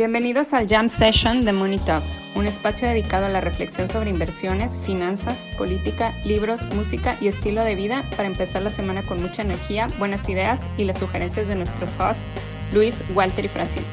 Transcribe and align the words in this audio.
Bienvenidos 0.00 0.54
al 0.54 0.66
Jam 0.66 0.88
Session 0.88 1.44
de 1.44 1.52
Money 1.52 1.76
Talks, 1.76 2.22
un 2.34 2.46
espacio 2.46 2.88
dedicado 2.88 3.26
a 3.26 3.28
la 3.28 3.42
reflexión 3.42 3.90
sobre 3.90 4.08
inversiones, 4.08 4.80
finanzas, 4.86 5.50
política, 5.58 6.14
libros, 6.24 6.64
música 6.74 7.18
y 7.20 7.28
estilo 7.28 7.62
de 7.64 7.74
vida 7.74 8.02
para 8.16 8.26
empezar 8.26 8.62
la 8.62 8.70
semana 8.70 9.02
con 9.02 9.20
mucha 9.20 9.42
energía, 9.42 9.88
buenas 9.98 10.26
ideas 10.30 10.66
y 10.78 10.84
las 10.84 10.98
sugerencias 10.98 11.48
de 11.48 11.54
nuestros 11.54 12.00
hosts, 12.00 12.24
Luis, 12.72 13.04
Walter 13.14 13.44
y 13.44 13.48
Francisco. 13.48 13.92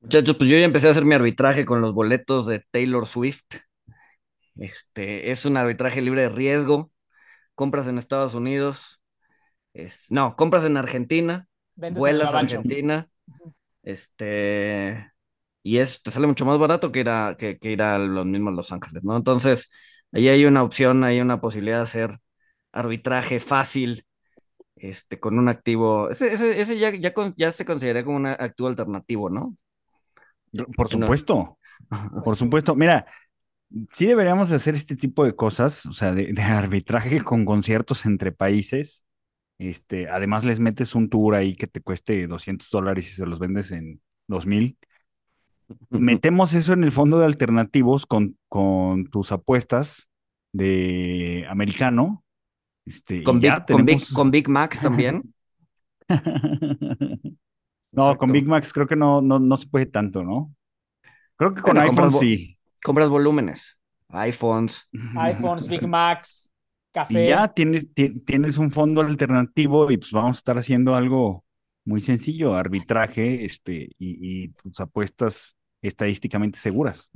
Muchachos, 0.00 0.36
pues 0.36 0.50
yo 0.50 0.58
ya 0.58 0.64
empecé 0.64 0.88
a 0.88 0.90
hacer 0.90 1.04
mi 1.04 1.14
arbitraje 1.14 1.64
con 1.64 1.80
los 1.80 1.94
boletos 1.94 2.46
de 2.46 2.58
Taylor 2.72 3.06
Swift. 3.06 3.63
Este, 4.56 5.30
es 5.30 5.44
un 5.44 5.56
arbitraje 5.56 6.00
libre 6.02 6.22
de 6.22 6.28
riesgo. 6.28 6.90
Compras 7.54 7.88
en 7.88 7.98
Estados 7.98 8.34
Unidos. 8.34 9.00
Es, 9.72 10.10
no, 10.10 10.36
compras 10.36 10.64
en 10.64 10.76
Argentina. 10.76 11.48
vuelas 11.76 12.34
a 12.34 12.40
Argentina. 12.40 13.08
Este. 13.82 15.12
Y 15.62 15.78
es, 15.78 16.02
te 16.02 16.10
sale 16.10 16.26
mucho 16.26 16.44
más 16.44 16.58
barato 16.58 16.92
que 16.92 17.00
ir 17.00 17.08
a, 17.08 17.36
que, 17.38 17.58
ir 17.62 17.82
a 17.82 17.98
los 17.98 18.26
mismos 18.26 18.54
Los 18.54 18.70
Ángeles, 18.70 19.02
¿no? 19.02 19.16
Entonces, 19.16 19.70
ahí 20.12 20.28
hay 20.28 20.44
una 20.44 20.62
opción, 20.62 21.04
hay 21.04 21.20
una 21.20 21.40
posibilidad 21.40 21.78
de 21.78 21.82
hacer 21.84 22.18
arbitraje 22.70 23.40
fácil, 23.40 24.04
este, 24.76 25.18
con 25.18 25.38
un 25.38 25.48
activo. 25.48 26.10
Ese, 26.10 26.32
ese, 26.60 26.78
ya, 26.78 26.90
ya, 26.90 27.14
ya 27.36 27.50
se 27.50 27.64
considera 27.64 28.04
como 28.04 28.18
un 28.18 28.26
activo 28.26 28.68
alternativo, 28.68 29.30
¿no? 29.30 29.56
Por 30.76 30.88
supuesto, 30.88 31.58
por 32.24 32.36
supuesto. 32.36 32.74
Mira, 32.74 33.06
sí 33.92 34.06
deberíamos 34.06 34.50
hacer 34.52 34.74
este 34.74 34.96
tipo 34.96 35.24
de 35.24 35.34
cosas, 35.34 35.86
o 35.86 35.92
sea, 35.92 36.12
de, 36.12 36.32
arbitraje 36.42 37.22
con 37.22 37.44
conciertos 37.44 38.06
entre 38.06 38.32
países. 38.32 39.04
Este, 39.58 40.08
además 40.08 40.44
les 40.44 40.58
metes 40.58 40.94
un 40.94 41.08
tour 41.08 41.34
ahí 41.34 41.54
que 41.54 41.66
te 41.66 41.80
cueste 41.80 42.26
200 42.26 42.68
dólares 42.70 43.08
y 43.08 43.14
se 43.14 43.26
los 43.26 43.38
vendes 43.38 43.70
en 43.70 44.00
2000. 44.28 44.76
Metemos 45.90 46.54
eso 46.54 46.72
en 46.72 46.84
el 46.84 46.92
fondo 46.92 47.18
de 47.18 47.26
alternativos 47.26 48.06
con, 48.06 48.36
con 48.48 49.06
tus 49.06 49.32
apuestas 49.32 50.08
de 50.52 51.46
americano. 51.48 52.24
Este, 52.86 53.22
con, 53.22 53.40
Big, 53.40 53.52
con, 53.66 53.84
Big, 53.84 54.02
con 54.12 54.30
Big 54.30 54.48
Max 54.48 54.80
también. 54.80 55.34
No, 57.94 58.18
con 58.18 58.32
Big 58.32 58.44
Max 58.44 58.72
creo 58.72 58.88
que 58.88 58.96
no, 58.96 59.22
no, 59.22 59.38
no 59.38 59.56
se 59.56 59.68
puede 59.68 59.86
tanto, 59.86 60.24
¿no? 60.24 60.52
Creo 61.36 61.54
que 61.54 61.62
con 61.62 61.78
iPhone 61.78 62.12
sí. 62.12 62.58
Compras 62.84 63.08
volúmenes, 63.08 63.80
iPhones. 64.10 64.90
iPhones, 65.16 65.70
Big 65.70 65.88
Max, 65.88 66.52
café. 66.92 67.24
Y 67.24 67.28
ya 67.28 67.48
tienes, 67.48 67.86
tienes 68.26 68.58
un 68.58 68.70
fondo 68.70 69.00
alternativo 69.00 69.90
y 69.90 69.96
pues 69.96 70.12
vamos 70.12 70.36
a 70.36 70.40
estar 70.40 70.58
haciendo 70.58 70.94
algo 70.94 71.46
muy 71.86 72.02
sencillo, 72.02 72.54
arbitraje, 72.54 73.46
este, 73.46 73.88
y, 73.98 74.48
tus 74.48 74.78
apuestas 74.80 75.56
estadísticamente 75.80 76.58
seguras. 76.58 77.10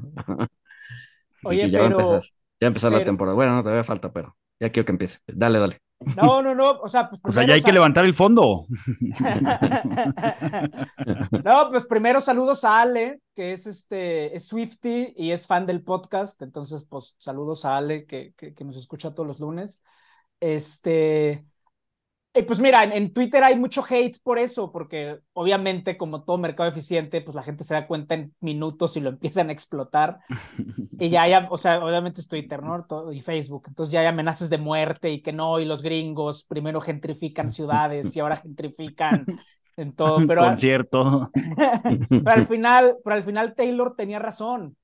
Oye, 1.44 1.70
ya 1.70 1.80
pero... 1.80 2.18
ya 2.58 2.66
empezar 2.66 2.90
la 2.90 3.04
temporada. 3.04 3.34
Bueno, 3.34 3.56
no 3.56 3.62
todavía 3.62 3.84
falta, 3.84 4.10
pero 4.10 4.38
ya 4.58 4.72
quiero 4.72 4.86
que 4.86 4.92
empiece. 4.92 5.18
Dale, 5.26 5.58
dale. 5.58 5.82
No, 6.16 6.42
no, 6.42 6.54
no, 6.54 6.78
o 6.80 6.88
sea, 6.88 7.10
pues 7.10 7.20
O 7.24 7.32
sea, 7.32 7.44
ya 7.44 7.54
hay 7.54 7.62
que 7.62 7.72
levantar 7.72 8.04
el 8.04 8.14
fondo. 8.14 8.66
no, 11.44 11.70
pues 11.70 11.86
primero 11.86 12.20
saludos 12.20 12.62
a 12.64 12.80
Ale, 12.80 13.20
que 13.34 13.52
es 13.52 13.66
este, 13.66 14.36
es 14.36 14.46
Swifty 14.46 15.12
y 15.16 15.32
es 15.32 15.46
fan 15.46 15.66
del 15.66 15.82
podcast, 15.82 16.40
entonces, 16.42 16.84
pues 16.84 17.16
saludos 17.18 17.64
a 17.64 17.76
Ale, 17.76 18.06
que, 18.06 18.32
que, 18.36 18.54
que 18.54 18.64
nos 18.64 18.76
escucha 18.76 19.12
todos 19.12 19.26
los 19.26 19.40
lunes. 19.40 19.82
Este, 20.38 21.44
eh, 22.38 22.44
pues 22.44 22.60
mira, 22.60 22.84
en, 22.84 23.12
Twitter 23.12 23.42
hay 23.42 23.56
mucho 23.56 23.84
hate 23.88 24.18
por 24.22 24.38
eso, 24.38 24.70
porque 24.70 25.18
obviamente 25.32 25.96
como 25.96 26.22
todo 26.22 26.38
mercado 26.38 26.68
eficiente, 26.68 27.20
pues 27.20 27.34
la 27.34 27.42
gente 27.42 27.64
se 27.64 27.74
da 27.74 27.86
cuenta 27.86 28.14
en 28.14 28.32
minutos 28.40 28.96
y 28.96 29.00
lo 29.00 29.10
empiezan 29.10 29.48
a 29.48 29.52
explotar. 29.52 30.20
y 30.98 31.08
ya 31.08 31.22
hay, 31.22 31.34
o 31.50 31.56
sea, 31.56 31.84
obviamente 31.84 32.20
es 32.20 32.28
Twitter, 32.28 32.62
¿no? 32.62 32.86
y 33.12 33.20
Facebook. 33.20 33.64
Entonces 33.68 33.92
ya 33.92 34.00
hay 34.00 34.06
amenazas 34.06 34.50
de 34.50 34.58
muerte 34.58 35.10
y 35.10 35.20
que 35.20 35.32
no, 35.32 35.58
y 35.58 35.64
los 35.64 35.82
gringos 35.82 36.44
primero 36.44 36.80
gentrifican 36.80 37.48
ciudades 37.50 38.14
y 38.14 38.20
ahora 38.20 38.36
gentrifican 38.36 39.26
en 39.76 39.92
todo. 39.92 40.24
Pero, 40.26 40.42
Concierto. 40.42 41.30
pero 42.08 42.30
al 42.30 42.46
final, 42.46 42.96
pero 43.02 43.16
al 43.16 43.24
final 43.24 43.54
Taylor 43.54 43.96
tenía 43.96 44.18
razón 44.18 44.76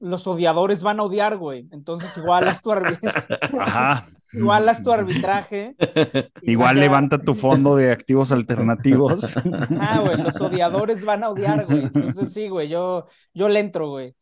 los 0.00 0.26
odiadores 0.26 0.82
van 0.82 1.00
a 1.00 1.04
odiar, 1.04 1.38
güey. 1.38 1.66
Entonces 1.70 2.14
igual 2.18 2.46
haz 2.46 2.60
tu 2.60 2.72
arbitraje. 2.72 3.38
Ajá. 3.58 4.06
Igual 4.34 4.68
haz 4.68 4.82
tu 4.82 4.92
arbitraje. 4.92 5.74
Igual 6.42 6.80
levanta 6.80 7.18
tu 7.18 7.34
fondo 7.34 7.76
de 7.76 7.92
activos 7.92 8.32
alternativos. 8.32 9.34
Ah, 9.80 10.00
güey, 10.00 10.22
los 10.22 10.40
odiadores 10.40 11.04
van 11.04 11.24
a 11.24 11.28
odiar, 11.30 11.66
güey. 11.66 11.84
Entonces 11.84 12.32
sí, 12.32 12.48
güey, 12.48 12.68
yo, 12.68 13.06
yo 13.32 13.48
le 13.48 13.60
entro, 13.60 13.90
güey. 13.90 14.14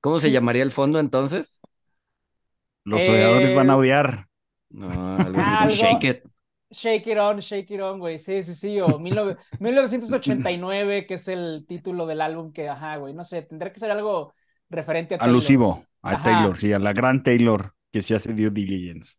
¿cómo, 0.00 0.18
se 0.18 0.30
llamaría 0.30 0.62
el 0.62 0.70
fondo 0.70 0.98
entonces? 0.98 1.60
Los 2.84 3.02
odiadores 3.02 3.54
van 3.54 3.70
a 3.70 3.76
odiar. 3.76 4.28
No, 4.70 5.68
shake 5.68 6.04
it. 6.04 6.31
Shake 6.72 7.12
It 7.12 7.18
On, 7.18 7.38
Shake 7.38 7.74
It 7.74 7.80
On, 7.80 7.98
güey. 7.98 8.18
Sí, 8.18 8.42
sí, 8.42 8.54
sí. 8.54 8.80
O 8.80 8.98
1989, 8.98 11.06
que 11.12 11.14
es 11.14 11.28
el 11.28 11.64
título 11.68 12.06
del 12.06 12.20
álbum 12.20 12.52
que, 12.52 12.68
ajá, 12.68 12.96
güey. 12.96 13.14
No 13.14 13.24
sé, 13.24 13.42
tendría 13.42 13.72
que 13.72 13.80
ser 13.80 13.90
algo 13.90 14.34
referente 14.70 15.14
a 15.14 15.18
Taylor. 15.18 15.30
Alusivo 15.30 15.84
a 16.02 16.22
Taylor, 16.22 16.56
sí, 16.56 16.72
a 16.72 16.78
la 16.78 16.92
gran 16.92 17.22
Taylor 17.22 17.74
que 17.92 18.02
se 18.02 18.14
hace 18.14 18.32
due 18.32 18.50
diligence. 18.50 19.16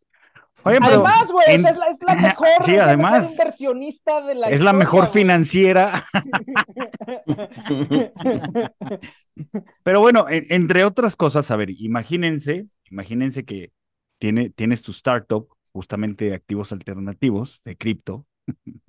además, 0.64 1.30
güey, 1.30 1.54
es, 1.54 1.62
la, 2.02 2.16
mejor, 2.16 2.48
sí, 2.64 2.76
además, 2.76 3.30
inversionista 3.30 4.26
de 4.26 4.34
la 4.34 4.50
Es 4.50 4.60
la 4.60 4.72
mejor 4.72 5.06
financiera. 5.06 6.04
pero 9.82 10.00
bueno, 10.00 10.26
entre 10.28 10.84
otras 10.84 11.16
cosas, 11.16 11.50
a 11.50 11.56
ver, 11.56 11.70
imagínense, 11.70 12.66
imagínense 12.90 13.44
que 13.44 13.72
tiene, 14.18 14.50
tienes 14.50 14.82
tu 14.82 14.90
startup 14.90 15.48
justamente 15.74 16.26
de 16.26 16.34
activos 16.34 16.72
alternativos, 16.72 17.60
de 17.64 17.76
cripto. 17.76 18.26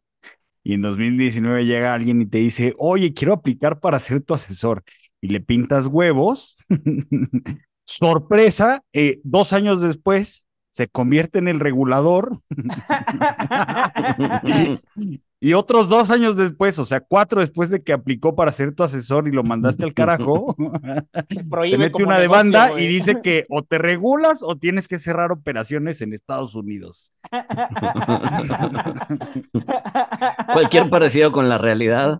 y 0.63 0.73
en 0.73 0.81
2019 0.81 1.65
llega 1.65 1.93
alguien 1.93 2.21
y 2.21 2.25
te 2.27 2.37
dice, 2.37 2.73
oye, 2.77 3.13
quiero 3.13 3.33
aplicar 3.33 3.79
para 3.79 3.99
ser 3.99 4.21
tu 4.21 4.35
asesor. 4.35 4.83
Y 5.19 5.29
le 5.29 5.41
pintas 5.41 5.87
huevos. 5.87 6.55
Sorpresa, 7.85 8.83
eh, 8.93 9.19
dos 9.23 9.53
años 9.53 9.81
después 9.81 10.45
se 10.71 10.87
convierte 10.87 11.39
en 11.39 11.47
el 11.47 11.59
regulador. 11.59 12.37
Y 15.45 15.53
otros 15.53 15.89
dos 15.89 16.09
años 16.09 16.35
después, 16.35 16.79
o 16.79 16.85
sea, 16.85 17.01
cuatro 17.01 17.39
después 17.39 17.69
de 17.69 17.83
que 17.83 17.93
aplicó 17.93 18.35
para 18.35 18.51
ser 18.51 18.73
tu 18.73 18.81
asesor 18.81 19.27
y 19.27 19.31
lo 19.31 19.43
mandaste 19.43 19.83
al 19.83 19.93
carajo, 19.93 20.55
te 21.29 21.77
mete 21.77 22.03
una 22.03 22.17
demanda 22.17 22.81
y 22.81 22.87
dice 22.87 23.17
que 23.21 23.45
o 23.49 23.61
te 23.61 23.77
regulas 23.77 24.41
o 24.41 24.55
tienes 24.55 24.87
que 24.87 24.97
cerrar 24.97 25.31
operaciones 25.31 26.01
en 26.01 26.13
Estados 26.13 26.55
Unidos. 26.55 27.11
Cualquier 30.51 30.89
parecido 30.89 31.31
con 31.31 31.47
la 31.47 31.59
realidad. 31.59 32.19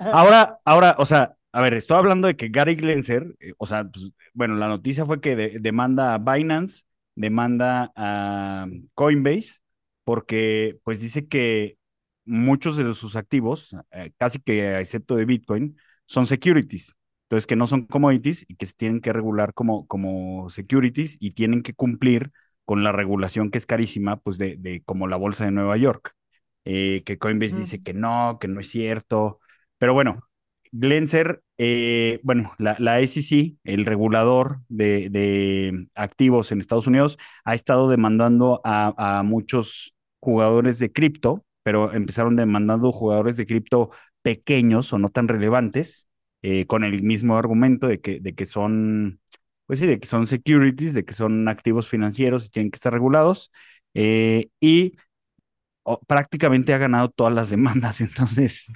Ahora, 0.00 0.58
ahora, 0.64 0.96
o 0.98 1.06
sea, 1.06 1.36
a 1.52 1.60
ver, 1.60 1.74
estoy 1.74 1.96
hablando 1.96 2.26
de 2.26 2.34
que 2.34 2.48
Gary 2.48 2.74
Glenser, 2.74 3.36
eh, 3.38 3.52
o 3.56 3.66
sea, 3.66 3.84
pues, 3.84 4.10
bueno, 4.34 4.56
la 4.56 4.66
noticia 4.66 5.06
fue 5.06 5.20
que 5.20 5.60
demanda 5.60 6.12
a 6.12 6.18
Binance, 6.18 6.82
demanda 7.14 7.92
a 7.94 8.66
Coinbase 8.94 9.60
porque 10.06 10.78
pues 10.84 11.00
dice 11.00 11.28
que 11.28 11.78
muchos 12.24 12.76
de 12.76 12.94
sus 12.94 13.16
activos, 13.16 13.76
eh, 13.92 14.12
casi 14.18 14.38
que 14.40 14.78
excepto 14.78 15.16
de 15.16 15.24
Bitcoin, 15.26 15.76
son 16.06 16.28
securities. 16.28 16.94
Entonces, 17.24 17.48
que 17.48 17.56
no 17.56 17.66
son 17.66 17.86
commodities 17.86 18.46
y 18.48 18.54
que 18.56 18.66
se 18.66 18.74
tienen 18.74 19.00
que 19.00 19.12
regular 19.12 19.52
como, 19.54 19.86
como 19.88 20.48
securities 20.50 21.16
y 21.20 21.32
tienen 21.32 21.62
que 21.64 21.74
cumplir 21.74 22.30
con 22.64 22.84
la 22.84 22.92
regulación 22.92 23.50
que 23.50 23.58
es 23.58 23.66
carísima, 23.66 24.18
pues 24.18 24.38
de, 24.38 24.56
de 24.58 24.82
como 24.84 25.08
la 25.08 25.16
bolsa 25.16 25.44
de 25.44 25.50
Nueva 25.52 25.76
York. 25.76 26.14
Eh, 26.64 27.02
que 27.04 27.18
Coinbase 27.18 27.56
dice 27.56 27.82
que 27.82 27.94
no, 27.94 28.38
que 28.40 28.48
no 28.48 28.60
es 28.60 28.68
cierto. 28.70 29.40
Pero 29.78 29.92
bueno, 29.94 30.22
Glenser, 30.72 31.42
eh, 31.58 32.20
bueno, 32.22 32.52
la, 32.58 32.76
la 32.78 33.00
SEC, 33.00 33.56
el 33.64 33.84
regulador 33.86 34.60
de, 34.68 35.10
de, 35.10 35.88
activos 35.96 36.52
en 36.52 36.60
Estados 36.60 36.86
Unidos, 36.86 37.18
ha 37.44 37.54
estado 37.54 37.88
demandando 37.88 38.60
a, 38.64 39.18
a 39.18 39.22
muchos 39.24 39.95
jugadores 40.20 40.78
de 40.78 40.92
cripto, 40.92 41.44
pero 41.62 41.92
empezaron 41.92 42.36
demandando 42.36 42.92
jugadores 42.92 43.36
de 43.36 43.46
cripto 43.46 43.90
pequeños 44.22 44.92
o 44.92 44.98
no 44.98 45.10
tan 45.10 45.28
relevantes, 45.28 46.08
eh, 46.42 46.66
con 46.66 46.84
el 46.84 47.02
mismo 47.02 47.36
argumento 47.36 47.86
de 47.88 48.00
que, 48.00 48.20
de 48.20 48.34
que 48.34 48.46
son, 48.46 49.20
pues 49.66 49.78
sí, 49.80 49.86
de 49.86 49.98
que 50.00 50.06
son 50.06 50.26
securities, 50.26 50.94
de 50.94 51.04
que 51.04 51.14
son 51.14 51.48
activos 51.48 51.88
financieros 51.88 52.46
y 52.46 52.50
tienen 52.50 52.70
que 52.70 52.76
estar 52.76 52.92
regulados, 52.92 53.52
eh, 53.94 54.48
y 54.60 54.96
prácticamente 56.06 56.74
ha 56.74 56.78
ganado 56.78 57.10
todas 57.10 57.32
las 57.32 57.50
demandas, 57.50 58.00
entonces 58.00 58.66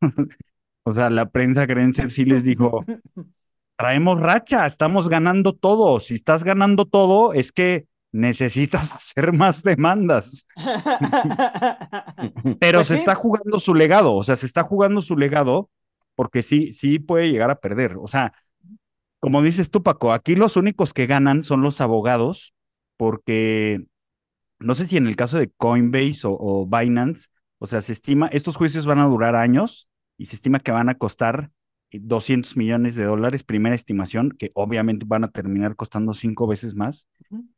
o 0.84 0.94
sea, 0.94 1.10
la 1.10 1.30
prensa 1.30 1.66
Grenzer 1.66 2.10
sí 2.10 2.24
les 2.24 2.44
dijo, 2.44 2.84
traemos 3.76 4.20
racha, 4.20 4.66
estamos 4.66 5.08
ganando 5.08 5.52
todo. 5.52 6.00
Si 6.00 6.14
estás 6.14 6.44
ganando 6.44 6.86
todo, 6.86 7.32
es 7.32 7.52
que 7.52 7.86
necesitas 8.12 8.92
hacer 8.92 9.32
más 9.32 9.62
demandas. 9.62 10.46
Pero 12.58 12.78
Pues 12.78 12.84
se 12.84 12.94
sí. 12.94 12.96
está 12.96 13.14
jugando 13.14 13.58
su 13.60 13.74
legado, 13.74 14.14
o 14.14 14.22
sea, 14.22 14.36
se 14.36 14.46
está 14.46 14.64
jugando 14.64 15.00
su 15.00 15.16
legado 15.16 15.70
porque 16.14 16.42
sí, 16.42 16.72
sí 16.72 16.98
puede 16.98 17.28
llegar 17.30 17.50
a 17.50 17.60
perder. 17.60 17.96
O 17.98 18.06
sea, 18.08 18.32
como 19.20 19.42
dices 19.42 19.70
tú, 19.70 19.82
Paco, 19.82 20.12
aquí 20.12 20.34
los 20.36 20.56
únicos 20.56 20.92
que 20.94 21.06
ganan 21.06 21.42
son 21.44 21.62
los 21.62 21.80
abogados, 21.80 22.54
porque 22.96 23.84
no 24.58 24.74
sé 24.74 24.86
si 24.86 24.96
en 24.96 25.06
el 25.06 25.16
caso 25.16 25.38
de 25.38 25.50
Coinbase 25.56 26.26
o, 26.26 26.36
o 26.38 26.66
Binance, 26.66 27.26
o 27.58 27.66
sea, 27.66 27.80
se 27.80 27.92
estima, 27.92 28.28
estos 28.28 28.56
juicios 28.56 28.86
van 28.86 28.98
a 29.00 29.06
durar 29.06 29.34
años 29.36 29.88
y 30.18 30.26
se 30.26 30.36
estima 30.36 30.60
que 30.60 30.72
van 30.72 30.88
a 30.90 30.96
costar 30.98 31.50
200 32.02 32.56
millones 32.56 32.94
de 32.96 33.04
dólares, 33.04 33.44
primera 33.44 33.74
estimación, 33.74 34.30
que 34.38 34.50
obviamente 34.54 35.04
van 35.08 35.24
a 35.24 35.30
terminar 35.30 35.76
costando 35.76 36.14
cinco 36.14 36.46
veces 36.46 36.76
más. 36.76 37.08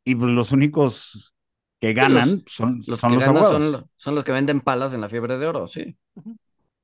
Y 0.05 0.15
pues 0.15 0.31
los 0.31 0.51
únicos 0.51 1.35
que 1.81 1.93
ganan 1.93 2.43
son, 2.47 2.83
Los 2.85 2.99
son 2.99 3.07
que 3.07 3.15
los 3.15 3.27
ganan 3.27 3.27
abogados. 3.27 3.45
son, 3.45 3.71
lo- 3.71 3.89
son 3.97 4.15
los 4.15 4.23
que 4.23 4.31
venden 4.31 4.61
palas 4.61 4.93
en 4.93 5.01
la 5.01 5.09
fiebre 5.09 5.37
de 5.37 5.47
oro, 5.47 5.67
sí. 5.67 5.97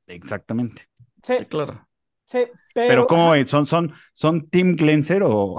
Exactamente. 0.07 0.89
Sí, 1.23 1.33
Sí, 1.37 1.45
claro. 1.45 1.87
sí, 2.25 2.45
pero, 2.73 3.05
Pero, 3.05 3.07
¿cómo 3.07 3.33
es? 3.35 3.49
¿Son, 3.49 3.65
son, 3.65 3.93
son 4.13 4.49
Team 4.49 4.75
Glenser 4.75 5.23
o, 5.23 5.55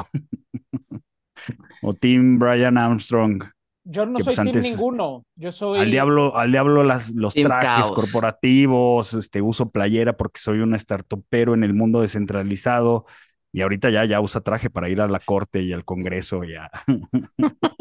o 1.80 1.94
Team 1.94 2.38
Brian 2.38 2.76
Armstrong? 2.78 3.42
Yo 3.88 4.04
no 4.04 4.18
que, 4.18 4.24
soy 4.24 4.34
pues, 4.34 4.44
team 4.44 4.56
antes- 4.56 4.64
ninguno. 4.64 5.24
Yo 5.36 5.52
soy. 5.52 5.78
Al 5.80 5.90
diablo, 5.90 6.36
al 6.36 6.50
diablo 6.50 6.82
las, 6.82 7.10
los 7.10 7.34
Team 7.34 7.46
trajes 7.46 7.84
Caos. 7.84 7.92
corporativos, 7.92 9.14
este, 9.14 9.40
uso 9.40 9.70
playera 9.70 10.16
porque 10.16 10.40
soy 10.40 10.58
un 10.58 10.78
startupero 10.78 11.54
en 11.54 11.62
el 11.64 11.72
mundo 11.74 12.00
descentralizado 12.00 13.06
y 13.52 13.62
ahorita 13.62 13.90
ya, 13.90 14.04
ya 14.04 14.20
usa 14.20 14.40
traje 14.42 14.70
para 14.70 14.88
ir 14.88 15.00
a 15.00 15.08
la 15.08 15.20
corte 15.20 15.62
y 15.62 15.72
al 15.72 15.84
congreso 15.84 16.42
y 16.44 16.54
a... 16.56 16.70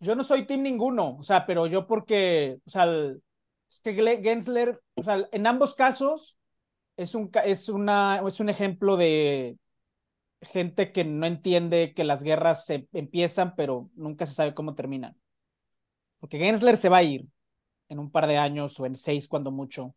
Yo 0.00 0.14
no 0.14 0.22
soy 0.24 0.44
team 0.46 0.62
ninguno, 0.62 1.16
o 1.16 1.22
sea, 1.22 1.46
pero 1.46 1.66
yo 1.66 1.86
porque, 1.86 2.58
o 2.66 2.70
sea, 2.70 2.84
el- 2.84 3.22
es 3.70 3.80
que 3.80 4.20
Gensler, 4.22 4.78
o 4.94 5.02
sea, 5.02 5.26
en 5.32 5.46
ambos 5.46 5.74
casos 5.74 6.36
es 6.96 7.14
un, 7.14 7.28
ca- 7.28 7.40
es 7.44 7.68
una, 7.68 8.22
es 8.26 8.38
un 8.40 8.48
ejemplo 8.48 8.96
de 8.96 9.56
gente 10.46 10.92
que 10.92 11.04
no 11.04 11.26
entiende 11.26 11.94
que 11.94 12.04
las 12.04 12.22
guerras 12.22 12.64
se 12.66 12.88
empiezan, 12.92 13.54
pero 13.56 13.90
nunca 13.94 14.26
se 14.26 14.34
sabe 14.34 14.54
cómo 14.54 14.74
terminan. 14.74 15.16
Porque 16.20 16.38
Gensler 16.38 16.76
se 16.76 16.88
va 16.88 16.98
a 16.98 17.02
ir 17.02 17.26
en 17.88 17.98
un 17.98 18.10
par 18.10 18.26
de 18.26 18.38
años 18.38 18.78
o 18.80 18.86
en 18.86 18.96
seis 18.96 19.28
cuando 19.28 19.50
mucho. 19.50 19.94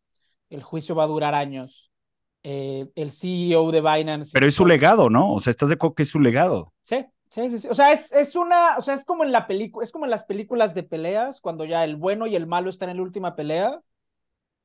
El 0.50 0.64
juicio 0.64 0.96
va 0.96 1.04
a 1.06 1.08
durar 1.08 1.36
años. 1.36 1.92
Eh, 2.44 2.88
el 2.96 3.12
CEO 3.12 3.72
de 3.72 3.82
Binance. 3.82 4.32
Pero 4.34 4.48
es 4.48 4.56
su 4.56 4.66
legado, 4.66 5.10
¿no? 5.10 5.34
O 5.34 5.40
sea, 5.40 5.52
¿estás 5.52 5.70
de 5.70 5.76
acuerdo 5.76 5.96
que 5.96 6.04
es 6.04 6.10
su 6.10 6.20
legado? 6.20 6.74
Sí, 6.84 7.06
sí, 7.30 7.50
sí, 7.52 7.60
sí. 7.60 7.68
O 7.68 7.76
sea, 7.76 7.92
es, 7.92 8.12
es 8.12 8.36
una, 8.36 8.78
o 8.78 8.82
sea, 8.82 8.94
es 8.96 9.06
como 9.06 9.24
en 9.24 9.32
la 9.32 9.48
película, 9.48 9.84
es 9.84 9.92
como 9.92 10.06
en 10.06 10.12
las 10.12 10.26
películas 10.26 10.74
de 10.74 10.84
peleas, 10.84 11.42
cuando 11.42 11.66
ya 11.66 11.84
el 11.84 11.96
bueno 11.96 12.28
y 12.28 12.36
el 12.36 12.48
malo 12.48 12.70
están 12.70 12.90
en 12.90 12.98
la 12.98 13.04
última 13.04 13.36
pelea 13.36 13.82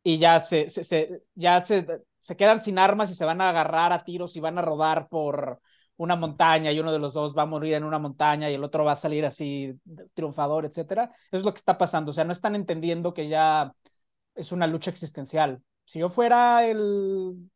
y 0.04 0.19
ya 0.19 0.40
se, 0.40 0.70
se, 0.70 0.84
se- 0.84 1.22
ya 1.34 1.62
se, 1.64 1.87
se 2.20 2.37
quedan 2.37 2.62
sin 2.62 2.78
armas 2.78 3.10
y 3.10 3.14
se 3.14 3.25
van 3.25 3.40
a 3.40 3.50
agarrar 3.50 3.92
a 3.92 4.04
tiros 4.04 4.37
y 4.37 4.40
van 4.40 4.58
a 4.58 4.62
rodar 4.62 5.08
por 5.08 5.60
una 5.96 6.17
montaña 6.17 6.73
y 6.73 6.81
uno 6.81 6.93
de 6.93 6.99
los 6.99 7.14
dos 7.14 7.37
va 7.37 7.43
a 7.43 7.46
morir 7.46 7.75
en 7.75 7.85
una 7.85 7.99
montaña 7.99 8.50
y 8.50 8.55
el 8.55 8.64
otro 8.64 8.85
va 8.85 8.93
a 8.93 8.96
salir 8.96 9.25
así 9.26 9.73
triunfador, 10.14 10.64
etcétera. 10.67 11.05
Eso 11.31 11.37
es 11.38 11.44
lo 11.44 11.52
que 11.52 11.58
está 11.58 11.79
pasando. 11.79 12.11
O 12.11 12.14
sea, 12.14 12.25
no 12.25 12.32
están 12.32 12.55
entendiendo 12.56 13.14
que 13.14 13.29
ya 13.29 13.73
es 14.35 14.52
una 14.52 14.67
lucha 14.67 14.91
existencial. 14.91 15.62
Si 15.85 16.00
yo 16.00 16.08
fuera 16.08 16.67
el, 16.67 17.50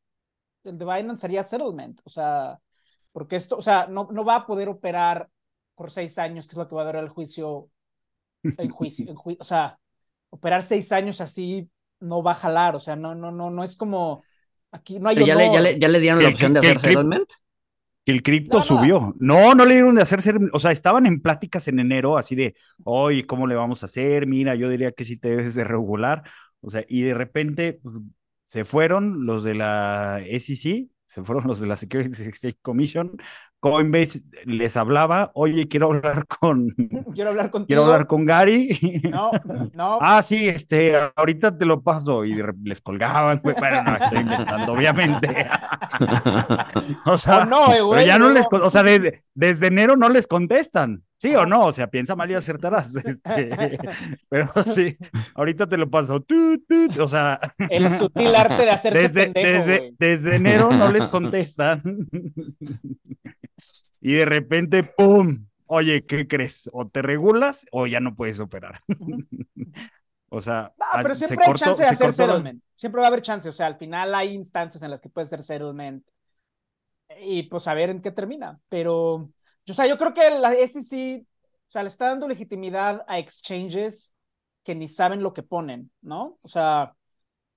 el 0.64 0.78
de 0.78 0.84
Binance, 0.84 1.26
haría 1.26 1.44
settlement. 1.44 2.00
O 2.04 2.10
sea, 2.10 2.58
porque 3.12 3.36
esto, 3.36 3.56
o 3.56 3.62
sea, 3.62 3.86
no, 3.88 4.08
no 4.12 4.24
va 4.24 4.36
a 4.36 4.46
poder 4.46 4.68
operar 4.68 5.28
por 5.74 5.90
seis 5.90 6.18
años, 6.18 6.46
que 6.46 6.52
es 6.52 6.58
lo 6.58 6.68
que 6.68 6.74
va 6.74 6.82
a 6.82 6.86
durar 6.86 7.04
el 7.04 7.10
juicio, 7.10 7.70
el 8.42 8.70
juicio, 8.70 9.06
el 9.10 9.16
ju- 9.16 9.36
o 9.40 9.44
sea, 9.44 9.78
operar 10.30 10.62
seis 10.62 10.90
años 10.92 11.20
así 11.20 11.68
no 12.00 12.22
va 12.22 12.32
a 12.32 12.34
jalar, 12.34 12.76
o 12.76 12.80
sea, 12.80 12.96
no, 12.96 13.14
no, 13.14 13.30
no, 13.30 13.50
no 13.50 13.64
es 13.64 13.76
como, 13.76 14.24
aquí 14.70 14.98
no 15.00 15.08
hay 15.08 15.16
Pero 15.16 15.26
ya, 15.26 15.34
le, 15.34 15.44
ya, 15.44 15.50
honor. 15.50 15.62
le, 15.62 15.78
ya 15.78 15.88
le 15.88 16.00
dieron 16.00 16.22
la 16.22 16.28
opción 16.28 16.52
de 16.54 16.60
hacer 16.60 16.72
clip- 16.74 16.80
settlement. 16.80 17.28
Que 18.08 18.14
el 18.14 18.22
cripto 18.22 18.62
subió. 18.62 19.14
No, 19.20 19.54
no 19.54 19.66
le 19.66 19.74
dieron 19.74 19.94
de 19.94 20.00
hacer, 20.02 20.22
ser- 20.22 20.38
o 20.54 20.58
sea, 20.58 20.70
estaban 20.72 21.04
en 21.04 21.20
pláticas 21.20 21.68
en 21.68 21.78
enero, 21.78 22.16
así 22.16 22.34
de, 22.34 22.54
oye, 22.84 23.26
¿cómo 23.26 23.46
le 23.46 23.54
vamos 23.54 23.82
a 23.82 23.86
hacer? 23.86 24.26
Mira, 24.26 24.54
yo 24.54 24.70
diría 24.70 24.92
que 24.92 25.04
sí 25.04 25.18
te 25.18 25.28
debes 25.28 25.54
de 25.54 25.64
regular. 25.64 26.22
O 26.62 26.70
sea, 26.70 26.84
y 26.88 27.02
de 27.02 27.12
repente 27.14 27.74
pues, 27.82 27.96
se 28.46 28.64
fueron 28.64 29.26
los 29.26 29.44
de 29.44 29.54
la 29.54 30.20
SEC, 30.26 30.88
se 31.08 31.22
fueron 31.22 31.46
los 31.46 31.60
de 31.60 31.66
la 31.66 31.76
Securities 31.76 32.20
Exchange 32.26 32.56
Commission. 32.62 33.12
Coinbase 33.60 34.20
les 34.44 34.76
hablaba, 34.76 35.32
oye, 35.34 35.66
quiero 35.66 35.86
hablar 35.86 36.26
con, 36.26 36.68
Quiero 37.14 37.30
hablar 37.30 37.50
contigo. 37.50 37.66
quiero 37.66 37.84
hablar 37.84 38.06
con 38.06 38.24
Gary. 38.24 38.78
No, 39.10 39.30
no. 39.74 39.98
Ah, 40.00 40.22
sí, 40.22 40.48
este, 40.48 40.94
ahorita 41.16 41.56
te 41.58 41.64
lo 41.64 41.82
paso 41.82 42.24
y 42.24 42.40
les 42.64 42.80
colgaban, 42.80 43.40
güey. 43.42 43.56
Bueno, 43.58 43.82
no, 43.82 43.96
estoy 43.96 44.18
inventando, 44.20 44.72
obviamente. 44.72 45.46
O 47.06 47.16
sea, 47.16 47.38
Oh, 47.38 47.44
no, 47.44 47.72
eh, 47.72 47.80
güey, 47.80 48.00
pero 48.00 48.06
ya 48.06 48.18
no 48.18 48.30
les, 48.32 48.46
o 48.50 48.70
sea, 48.70 48.82
desde, 48.82 49.22
desde 49.34 49.68
enero 49.68 49.96
no 49.96 50.08
les 50.08 50.26
contestan, 50.26 51.02
¿sí 51.16 51.34
o 51.34 51.46
no? 51.46 51.66
O 51.66 51.72
sea, 51.72 51.86
piensa 51.88 52.14
mal 52.16 52.30
y 52.30 52.34
acertarás. 52.34 52.94
este, 52.96 53.78
pero 54.28 54.48
sí, 54.66 54.96
ahorita 55.34 55.66
te 55.68 55.76
lo 55.76 55.88
paso. 55.88 56.20
Tut, 56.20 56.62
tut, 56.68 56.98
o 56.98 57.08
sea, 57.08 57.40
El 57.70 57.88
sutil 57.90 58.34
arte 58.34 58.62
de 58.64 58.70
hacerse 58.70 59.02
desde, 59.08 59.32
pendejo, 59.32 59.64
desde, 59.66 59.94
desde 59.98 60.36
enero 60.36 60.70
no 60.72 60.90
les 60.92 61.08
contestan. 61.08 61.82
Y 64.00 64.14
de 64.14 64.24
repente, 64.24 64.84
¡pum! 64.84 65.46
Oye, 65.66 66.04
¿qué 66.06 66.26
crees? 66.26 66.70
O 66.72 66.86
te 66.88 67.02
regulas 67.02 67.66
o 67.72 67.86
ya 67.86 68.00
no 68.00 68.14
puedes 68.14 68.40
operar. 68.40 68.80
O 70.30 70.42
sea, 70.42 70.74
No, 70.76 70.84
pero 71.02 71.14
se 71.14 71.26
siempre 71.26 71.46
hay 71.46 71.52
cortó- 71.52 71.64
chance 71.64 71.82
de 71.82 71.88
hacer 71.88 72.12
settlement. 72.12 72.62
Siempre 72.74 73.00
va 73.00 73.06
a 73.06 73.08
haber 73.08 73.22
chance. 73.22 73.48
O 73.48 73.52
sea, 73.52 73.64
al 73.66 73.76
final 73.78 74.14
hay 74.14 74.34
instancias 74.34 74.82
en 74.82 74.90
las 74.90 75.00
que 75.00 75.08
puede 75.08 75.26
ser 75.26 75.42
settlement. 75.42 76.06
Y 77.22 77.44
pues 77.44 77.66
a 77.66 77.72
ver 77.74 77.90
en 77.90 78.02
qué 78.02 78.10
termina. 78.10 78.60
Pero, 78.68 79.14
o 79.14 79.32
sea, 79.74 79.86
yo 79.86 79.96
creo 79.96 80.12
que 80.12 80.30
la 80.38 80.52
SEC, 80.52 81.22
o 81.22 81.70
sea, 81.70 81.82
le 81.82 81.88
está 81.88 82.08
dando 82.08 82.28
legitimidad 82.28 83.04
a 83.08 83.18
exchanges 83.18 84.14
que 84.64 84.74
ni 84.74 84.86
saben 84.86 85.22
lo 85.22 85.32
que 85.32 85.42
ponen, 85.42 85.90
¿no? 86.02 86.38
O 86.42 86.48
sea, 86.48 86.94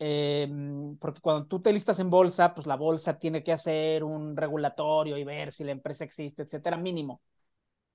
eh, 0.03 0.49
porque 0.99 1.21
cuando 1.21 1.45
tú 1.45 1.61
te 1.61 1.71
listas 1.71 1.99
en 1.99 2.09
bolsa, 2.09 2.55
pues 2.55 2.65
la 2.65 2.75
bolsa 2.75 3.19
tiene 3.19 3.43
que 3.43 3.51
hacer 3.53 4.03
un 4.03 4.35
regulatorio 4.35 5.15
y 5.15 5.23
ver 5.23 5.51
si 5.51 5.63
la 5.63 5.71
empresa 5.71 6.03
existe, 6.03 6.41
etcétera, 6.41 6.75
mínimo. 6.75 7.21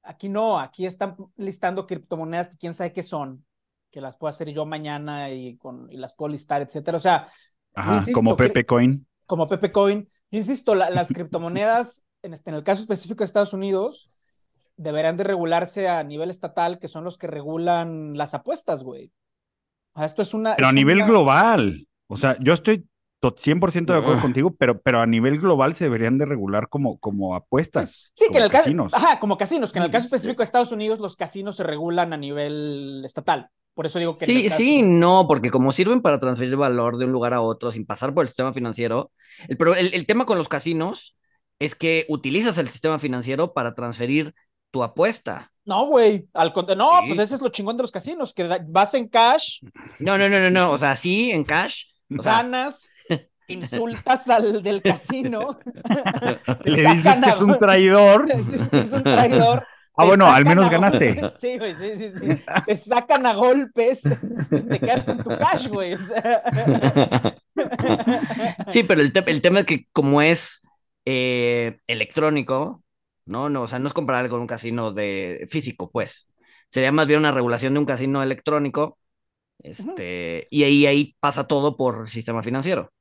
Aquí 0.04 0.28
no, 0.28 0.60
aquí 0.60 0.86
están 0.86 1.16
listando 1.36 1.84
criptomonedas 1.84 2.48
que 2.48 2.56
quién 2.56 2.74
sabe 2.74 2.92
qué 2.92 3.02
son, 3.02 3.44
que 3.90 4.00
las 4.00 4.16
puedo 4.16 4.28
hacer 4.28 4.52
yo 4.52 4.64
mañana 4.66 5.30
y, 5.30 5.56
con, 5.56 5.90
y 5.90 5.96
las 5.96 6.14
puedo 6.14 6.28
listar, 6.30 6.62
etcétera. 6.62 6.96
O 6.96 7.00
sea, 7.00 7.28
Ajá, 7.74 7.94
insisto, 7.96 8.12
como 8.16 8.36
Pepe 8.36 8.64
Coin. 8.64 9.04
como 9.26 9.48
Pepe 9.48 9.72
Coin. 9.72 10.08
Yo 10.30 10.38
insisto, 10.38 10.76
la- 10.76 10.90
las 10.90 11.08
criptomonedas, 11.08 12.04
en, 12.22 12.34
este, 12.34 12.50
en 12.50 12.56
el 12.56 12.62
caso 12.62 12.82
específico 12.82 13.18
de 13.18 13.24
Estados 13.24 13.52
Unidos, 13.52 14.10
deberán 14.76 15.16
de 15.16 15.24
regularse 15.24 15.88
a 15.88 16.04
nivel 16.04 16.30
estatal, 16.30 16.78
que 16.78 16.86
son 16.86 17.02
los 17.02 17.18
que 17.18 17.26
regulan 17.26 18.16
las 18.16 18.32
apuestas, 18.32 18.84
güey. 18.84 19.10
Esto 19.96 20.22
es 20.22 20.34
una... 20.34 20.54
Pero 20.54 20.68
a 20.68 20.70
es 20.70 20.74
nivel 20.76 20.98
una- 20.98 21.06
global. 21.06 21.88
O 22.08 22.16
sea, 22.16 22.36
yo 22.40 22.52
estoy 22.52 22.86
to- 23.20 23.34
100% 23.36 23.92
de 23.92 23.98
acuerdo 23.98 24.18
Ah. 24.18 24.22
contigo, 24.22 24.54
pero, 24.58 24.80
pero 24.80 25.00
a 25.00 25.06
nivel 25.06 25.38
global 25.40 25.74
se 25.74 25.84
deberían 25.84 26.18
de 26.18 26.26
regular 26.26 26.68
como, 26.68 26.98
como 26.98 27.34
apuestas. 27.34 28.10
Sí, 28.14 28.26
que 28.26 28.26
en 28.26 28.32
como 28.32 28.44
el 28.44 28.50
caso... 28.50 28.64
casinos. 28.64 28.94
Ajá, 28.94 29.18
como 29.18 29.36
casinos, 29.36 29.72
que 29.72 29.78
en 29.78 29.84
el 29.86 29.90
caso 29.90 30.04
específico 30.06 30.38
de 30.38 30.44
Estados 30.44 30.72
Unidos, 30.72 30.98
los 31.00 31.16
casinos 31.16 31.56
se 31.56 31.64
regulan 31.64 32.12
a 32.12 32.16
nivel 32.16 33.02
estatal. 33.04 33.48
Por 33.74 33.86
eso 33.86 33.98
digo 33.98 34.14
que... 34.14 34.24
Sí, 34.26 34.44
caso- 34.44 34.56
sí, 34.56 34.82
no, 34.82 35.26
porque 35.28 35.50
como 35.50 35.72
sirven 35.72 36.00
para 36.02 36.18
transferir 36.18 36.56
valor 36.56 36.96
de 36.98 37.06
un 37.06 37.12
lugar 37.12 37.34
a 37.34 37.40
otro 37.40 37.72
sin 37.72 37.84
pasar 37.86 38.14
por 38.14 38.22
el 38.24 38.28
sistema 38.28 38.52
financiero, 38.52 39.10
el, 39.48 39.56
pro- 39.56 39.74
el, 39.74 39.92
el 39.92 40.06
tema 40.06 40.24
con 40.26 40.38
los 40.38 40.48
casinos 40.48 41.16
es 41.58 41.74
que 41.74 42.04
utilizas 42.08 42.58
el 42.58 42.68
sistema 42.68 42.98
financiero 42.98 43.52
para 43.54 43.74
transferir 43.74 44.34
tu 44.70 44.82
apuesta. 44.82 45.52
No, 45.64 45.86
güey, 45.86 46.28
al 46.34 46.52
contrario, 46.52 46.84
no, 46.84 47.00
Sí. 47.00 47.06
pues 47.08 47.18
ese 47.20 47.34
es 47.34 47.42
lo 47.42 47.48
chingón 47.48 47.76
de 47.76 47.82
los 47.82 47.90
casinos, 47.90 48.32
que 48.34 48.44
vas 48.68 48.94
en 48.94 49.08
cash, 49.08 49.60
No, 49.98 50.16
no, 50.18 50.28
no, 50.28 50.38
no, 50.38 50.50
no, 50.50 50.70
o 50.72 50.78
sea, 50.78 50.94
sí, 50.96 51.30
en 51.32 51.44
cash. 51.44 51.84
O 52.16 52.22
sea, 52.22 52.42
ganas, 52.42 52.90
insultas 53.48 54.28
al 54.28 54.62
del 54.62 54.82
casino. 54.82 55.58
Le 56.64 56.84
dices 56.94 57.20
que 57.20 57.30
a 57.30 57.32
es 57.32 57.40
un 57.40 57.58
traidor. 57.58 58.26
le 58.28 58.36
dices 58.36 58.68
que 58.70 58.78
es 58.80 58.90
un 58.92 59.02
traidor. 59.02 59.66
Ah, 59.98 60.04
bueno, 60.04 60.26
al 60.30 60.44
menos 60.44 60.68
ganaste. 60.68 61.18
Sí, 61.38 61.56
güey, 61.58 61.74
sí, 61.74 61.96
sí, 61.96 62.12
sí. 62.14 62.42
Te 62.66 62.76
sacan 62.76 63.24
a 63.24 63.32
golpes, 63.32 64.02
te 64.02 64.78
quedas 64.78 65.04
con 65.04 65.18
tu 65.24 65.30
cash, 65.30 65.68
güey. 65.68 65.94
o 65.94 66.00
sea. 66.00 66.42
Sí, 68.68 68.82
pero 68.84 69.00
el, 69.00 69.12
te- 69.12 69.30
el 69.30 69.40
tema 69.40 69.60
es 69.60 69.66
que 69.66 69.86
como 69.92 70.22
es 70.22 70.60
eh, 71.04 71.78
electrónico, 71.86 72.84
¿no? 73.24 73.48
No, 73.48 73.62
o 73.62 73.68
sea, 73.68 73.78
no 73.78 73.88
es 73.88 73.94
comparable 73.94 74.28
con 74.28 74.40
un 74.40 74.46
casino 74.46 74.92
de 74.92 75.46
físico, 75.50 75.90
pues. 75.90 76.28
Sería 76.68 76.92
más 76.92 77.06
bien 77.06 77.20
una 77.20 77.32
regulación 77.32 77.74
de 77.74 77.80
un 77.80 77.86
casino 77.86 78.22
electrónico, 78.22 78.98
este, 79.58 80.46
y 80.50 80.64
ahí, 80.64 80.86
ahí 80.86 81.16
pasa 81.20 81.46
todo 81.46 81.76
por 81.76 82.08
sistema 82.08 82.42
financiero. 82.42 82.92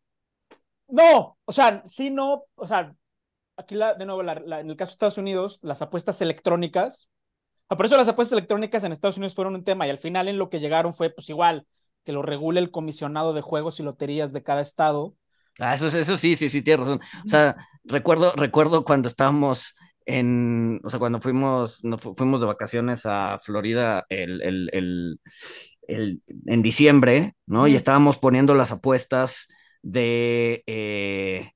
No, 0.87 1.37
o 1.45 1.51
sea, 1.51 1.83
sí, 1.85 2.11
no, 2.11 2.45
o 2.55 2.67
sea, 2.67 2.95
aquí 3.57 3.75
la, 3.75 3.93
de 3.93 4.05
nuevo, 4.05 4.23
la, 4.23 4.35
la, 4.35 4.59
en 4.59 4.69
el 4.69 4.75
caso 4.75 4.91
de 4.91 4.93
Estados 4.93 5.17
Unidos, 5.17 5.59
las 5.63 5.81
apuestas 5.81 6.21
electrónicas, 6.21 7.09
por 7.67 7.85
eso 7.85 7.97
las 7.97 8.07
apuestas 8.07 8.37
electrónicas 8.37 8.83
en 8.83 8.91
Estados 8.91 9.17
Unidos 9.17 9.33
fueron 9.33 9.55
un 9.55 9.63
tema 9.63 9.87
y 9.87 9.89
al 9.89 9.97
final 9.97 10.27
en 10.27 10.37
lo 10.37 10.49
que 10.49 10.59
llegaron 10.59 10.93
fue 10.93 11.09
pues 11.09 11.29
igual 11.29 11.65
que 12.03 12.11
lo 12.11 12.21
regule 12.21 12.59
el 12.59 12.69
comisionado 12.69 13.33
de 13.33 13.41
juegos 13.41 13.79
y 13.79 13.83
loterías 13.83 14.31
de 14.31 14.43
cada 14.43 14.61
estado. 14.61 15.15
Ah, 15.57 15.73
eso, 15.73 15.87
eso 15.87 16.17
sí, 16.17 16.35
sí, 16.35 16.49
sí, 16.49 16.61
tienes 16.61 16.81
razón. 16.85 17.01
O 17.25 17.27
sea, 17.27 17.55
recuerdo, 17.83 18.33
recuerdo 18.35 18.85
cuando 18.85 19.07
estábamos 19.07 19.73
en, 20.05 20.79
o 20.83 20.89
sea, 20.89 20.99
cuando 20.99 21.19
fuimos, 21.19 21.83
nos 21.83 22.01
fuimos 22.01 22.39
de 22.39 22.45
vacaciones 22.45 23.05
a 23.05 23.39
Florida 23.41 24.05
el, 24.09 24.41
el, 24.43 24.69
el, 24.71 25.19
el 25.87 26.21
en 26.45 26.61
diciembre, 26.61 27.35
¿no? 27.45 27.67
Y 27.67 27.75
estábamos 27.75 28.17
poniendo 28.17 28.53
las 28.53 28.71
apuestas 28.71 29.47
de, 29.81 30.63
eh, 30.65 31.51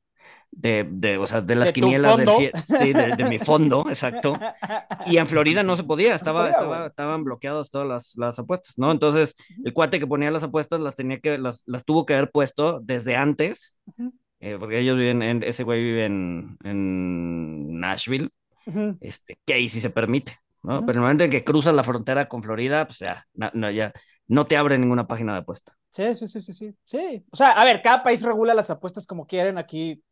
de, 0.51 0.87
de, 0.89 1.17
o 1.17 1.27
sea, 1.27 1.41
de 1.41 1.55
las 1.55 1.69
¿De 1.69 1.73
tu 1.73 1.81
quinielas 1.81 2.17
del, 2.17 2.29
sí, 2.65 2.93
de, 2.93 3.15
de 3.15 3.29
mi 3.29 3.39
fondo, 3.39 3.85
exacto. 3.89 4.39
Y 5.05 5.17
en 5.17 5.27
Florida 5.27 5.63
no 5.63 5.75
se 5.75 5.83
podía, 5.85 6.15
estaba, 6.15 6.41
podía, 6.41 6.51
estaba, 6.51 6.87
estaban 6.87 7.23
bloqueadas 7.23 7.69
todas 7.69 7.87
las, 7.87 8.17
las 8.17 8.39
apuestas, 8.39 8.77
¿no? 8.77 8.91
Entonces, 8.91 9.35
el 9.63 9.73
cuate 9.73 9.99
que 9.99 10.07
ponía 10.07 10.31
las 10.31 10.43
apuestas 10.43 10.79
las 10.79 10.95
tenía 10.95 11.19
que, 11.19 11.37
las, 11.37 11.63
las 11.65 11.85
tuvo 11.85 12.05
que 12.05 12.15
haber 12.15 12.31
puesto 12.31 12.79
desde 12.83 13.15
antes, 13.15 13.75
eh, 14.39 14.57
porque 14.59 14.79
ellos 14.79 14.97
viven 14.97 15.21
en, 15.21 15.43
ese 15.43 15.63
güey 15.63 15.83
vive 15.83 16.05
en, 16.05 16.57
en 16.63 17.79
Nashville, 17.79 18.29
este, 19.01 19.39
que 19.45 19.53
ahí 19.53 19.69
sí 19.69 19.81
se 19.81 19.89
permite, 19.89 20.37
¿no? 20.61 20.81
Pero 20.81 20.91
en 20.91 20.97
el 20.97 21.01
momento 21.01 21.23
en 21.23 21.31
que 21.31 21.43
cruzas 21.43 21.73
la 21.73 21.83
frontera 21.83 22.27
con 22.27 22.43
Florida, 22.43 22.85
pues 22.85 22.99
ya, 22.99 23.25
no, 23.33 23.49
no, 23.53 23.71
ya 23.71 23.91
no 24.29 24.45
te 24.45 24.55
abre 24.55 24.77
ninguna 24.77 25.07
página 25.07 25.33
de 25.33 25.39
apuesta. 25.39 25.73
Sí, 25.91 26.15
sí, 26.15 26.27
sí, 26.27 26.39
sí, 26.39 26.53
sí. 26.53 26.75
Sí. 26.85 27.25
O 27.31 27.35
sea, 27.35 27.51
a 27.51 27.65
ver, 27.65 27.81
cada 27.81 28.03
país 28.03 28.21
regula 28.21 28.53
las 28.53 28.69
apuestas 28.69 29.07
como 29.07 29.25
quieren. 29.25 29.57
Aquí, 29.57 30.03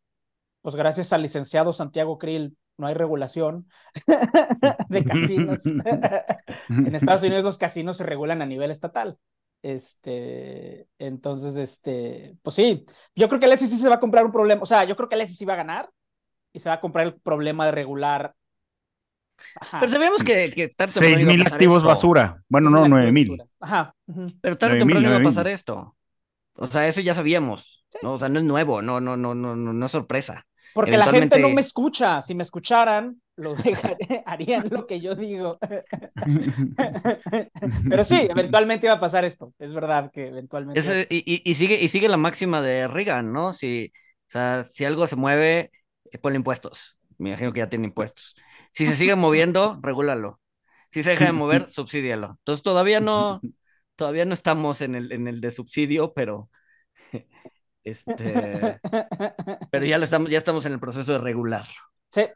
pues 0.60 0.74
gracias 0.74 1.12
al 1.12 1.22
licenciado 1.22 1.72
Santiago 1.72 2.18
Krill, 2.18 2.56
no 2.76 2.88
hay 2.88 2.94
regulación 2.94 3.68
de 4.88 5.04
casinos. 5.04 5.64
en 6.68 6.94
Estados 6.94 7.22
Unidos 7.22 7.44
los 7.44 7.58
casinos 7.58 7.96
se 7.96 8.04
regulan 8.04 8.42
a 8.42 8.46
nivel 8.46 8.72
estatal. 8.72 9.18
Este, 9.62 10.88
entonces, 10.98 11.56
este, 11.56 12.36
pues 12.42 12.56
sí, 12.56 12.84
yo 13.14 13.28
creo 13.28 13.40
que 13.40 13.46
el 13.46 13.52
SEC 13.52 13.70
se 13.70 13.88
va 13.88 13.96
a 13.96 14.00
comprar 14.00 14.24
un 14.24 14.32
problema, 14.32 14.62
o 14.62 14.66
sea, 14.66 14.84
yo 14.84 14.96
creo 14.96 15.08
que 15.08 15.16
el 15.16 15.22
SEC 15.22 15.48
va 15.48 15.54
a 15.54 15.56
ganar 15.56 15.90
y 16.52 16.58
se 16.58 16.68
va 16.68 16.76
a 16.76 16.80
comprar 16.80 17.06
el 17.06 17.14
problema 17.20 17.66
de 17.66 17.72
regular. 17.72 18.34
Ajá. 19.60 19.80
Pero 19.80 19.92
sabíamos 19.92 20.22
que, 20.24 20.50
que 20.52 20.68
tarde 20.68 20.90
o 20.90 20.94
temprano 20.94 21.16
Seis 21.16 21.20
iba 21.22 21.30
a 21.30 21.34
mil 21.34 21.44
pasar 21.44 21.56
activos 21.56 21.76
esto. 21.78 21.88
basura. 21.88 22.42
Bueno, 22.48 22.70
no, 22.70 22.80
una 22.80 22.88
nueve 22.88 23.12
mil. 23.12 23.36
Pero 24.40 24.58
tarde 24.58 24.74
o 24.74 24.76
9,000, 24.76 24.78
temprano 24.78 25.00
iba 25.08 25.16
a 25.16 25.20
9,000. 25.20 25.22
pasar 25.22 25.48
esto. 25.48 25.96
O 26.54 26.66
sea, 26.66 26.86
eso 26.88 27.00
ya 27.00 27.14
sabíamos, 27.14 27.84
¿no? 28.02 28.14
O 28.14 28.18
sea, 28.18 28.28
no 28.28 28.40
es 28.40 28.44
nuevo, 28.44 28.82
no, 28.82 29.00
no, 29.00 29.16
no, 29.16 29.34
no, 29.34 29.54
no, 29.56 29.72
no 29.72 29.86
es 29.86 29.92
sorpresa. 29.92 30.44
Porque 30.74 30.98
la 30.98 31.06
gente 31.06 31.38
no 31.40 31.50
me 31.50 31.60
escucha. 31.60 32.20
Si 32.20 32.34
me 32.34 32.42
escucharan, 32.42 33.20
lo 33.36 33.54
dejaría- 33.54 34.22
harían 34.26 34.68
lo 34.70 34.86
que 34.86 35.00
yo 35.00 35.14
digo. 35.14 35.58
Pero 37.88 38.04
sí, 38.04 38.26
eventualmente 38.30 38.86
iba 38.86 38.94
a 38.94 39.00
pasar 39.00 39.24
esto. 39.24 39.52
Es 39.58 39.72
verdad 39.72 40.10
que 40.12 40.28
eventualmente. 40.28 41.06
Y- 41.10 41.42
y 41.44 41.54
sigue, 41.54 41.80
y 41.80 41.88
sigue 41.88 42.08
la 42.08 42.16
máxima 42.16 42.62
de 42.62 42.88
Reagan, 42.88 43.32
¿no? 43.32 43.52
Si, 43.52 43.92
o 43.94 44.30
sea, 44.30 44.64
si 44.64 44.84
algo 44.84 45.06
se 45.06 45.16
mueve, 45.16 45.70
eh, 46.10 46.18
ponle 46.18 46.36
impuestos. 46.36 46.98
Me 47.18 47.30
imagino 47.30 47.52
que 47.52 47.60
ya 47.60 47.68
tiene 47.68 47.86
impuestos. 47.86 48.36
Si 48.70 48.86
se 48.86 48.96
sigue 48.96 49.16
moviendo, 49.16 49.78
regúlalo. 49.82 50.40
Si 50.90 51.02
se 51.02 51.10
deja 51.10 51.26
de 51.26 51.32
mover, 51.32 51.70
subsídialo. 51.70 52.36
Entonces 52.38 52.62
todavía 52.62 53.00
no, 53.00 53.40
todavía 53.96 54.24
no 54.24 54.34
estamos 54.34 54.80
en 54.80 54.94
el, 54.94 55.12
en 55.12 55.28
el 55.28 55.40
de 55.40 55.50
subsidio, 55.50 56.12
pero 56.14 56.50
este, 57.84 58.80
pero 59.70 59.86
ya 59.86 59.98
lo 59.98 60.04
estamos, 60.04 60.30
ya 60.30 60.38
estamos 60.38 60.66
en 60.66 60.72
el 60.72 60.80
proceso 60.80 61.12
de 61.12 61.18
regular. 61.18 61.64
Sí, 62.10 62.26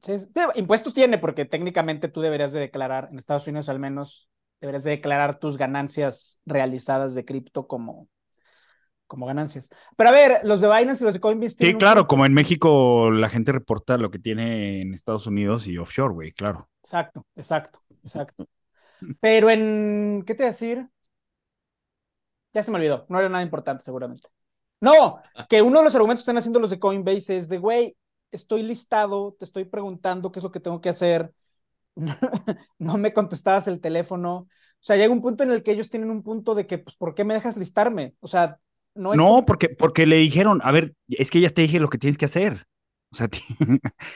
sí, 0.00 0.18
sí. 0.18 0.28
Impuesto 0.56 0.92
tiene, 0.92 1.18
porque 1.18 1.44
técnicamente 1.44 2.08
tú 2.08 2.20
deberías 2.20 2.52
de 2.52 2.60
declarar, 2.60 3.08
en 3.10 3.18
Estados 3.18 3.46
Unidos 3.46 3.68
al 3.68 3.78
menos, 3.78 4.28
deberías 4.60 4.84
de 4.84 4.92
declarar 4.92 5.38
tus 5.38 5.56
ganancias 5.56 6.40
realizadas 6.46 7.14
de 7.14 7.24
cripto 7.24 7.66
como, 7.66 8.08
como 9.06 9.26
ganancias. 9.26 9.70
Pero 9.96 10.10
a 10.10 10.12
ver, 10.12 10.40
los 10.44 10.60
de 10.60 10.68
Binance 10.68 11.02
y 11.02 11.06
los 11.06 11.14
de 11.14 11.20
Coinbase 11.20 11.56
Sí, 11.58 11.72
un 11.72 11.78
claro, 11.78 12.06
como 12.06 12.26
en 12.26 12.32
México 12.32 13.10
la 13.10 13.28
gente 13.28 13.52
reporta 13.52 13.96
lo 13.96 14.10
que 14.10 14.18
tiene 14.18 14.82
en 14.82 14.94
Estados 14.94 15.26
Unidos 15.26 15.66
y 15.66 15.78
offshore, 15.78 16.14
güey, 16.14 16.32
claro. 16.32 16.68
Exacto, 16.82 17.26
exacto, 17.36 17.80
exacto. 18.02 18.46
Pero 19.20 19.50
en, 19.50 20.22
¿qué 20.26 20.34
te 20.34 20.44
decir? 20.44 20.88
Ya 22.52 22.62
se 22.62 22.70
me 22.70 22.78
olvidó, 22.78 23.06
no 23.08 23.18
era 23.18 23.28
nada 23.28 23.42
importante 23.42 23.84
seguramente. 23.84 24.28
No, 24.80 25.18
que 25.48 25.62
uno 25.62 25.78
de 25.78 25.84
los 25.84 25.94
argumentos 25.94 26.20
que 26.20 26.24
están 26.24 26.38
haciendo 26.38 26.60
los 26.60 26.70
de 26.70 26.78
Coinbase 26.78 27.36
es 27.36 27.48
de, 27.48 27.58
güey, 27.58 27.96
estoy 28.30 28.62
listado, 28.62 29.34
te 29.38 29.44
estoy 29.44 29.64
preguntando 29.64 30.30
qué 30.30 30.40
es 30.40 30.44
lo 30.44 30.50
que 30.50 30.60
tengo 30.60 30.80
que 30.80 30.90
hacer, 30.90 31.32
no 32.78 32.98
me 32.98 33.12
contestabas 33.12 33.68
el 33.68 33.80
teléfono. 33.80 34.36
O 34.36 34.86
sea, 34.86 34.96
llega 34.96 35.12
un 35.12 35.22
punto 35.22 35.42
en 35.42 35.50
el 35.50 35.62
que 35.62 35.72
ellos 35.72 35.88
tienen 35.88 36.10
un 36.10 36.22
punto 36.22 36.54
de 36.54 36.66
que, 36.66 36.78
pues, 36.78 36.96
¿por 36.96 37.14
qué 37.14 37.24
me 37.24 37.34
dejas 37.34 37.56
listarme? 37.56 38.14
O 38.20 38.28
sea, 38.28 38.58
no 38.94 39.12
es 39.12 39.18
No, 39.18 39.24
como 39.24 39.46
porque, 39.46 39.68
porque 39.68 40.06
le 40.06 40.16
dijeron, 40.16 40.60
a 40.64 40.72
ver, 40.72 40.94
es 41.08 41.30
que 41.30 41.40
ya 41.40 41.50
te 41.50 41.62
dije 41.62 41.80
lo 41.80 41.88
que 41.90 41.98
tienes 41.98 42.18
que 42.18 42.24
hacer. 42.26 42.66
O 43.12 43.16
sea, 43.16 43.28
ti- 43.28 43.40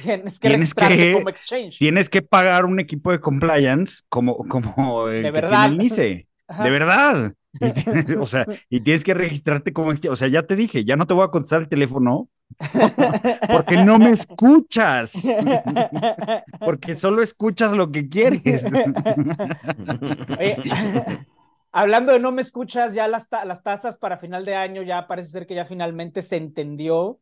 tienes 0.03 0.39
que 0.41 0.49
tienes 0.49 0.75
que- 0.75 1.13
como 1.15 1.29
exchange. 1.29 1.79
tienes 1.79 2.09
que 2.11 2.23
pagar 2.23 2.65
un 2.65 2.81
equipo 2.81 3.11
de 3.13 3.21
compliance 3.21 4.01
como, 4.09 4.37
como 4.49 5.09
el 5.09 5.23
De 5.23 5.29
que 5.29 5.31
verdad. 5.33 5.69
tiene 5.69 5.75
el 5.75 5.79
NICE. 5.79 6.29
Ajá. 6.49 6.65
De 6.65 6.71
verdad. 6.71 7.33
Y 7.53 7.59
tienes- 7.73 8.21
o 8.21 8.27
sea, 8.27 8.45
y 8.69 8.81
tienes 8.81 9.05
que 9.05 9.15
registrarte 9.15 9.73
como, 9.73 9.93
exchange. 9.93 10.13
o 10.13 10.17
sea, 10.17 10.29
ya 10.29 10.43
te 10.45 10.57
dije, 10.57 10.85
ya 10.85 10.97
no 10.97 11.07
te 11.07 11.15
voy 11.15 11.25
a 11.25 11.29
contestar 11.31 11.63
el 11.63 11.69
teléfono 11.69 12.29
porque 13.53 13.85
no 13.85 13.99
me 13.99 14.11
escuchas. 14.11 15.13
Porque 16.59 16.95
solo 16.97 17.23
escuchas 17.23 17.73
lo 17.73 17.93
que 17.93 18.09
quieres. 18.09 18.43
Oye, 20.39 20.57
hablando 21.73 22.13
de 22.13 22.21
no 22.21 22.33
me 22.33 22.43
escuchas, 22.43 22.95
ya 22.95 23.09
las, 23.09 23.29
ta- 23.29 23.45
las 23.45 23.63
tasas 23.63 23.99
para 23.99 24.19
final 24.19 24.45
de 24.45 24.55
año 24.57 24.83
ya 24.83 25.07
parece 25.07 25.31
ser 25.31 25.47
que 25.47 25.55
ya 25.55 25.65
finalmente 25.65 26.23
se 26.23 26.37
entendió 26.37 27.21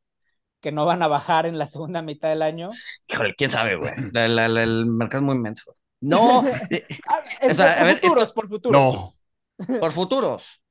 que 0.61 0.73
no 0.73 0.87
van 0.87 1.03
a 1.03 1.09
bajar 1.09 1.47
en 1.47 1.59
la 1.59 1.67
segunda 1.67 2.03
mitad 2.03 2.29
del 2.31 2.43
año. 2.43 2.71
Híjole, 3.09 3.35
quién 3.37 3.51
sabe, 3.51 3.77
güey. 3.77 3.93
La- 4.13 4.29
la- 4.29 4.49
la- 4.49 4.63
el 4.63 4.87
mercado 4.87 5.23
es 5.23 5.27
muy 5.27 5.37
inmenso. 5.37 5.77
No, 6.01 6.45
eh, 6.71 6.87
Ah, 7.09 7.23
O 7.43 7.55
sea, 7.55 7.75
por 7.77 7.83
a 7.83 7.85
ver, 7.85 7.99
futuros, 8.01 8.23
esto- 8.25 8.35
por 8.35 8.49
futuros. 8.49 8.83
No. 8.83 9.17
por 9.81 9.93
futuros. 9.93 10.63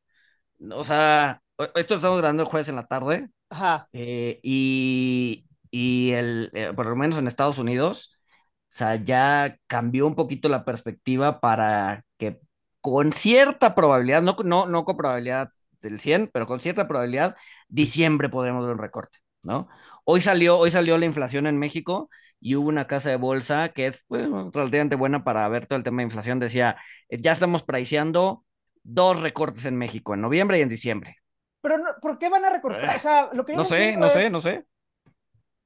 O 0.72 0.84
sea, 0.84 1.42
esto 1.76 1.96
lo 1.96 1.98
estamos 1.98 2.18
grabando 2.18 2.44
el 2.44 2.50
jueves 2.50 2.70
en 2.70 2.76
la 2.76 2.86
tarde. 2.88 3.30
Ajá. 3.50 3.88
Eh, 3.94 4.40
y, 4.44 5.46
y 5.72 6.12
el, 6.12 6.50
eh, 6.54 6.74
por 6.76 6.86
lo 6.88 6.96
menos 6.96 7.18
en 7.18 7.28
Estados 7.28 7.58
Unidos, 7.58 8.12
o 8.64 8.78
sea, 8.78 8.96
ya 8.96 9.58
cambió 9.68 10.08
un 10.08 10.16
poquito 10.16 10.50
la 10.50 10.66
perspectiva 10.66 11.40
para 11.40 12.04
que 12.18 12.40
con 12.86 13.12
cierta 13.14 13.74
probabilidad, 13.76 14.22
no, 14.22 14.36
no, 14.44 14.68
no 14.68 14.86
con 14.86 14.98
probabilidad 14.98 15.50
del 15.82 16.00
100, 16.00 16.30
pero 16.32 16.46
con 16.48 16.60
cierta 16.60 16.88
probabilidad, 16.88 17.36
diciembre 17.68 18.30
podremos 18.30 18.64
ver 18.66 18.74
un 18.76 18.80
recorte, 18.82 19.20
¿no? 19.44 19.68
Hoy 20.04 20.22
salió, 20.22 20.58
hoy 20.60 20.70
salió 20.72 20.98
la 20.98 21.06
inflación 21.06 21.48
en 21.48 21.58
México 21.58 22.10
y 22.40 22.56
hubo 22.56 22.70
una 22.70 22.86
casa 22.88 23.10
de 23.10 23.16
bolsa 23.18 23.70
que 23.70 23.88
es 23.88 24.06
bueno, 24.08 24.52
relativamente 24.54 24.96
buena 24.96 25.24
para 25.24 25.48
ver 25.50 25.66
todo 25.66 25.78
el 25.78 25.84
tema 25.84 25.98
de 25.98 26.04
inflación. 26.04 26.40
Decía, 26.40 26.78
eh, 27.10 27.18
ya 27.20 27.32
estamos 27.32 27.64
priceando 27.64 28.46
dos 28.84 29.20
recortes 29.20 29.66
en 29.66 29.78
México, 29.78 30.14
en 30.14 30.22
noviembre 30.22 30.60
y 30.60 30.62
en 30.62 30.70
diciembre. 30.70 31.18
Pero 31.62 31.78
no- 31.80 31.96
¿por 32.02 32.20
qué 32.20 32.30
van 32.30 32.46
a 32.46 32.52
recortar? 32.52 32.98
O 32.98 33.00
sea, 33.00 33.30
lo 33.34 33.46
que 33.46 33.54
yo 33.54 33.58
No 33.60 33.64
sé, 33.64 33.98
no 33.98 34.10
sé, 34.10 34.26
es- 34.28 34.32
no 34.32 34.42
sé. 34.42 34.66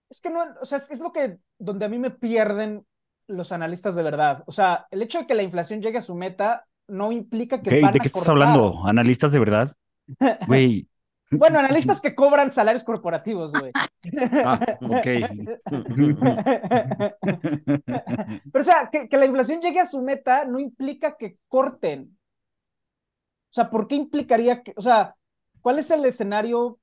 Es 0.09 0.21
que 0.21 0.29
no, 0.29 0.43
o 0.61 0.65
sea, 0.65 0.77
es, 0.77 0.89
es 0.89 0.99
lo 1.01 1.11
que, 1.11 1.37
donde 1.59 1.85
a 1.85 1.89
mí 1.89 1.99
me 1.99 2.09
pierden 2.11 2.85
los 3.27 3.51
analistas 3.51 3.95
de 3.95 4.03
verdad. 4.03 4.43
O 4.47 4.51
sea, 4.51 4.87
el 4.91 5.01
hecho 5.03 5.19
de 5.19 5.27
que 5.27 5.35
la 5.35 5.43
inflación 5.43 5.81
llegue 5.81 5.99
a 5.99 6.01
su 6.01 6.15
meta 6.15 6.65
no 6.89 7.11
implica 7.11 7.61
que 7.61 7.69
¿Qué- 7.69 7.81
van 7.81 7.93
¿De 7.93 7.99
a 7.99 8.01
qué 8.01 8.07
estás 8.07 8.23
cortar. 8.25 8.31
hablando? 8.33 8.85
¿Analistas 8.85 9.31
de 9.31 9.39
verdad? 9.39 9.73
Güey. 10.47 10.87
Bueno, 11.31 11.59
analistas 11.59 12.01
que 12.01 12.15
cobran 12.15 12.51
salarios 12.51 12.83
corporativos, 12.83 13.53
güey. 13.53 13.71
Ah, 14.43 14.59
ok. 14.81 15.07
Pero, 17.85 18.59
o 18.59 18.63
sea, 18.63 18.89
que, 18.91 19.07
que 19.07 19.17
la 19.17 19.25
inflación 19.27 19.61
llegue 19.61 19.79
a 19.79 19.85
su 19.85 20.01
meta 20.01 20.45
no 20.45 20.59
implica 20.59 21.17
que 21.17 21.37
corten. 21.47 22.17
O 23.51 23.53
sea, 23.53 23.69
¿por 23.69 23.87
qué 23.87 23.93
implicaría 23.95 24.63
que, 24.63 24.73
o 24.75 24.81
sea, 24.81 25.15
cuál 25.61 25.79
es 25.79 25.89
el 25.91 26.03
escenario 26.05 26.79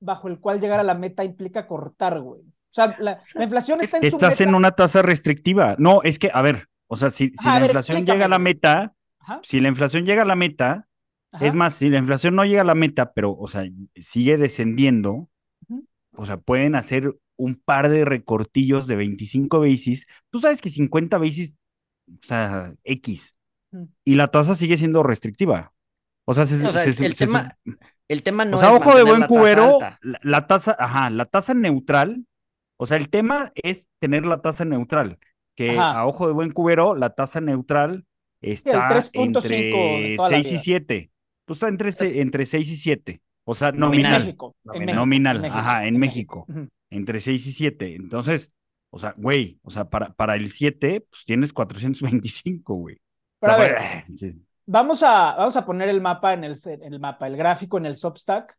bajo 0.00 0.28
el 0.28 0.40
cual 0.40 0.60
llegar 0.60 0.80
a 0.80 0.84
la 0.84 0.94
meta 0.94 1.22
implica 1.24 1.66
cortar, 1.66 2.20
güey? 2.20 2.40
O 2.42 2.72
sea, 2.74 2.96
la, 2.98 3.20
la 3.34 3.44
inflación 3.44 3.80
está 3.80 3.98
en 3.98 4.02
su 4.02 4.16
Estás 4.16 4.40
meta. 4.40 4.44
en 4.50 4.54
una 4.54 4.72
tasa 4.72 5.02
restrictiva. 5.02 5.74
No, 5.78 6.02
es 6.02 6.18
que, 6.18 6.30
a 6.32 6.42
ver, 6.42 6.66
o 6.86 6.96
sea, 6.96 7.10
si, 7.10 7.28
si 7.28 7.34
Ajá, 7.40 7.50
a 7.50 7.54
la 7.54 7.60
ver, 7.60 7.70
inflación 7.70 7.96
explícame, 7.98 8.16
llega 8.16 8.26
a 8.26 8.28
la 8.28 8.38
meta, 8.38 8.92
Ajá, 9.28 9.40
si 9.42 9.60
la 9.60 9.68
inflación 9.68 10.04
llega 10.04 10.22
a 10.22 10.26
la 10.26 10.34
meta, 10.36 10.88
ajá. 11.32 11.46
es 11.46 11.54
más, 11.54 11.74
si 11.74 11.90
la 11.90 11.98
inflación 11.98 12.34
no 12.34 12.44
llega 12.44 12.62
a 12.62 12.64
la 12.64 12.74
meta, 12.74 13.12
pero, 13.12 13.32
o 13.32 13.46
sea, 13.48 13.64
sigue 13.96 14.38
descendiendo, 14.38 15.28
o 16.12 16.26
sea, 16.26 16.36
pueden 16.38 16.74
hacer 16.74 17.14
un 17.36 17.54
par 17.56 17.88
de 17.88 18.04
recortillos 18.04 18.86
de 18.86 18.96
25 18.96 19.60
basis. 19.60 20.06
Tú 20.30 20.40
sabes 20.40 20.60
que 20.60 20.70
50 20.70 21.18
basis, 21.18 21.54
o 22.08 22.26
sea, 22.26 22.74
X, 22.84 23.34
y 24.04 24.14
la 24.16 24.28
tasa 24.30 24.56
sigue 24.56 24.76
siendo 24.78 25.02
restrictiva. 25.02 25.72
O 26.24 26.34
sea, 26.34 26.46
se, 26.46 26.54
O 26.66 26.72
sea, 26.72 26.82
se- 26.90 27.06
el, 27.06 27.14
se- 27.14 27.26
tema, 27.26 27.56
El 28.08 28.22
tema 28.22 28.44
no 28.44 28.56
o 28.56 28.60
sea, 28.60 28.70
es 28.74 28.80
ojo 28.80 28.96
de 28.96 29.02
buen 29.04 29.24
cubero, 29.26 29.78
la, 30.02 30.18
la 30.22 30.46
tasa, 30.46 30.74
ajá, 30.78 31.10
la 31.10 31.26
tasa 31.26 31.54
neutral. 31.54 32.24
O 32.78 32.86
sea, 32.86 32.96
el 32.96 33.08
tema 33.10 33.52
es 33.54 33.88
tener 34.00 34.24
la 34.24 34.40
tasa 34.40 34.64
neutral. 34.64 35.18
Que 35.54 35.72
Ajá. 35.72 36.00
a 36.00 36.06
ojo 36.06 36.26
de 36.26 36.32
buen 36.32 36.50
cubero, 36.52 36.94
la 36.94 37.10
tasa 37.10 37.40
neutral 37.40 38.04
está 38.40 38.88
3.5 38.88 39.40
de 39.42 39.56
entre 39.58 40.16
toda 40.16 40.30
la 40.30 40.36
6 40.36 40.46
y 40.46 40.50
vida. 40.52 40.62
7. 40.62 41.10
Pues 41.44 41.56
está 41.56 41.68
entre, 41.68 41.92
se- 41.92 42.20
entre 42.20 42.46
6 42.46 42.70
y 42.70 42.76
7. 42.76 43.22
O 43.44 43.54
sea, 43.54 43.68
En 43.68 43.78
nominal. 43.78 44.20
México. 44.22 44.56
En 44.74 44.86
Nominal. 44.86 44.86
México. 44.86 45.00
Nominal, 45.00 45.36
en 45.36 45.42
México, 45.42 45.58
ajá, 45.58 45.86
en 45.86 45.98
México. 45.98 46.46
Ujú. 46.48 46.68
Entre 46.90 47.20
6 47.20 47.46
y 47.46 47.52
7. 47.52 47.94
Entonces, 47.94 48.52
o 48.90 48.98
sea, 48.98 49.14
güey, 49.16 49.58
o 49.62 49.70
sea, 49.70 49.84
para, 49.88 50.12
para 50.14 50.34
el 50.36 50.50
7, 50.50 51.06
pues 51.08 51.24
tienes 51.24 51.52
425, 51.52 52.74
güey. 52.74 52.96
O 52.96 52.98
Pero 53.40 53.54
sea, 53.54 53.62
a 53.62 53.66
ver, 53.66 54.04
güey, 54.06 54.16
sí. 54.16 54.34
Vamos 54.66 55.02
a, 55.02 55.34
vamos 55.36 55.56
a 55.56 55.64
poner 55.64 55.88
el 55.88 56.00
mapa 56.02 56.34
en 56.34 56.44
el, 56.44 56.56
en 56.66 56.92
el 56.92 57.00
mapa, 57.00 57.26
el 57.26 57.36
gráfico 57.38 57.78
en 57.78 57.86
el 57.86 57.96
Substack. 57.96 58.54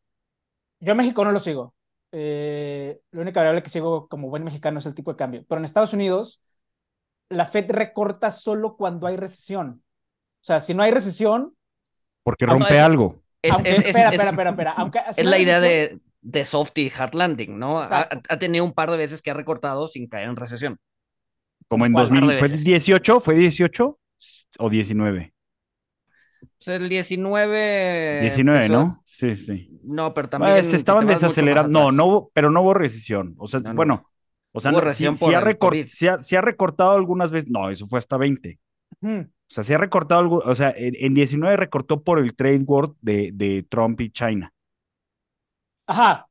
Yo 0.80 0.92
en 0.92 0.98
México 0.98 1.24
no 1.24 1.32
lo 1.32 1.40
sigo. 1.40 1.76
Eh, 2.12 3.00
la 3.12 3.22
única 3.22 3.40
variable 3.42 3.62
que 3.62 3.70
sigo 3.70 4.08
como 4.08 4.30
buen 4.30 4.44
mexicano 4.44 4.80
es 4.80 4.86
el 4.88 4.96
tipo 4.96 5.12
de 5.12 5.18
cambio. 5.18 5.46
Pero 5.48 5.60
en 5.60 5.66
Estados 5.66 5.94
Unidos, 5.94 6.42
la 7.30 7.46
Fed 7.46 7.70
recorta 7.72 8.32
solo 8.32 8.76
cuando 8.76 9.08
hay 9.08 9.18
recesión. 9.18 9.84
O 10.42 10.46
sea, 10.46 10.60
si 10.60 10.74
no 10.74 10.84
hay 10.84 10.92
recesión, 10.92 11.56
Porque 12.24 12.46
rompe 12.46 12.76
es- 12.76 12.82
algo. 12.82 13.22
Es, 13.42 13.54
aunque, 13.54 13.72
es- 13.72 13.80
es- 13.80 13.86
espera, 13.88 14.10
es- 14.10 14.16
espera, 14.16 14.30
espera, 14.32 14.50
espera. 14.52 14.72
Aunque, 14.74 15.00
si 15.14 15.22
es 15.22 15.26
no 15.26 15.32
la 15.32 15.38
idea 15.40 15.60
de, 15.60 16.00
de 16.22 16.46
soft 16.46 16.78
y 16.78 16.92
hard 16.96 17.14
landing, 17.16 17.58
¿no? 17.58 17.80
Ha, 17.80 18.06
tenido 18.40 18.66
un 18.66 18.74
par 18.74 18.92
de 18.92 18.98
veces 18.98 19.22
que 19.22 19.32
ha 19.32 19.34
recortado 19.34 19.88
sin 19.88 20.08
caer 20.08 20.28
en 20.30 20.36
recesión. 20.36 20.78
Como 21.68 21.86
en 21.86 21.94
¿Cuál? 21.94 22.06
2000, 22.06 22.22
Par 22.22 22.30
de 22.32 22.38
¿fue 22.40 22.48
veces. 22.50 22.66
18? 22.66 23.20
¿Fue 23.22 23.36
18 23.36 24.00
o 24.58 24.70
19? 24.70 25.34
Pues 26.58 26.68
el 26.68 26.90
19. 26.90 28.20
19, 28.22 28.66
empezó- 28.66 28.74
¿no? 28.84 29.04
Sí, 29.06 29.36
sí. 29.36 29.80
No, 29.84 30.14
pero 30.14 30.30
también. 30.30 30.54
Bueno, 30.54 30.70
se 30.70 30.76
estaban 30.76 31.06
desacelerando. 31.08 31.80
No, 31.80 31.92
no 31.92 32.30
pero 32.34 32.50
no 32.52 32.62
hubo 32.62 32.74
recesión. 32.74 33.36
O 33.38 33.48
sea, 33.48 33.60
No, 33.60 33.70
no 33.70 33.76
bueno, 33.76 34.09
o 34.52 34.60
sea, 34.60 34.72
no, 34.72 34.82
sí, 34.94 35.08
sí 35.16 35.34
ha 35.34 35.40
el 35.40 35.46
recor- 35.46 35.58
COVID. 35.70 35.86
sí 35.88 36.08
ha- 36.08 36.24
sí 36.24 36.36
ha 36.36 36.42
recortado 36.42 36.92
algunas 36.92 37.32
veces. 37.32 37.50
No, 37.50 37.70
eso 37.70 37.88
fue 37.88 38.00
hasta 38.00 38.18
20. 38.18 38.60
Ujú. 39.02 39.22
O 39.22 39.52
sea, 39.52 39.64
sí 39.64 39.74
ha 39.74 39.78
recortado 39.78 40.22
algo. 40.22 40.38
O 40.46 40.56
sea, 40.56 40.74
en, 40.76 40.96
en 40.98 41.14
19 41.14 41.56
recortó 41.58 42.04
por 42.04 42.20
el 42.20 42.36
trade 42.36 42.64
war 42.66 42.90
de, 43.02 43.32
de 43.34 43.64
Trump 43.70 44.00
y 44.02 44.12
China. 44.12 44.52
Ajá. 45.88 46.28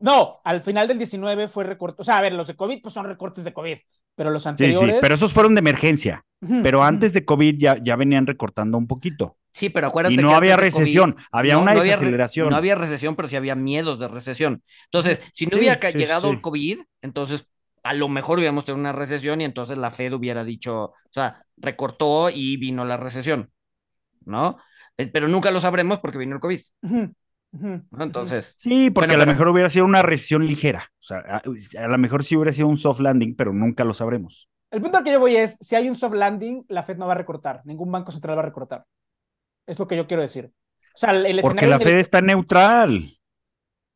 No, 0.00 0.40
al 0.44 0.60
final 0.60 0.88
del 0.88 0.98
19 0.98 1.48
fue 1.48 1.64
recorte. 1.64 2.02
O 2.02 2.04
sea, 2.04 2.18
a 2.18 2.22
ver, 2.22 2.32
los 2.32 2.46
de 2.48 2.56
COVID 2.56 2.82
pues 2.82 2.94
son 2.94 3.06
recortes 3.06 3.44
de 3.44 3.52
COVID, 3.52 3.78
pero 4.18 4.30
los 4.30 4.42
Sí, 4.42 4.48
anteriores. 4.50 4.96
sí, 4.96 4.98
pero 5.00 5.14
esos 5.14 5.32
fueron 5.32 5.54
de 5.54 5.60
emergencia. 5.60 6.24
Pero 6.62 6.82
antes 6.84 7.12
de 7.12 7.24
COVID 7.24 7.56
ya, 7.58 7.78
ya 7.82 7.96
venían 7.96 8.26
recortando 8.26 8.78
un 8.78 8.86
poquito. 8.86 9.36
Sí, 9.52 9.70
pero 9.70 9.88
acuérdate 9.88 10.14
Y 10.14 10.16
que 10.16 10.22
no 10.22 10.34
había 10.34 10.54
antes 10.54 10.66
de 10.66 10.70
COVID 10.70 10.82
recesión, 10.84 11.16
había 11.32 11.54
no- 11.54 11.62
una 11.62 11.74
no 11.74 11.80
había 11.80 11.92
desaceleración. 11.92 12.48
no 12.50 12.56
había 12.56 12.74
recesión, 12.74 13.16
pero 13.16 13.28
sí 13.28 13.36
había 13.36 13.54
miedos 13.56 13.98
de 13.98 14.08
recesión. 14.08 14.62
Entonces, 14.84 15.22
si 15.32 15.46
no 15.46 15.52
Sí, 15.52 15.58
hubiera 15.58 15.80
sí, 15.92 15.98
llegado 15.98 16.28
sí. 16.28 16.34
el 16.34 16.40
COVID, 16.40 16.78
entonces 17.02 17.48
a 17.82 17.94
lo 17.94 18.08
mejor 18.08 18.38
hubiéramos 18.38 18.64
tenido 18.64 18.80
una 18.80 18.92
recesión 18.92 19.40
y 19.40 19.44
entonces 19.44 19.78
la 19.78 19.90
Fed 19.90 20.12
hubiera 20.12 20.44
dicho, 20.44 20.84
o 20.86 20.94
sea, 21.10 21.44
recortó 21.56 22.30
y 22.30 22.56
vino 22.56 22.84
la 22.84 22.96
recesión, 22.96 23.50
¿no? 24.26 24.58
Eh, 24.98 25.08
Pero 25.08 25.28
nunca 25.28 25.50
lo 25.50 25.60
sabremos 25.60 26.00
porque 26.00 26.18
vino 26.18 26.34
el 26.36 26.40
COVID. 26.40 26.60
Entonces, 27.98 28.54
Sí, 28.58 28.90
porque 28.90 29.08
Bueno, 29.08 29.22
a 29.22 29.26
lo 29.26 29.32
mejor 29.32 29.48
hubiera 29.48 29.70
sido 29.70 29.84
una 29.84 30.02
recesión 30.02 30.46
ligera. 30.46 30.90
O 31.00 31.02
sea, 31.02 31.18
a, 31.18 31.42
a 31.82 31.88
lo 31.88 31.98
mejor 31.98 32.24
sí 32.24 32.36
hubiera 32.36 32.52
sido 32.52 32.68
un 32.68 32.76
soft 32.76 33.00
landing, 33.00 33.34
pero 33.36 33.52
nunca 33.52 33.84
lo 33.84 33.94
sabremos. 33.94 34.48
El 34.70 34.82
punto 34.82 34.98
al 34.98 35.04
que 35.04 35.12
yo 35.12 35.20
voy 35.20 35.36
es, 35.36 35.56
si 35.60 35.76
hay 35.76 35.88
un 35.88 35.96
soft 35.96 36.14
landing, 36.14 36.64
la 36.68 36.82
Fed 36.82 36.98
no 36.98 37.06
va 37.06 37.12
a 37.12 37.16
recortar, 37.16 37.62
ningún 37.64 37.90
banco 37.90 38.12
central 38.12 38.36
va 38.36 38.42
a 38.42 38.46
recortar. 38.46 38.84
Es 39.66 39.78
lo 39.78 39.88
que 39.88 39.96
yo 39.96 40.06
quiero 40.06 40.22
decir. 40.22 40.52
O 40.94 40.98
sea, 40.98 41.10
el, 41.10 41.24
el 41.26 41.40
Porque 41.40 41.66
la 41.66 41.76
el 41.76 41.82
Fed 41.82 41.98
está 41.98 42.20
neutral. 42.20 43.18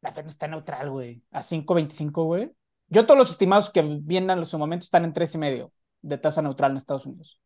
La 0.00 0.12
Fed 0.12 0.24
no 0.24 0.30
está 0.30 0.48
neutral, 0.48 0.90
güey. 0.90 1.22
A 1.30 1.40
5.25, 1.40 2.24
güey. 2.24 2.50
Yo 2.88 3.06
todos 3.06 3.18
los 3.18 3.30
estimados 3.30 3.70
que 3.70 3.82
vienen 3.82 4.38
en 4.38 4.46
su 4.46 4.58
momento 4.58 4.84
están 4.84 5.04
en 5.04 5.12
tres 5.12 5.34
y 5.34 5.38
medio 5.38 5.72
de 6.02 6.18
tasa 6.18 6.42
neutral 6.42 6.72
en 6.72 6.76
Estados 6.76 7.06
Unidos. 7.06 7.40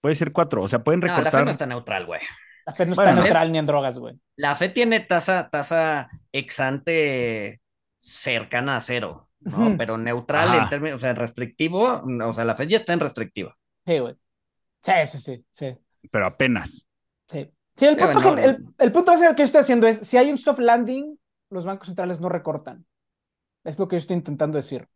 Puede 0.00 0.14
ser 0.14 0.32
cuatro. 0.32 0.62
O 0.62 0.68
sea, 0.68 0.82
pueden 0.84 1.00
no, 1.00 1.06
la 1.06 1.16
recortar. 1.16 1.40
Fed 1.40 1.44
no 1.44 1.50
está 1.50 1.66
neutral, 1.66 2.06
güey. 2.06 2.20
La 2.66 2.72
Fed 2.72 2.88
no 2.88 2.94
Bueno, 2.94 3.10
está 3.12 3.22
neutral 3.22 3.52
ni 3.52 3.58
en 3.58 3.66
drogas, 3.66 3.98
güey. 3.98 4.18
La 4.36 4.54
Fed 4.56 4.72
tiene 4.72 5.00
tasa, 5.00 5.48
tasa 5.50 6.10
exante 6.32 7.60
cercana 7.98 8.76
a 8.76 8.80
cero, 8.80 9.28
¿no? 9.40 9.76
Pero 9.78 9.96
neutral 9.98 10.48
Ajá. 10.48 10.62
en 10.64 10.68
términos, 10.68 10.96
o 10.96 10.98
sea, 11.00 11.14
restrictivo, 11.14 12.02
o 12.02 12.32
sea, 12.32 12.44
la 12.44 12.56
Fed 12.56 12.68
ya 12.68 12.78
está 12.78 12.92
en 12.92 13.00
restrictiva. 13.00 13.56
Sí, 13.86 13.98
güey. 14.00 14.16
Sí, 14.82 14.92
sí, 15.06 15.18
sí, 15.20 15.44
sí. 15.50 15.76
Pero 16.10 16.26
apenas. 16.26 16.86
Sí, 17.28 17.50
Sí, 17.76 17.84
el, 17.86 17.96
punto 17.96 18.20
bueno, 18.20 18.36
que- 18.36 18.44
el, 18.44 18.64
el 18.78 18.92
punto 18.92 19.12
base 19.12 19.28
que 19.28 19.36
yo 19.36 19.44
estoy 19.44 19.60
haciendo 19.60 19.86
es, 19.86 19.98
si 19.98 20.16
hay 20.16 20.30
un 20.30 20.38
soft 20.38 20.60
landing, 20.60 21.18
los 21.50 21.64
bancos 21.64 21.86
centrales 21.88 22.20
no 22.20 22.28
recortan. 22.28 22.86
Es 23.64 23.78
lo 23.78 23.86
que 23.86 23.96
yo 23.96 23.98
estoy 23.98 24.16
intentando 24.16 24.56
decir. 24.56 24.88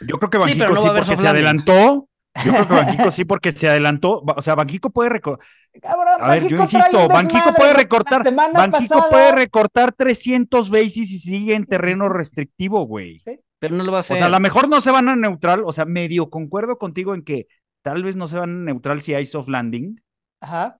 Yo 0.00 0.18
creo 0.18 0.30
que 0.30 0.48
Sí, 0.52 0.58
pero 0.58 0.70
no 0.74 0.80
sí, 0.80 0.86
haber 0.88 1.00
porque 1.02 1.06
soft 1.12 1.18
se 1.18 1.24
landing. 1.24 1.44
adelantó. 1.44 2.08
Yo 2.44 2.52
creo 2.52 2.68
que 2.68 2.74
Banjico 2.74 3.10
sí, 3.10 3.24
porque 3.24 3.52
se 3.52 3.68
adelantó. 3.68 4.22
O 4.36 4.42
sea, 4.42 4.54
Banjico 4.54 4.90
puede 4.90 5.10
recortar. 5.10 5.46
Cabrón, 5.80 6.06
A 6.20 6.28
ver, 6.30 6.48
yo 6.48 6.56
insisto, 6.56 7.08
desmadre, 7.08 7.52
puede 7.56 7.74
recortar. 7.74 8.22
Pasada- 8.70 9.08
puede 9.10 9.32
recortar 9.32 9.92
300 9.92 10.70
basis 10.70 11.12
y 11.12 11.18
sigue 11.18 11.54
en 11.54 11.66
terreno 11.66 12.08
restrictivo, 12.08 12.84
güey. 12.86 13.22
Pero 13.58 13.76
no 13.76 13.84
lo 13.84 13.92
va 13.92 13.98
a 13.98 14.00
O 14.00 14.00
hacer. 14.00 14.16
sea, 14.18 14.26
a 14.26 14.30
lo 14.30 14.40
mejor 14.40 14.68
no 14.68 14.80
se 14.80 14.90
van 14.90 15.08
a 15.08 15.16
neutral. 15.16 15.62
O 15.64 15.72
sea, 15.72 15.84
medio 15.84 16.30
concuerdo 16.30 16.78
contigo 16.78 17.14
en 17.14 17.22
que 17.24 17.46
tal 17.82 18.02
vez 18.02 18.16
no 18.16 18.26
se 18.28 18.38
van 18.38 18.50
a 18.50 18.64
neutral 18.72 19.02
si 19.02 19.14
hay 19.14 19.26
soft 19.26 19.48
landing, 19.48 20.00
Ajá. 20.40 20.78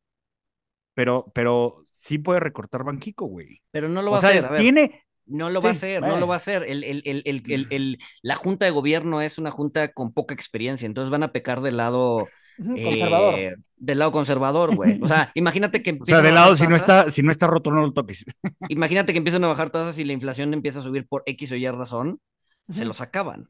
pero, 0.94 1.30
pero 1.34 1.84
sí 1.92 2.18
puede 2.18 2.40
recortar 2.40 2.84
Banjico, 2.84 3.26
güey. 3.26 3.60
Pero 3.70 3.88
no 3.88 4.02
lo 4.02 4.08
O 4.10 4.14
va 4.14 4.20
sea, 4.20 4.30
a 4.30 4.32
hacer. 4.32 4.46
a 4.46 4.50
ver. 4.52 4.60
tiene. 4.60 5.04
No 5.30 5.50
lo 5.50 5.60
va 5.62 5.70
a 5.70 5.72
hacer, 5.72 6.02
no 6.02 6.18
lo 6.18 6.26
va 6.26 6.34
a 6.34 6.38
hacer. 6.38 6.64
El, 6.64 6.84
el- 6.84 7.02
el- 7.04 7.22
el- 7.24 7.42
el- 7.46 7.66
el- 7.70 7.98
la 8.22 8.36
junta 8.36 8.64
de 8.66 8.70
gobierno 8.72 9.22
es 9.22 9.38
una 9.38 9.50
junta 9.50 9.92
con 9.92 10.12
poca 10.12 10.34
experiencia, 10.34 10.86
entonces 10.86 11.10
van 11.10 11.22
a 11.22 11.32
pecar 11.32 11.60
del 11.60 11.76
lado 11.78 12.28
Ujú, 12.58 12.76
eh, 12.76 12.84
Conservador. 12.84 13.58
del 13.76 13.98
lado 13.98 14.12
conservador, 14.12 14.76
güey. 14.76 14.98
O 15.02 15.08
sea, 15.08 15.30
imagínate 15.34 15.82
que 15.82 15.90
O 15.98 16.04
sea, 16.04 16.18
empiezan 16.18 16.22
de 16.24 16.28
a 16.30 16.32
lado, 16.32 16.56
si 16.56 16.66
no 16.66 16.76
está, 16.76 17.10
si 17.10 17.22
no 17.22 17.30
está 17.32 17.46
roto, 17.46 17.70
no 17.70 17.80
lo 17.82 17.92
toques. 17.92 18.24
imagínate 18.68 19.12
que 19.12 19.18
empiezan 19.18 19.44
a 19.44 19.48
bajar 19.48 19.70
tasas 19.70 19.98
y 19.98 20.04
la 20.04 20.12
inflación 20.12 20.52
empieza 20.52 20.80
a 20.80 20.82
subir 20.82 21.06
por 21.06 21.22
X 21.26 21.52
o 21.52 21.56
Y 21.56 21.66
razón, 21.70 22.20
se 22.68 22.84
los 22.84 23.00
acaban. 23.00 23.48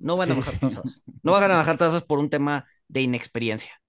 No 0.00 0.16
van 0.16 0.32
a 0.32 0.34
bajar 0.34 0.54
tasas. 0.60 1.02
No 1.22 1.32
van 1.32 1.50
a 1.50 1.56
bajar 1.56 1.76
tasas 1.76 2.02
por 2.02 2.18
un 2.18 2.30
tema 2.30 2.66
de 2.88 3.02
inexperiencia. 3.02 3.80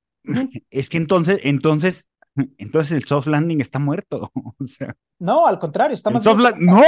Es 0.70 0.90
que 0.90 0.98
entonces, 0.98 1.40
entonces, 1.44 2.08
entonces 2.58 2.92
el 2.94 3.04
soft 3.06 3.28
landing 3.28 3.62
está 3.62 3.80
muerto. 3.80 4.32
O 4.60 4.66
sea, 4.66 4.96
No, 5.20 5.46
al 5.48 5.60
contrario, 5.60 5.94
está 5.94 6.10
más 6.10 6.24
soft 6.24 6.40
no. 6.58 6.82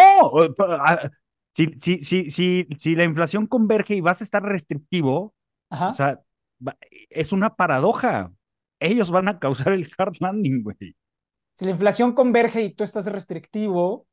Ah, 0.59 1.09
Si, 1.55 1.67
si, 1.81 2.03
si, 2.03 2.31
si, 2.31 2.67
si 2.77 2.95
la 2.95 3.03
inflación 3.03 3.47
converge 3.47 3.95
y 3.95 4.01
vas 4.01 4.21
a 4.21 4.23
estar 4.23 4.43
restrictivo, 4.43 5.33
Ajá. 5.69 5.89
o 5.89 5.93
sea, 5.93 6.19
es 7.09 7.31
una 7.31 7.55
paradoja. 7.55 8.31
Ellos 8.79 9.11
van 9.11 9.27
a 9.27 9.39
causar 9.39 9.73
el 9.73 9.87
hard 9.97 10.15
landing, 10.19 10.63
güey. 10.63 10.95
Si 11.53 11.65
la 11.65 11.71
inflación 11.71 12.13
converge 12.13 12.61
y 12.61 12.73
tú 12.73 12.83
estás 12.83 13.05
restrictivo, 13.05 14.07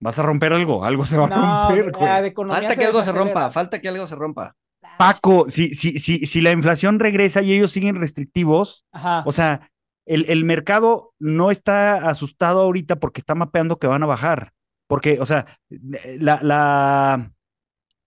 Vas 0.00 0.18
a 0.18 0.22
romper 0.22 0.52
algo, 0.52 0.84
algo 0.84 1.06
se 1.06 1.16
va 1.16 1.28
no, 1.28 1.36
a 1.36 1.68
romper, 1.68 1.92
güey. 1.92 2.26
economía 2.26 2.60
Falta 2.60 2.76
que 2.76 2.84
algo 2.84 3.02
se 3.02 3.12
rompa, 3.12 3.50
falta 3.50 3.80
que 3.80 3.88
algo 3.88 4.06
se 4.06 4.14
rompa. 4.14 4.54
Paco, 4.98 5.46
si, 5.48 5.74
si, 5.74 5.98
si, 5.98 6.26
si 6.26 6.40
la 6.40 6.50
inflación 6.52 6.98
regresa 6.98 7.42
y 7.42 7.52
ellos 7.52 7.72
siguen 7.72 7.96
restrictivos, 7.96 8.84
Ajá. 8.92 9.22
o 9.26 9.32
sea, 9.32 9.70
el, 10.06 10.26
el 10.28 10.44
mercado 10.44 11.14
no 11.18 11.50
está 11.50 12.08
asustado 12.08 12.60
ahorita 12.60 12.96
porque 12.96 13.20
está 13.20 13.34
mapeando 13.34 13.78
que 13.78 13.86
van 13.86 14.02
a 14.02 14.06
bajar. 14.06 14.52
Porque, 14.86 15.18
o 15.20 15.26
sea, 15.26 15.58
la, 15.68 16.40
la, 16.42 17.32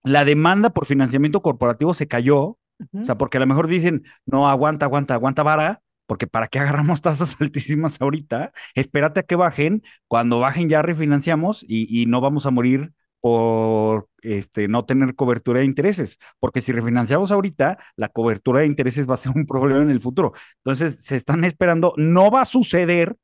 la 0.04 0.26
demanda 0.26 0.70
por 0.72 0.86
financiamiento 0.86 1.42
corporativo 1.42 1.94
se 1.94 2.08
cayó. 2.08 2.58
O 2.94 3.06
sea, 3.06 3.18
porque 3.18 3.38
a 3.38 3.40
lo 3.40 3.48
mejor 3.48 3.68
dicen, 3.68 4.04
no, 4.26 4.48
aguanta, 4.48 4.86
aguanta, 4.86 5.16
aguanta 5.16 5.42
vara, 5.42 5.82
porque 6.06 6.28
para 6.28 6.48
qué 6.48 6.60
agarramos 6.60 7.02
tasas 7.04 7.36
altísimas 7.40 8.00
ahorita, 8.00 8.52
espérate 8.76 9.22
a 9.22 9.24
que 9.24 9.36
bajen, 9.36 9.82
cuando 10.08 10.40
bajen 10.40 10.70
ya 10.70 10.84
refinanciamos 10.84 11.64
y, 11.68 12.02
y 12.02 12.06
no 12.06 12.22
vamos 12.22 12.46
a 12.46 12.52
morir 12.52 12.94
por 13.22 14.10
este, 14.22 14.68
no 14.68 14.86
tener 14.86 15.16
cobertura 15.16 15.60
de 15.60 15.66
intereses, 15.66 16.20
porque 16.40 16.62
si 16.62 16.72
refinanciamos 16.72 17.32
ahorita, 17.32 17.78
la 17.96 18.10
cobertura 18.10 18.62
de 18.62 18.68
intereses 18.68 19.10
va 19.10 19.16
a 19.16 19.18
ser 19.18 19.32
un 19.36 19.46
problema 19.46 19.82
en 19.82 19.90
el 19.90 20.02
futuro. 20.02 20.34
Entonces, 20.64 21.04
se 21.04 21.16
están 21.16 21.44
esperando, 21.44 21.94
no 21.98 22.32
va 22.32 22.42
a 22.42 22.46
suceder. 22.46 23.16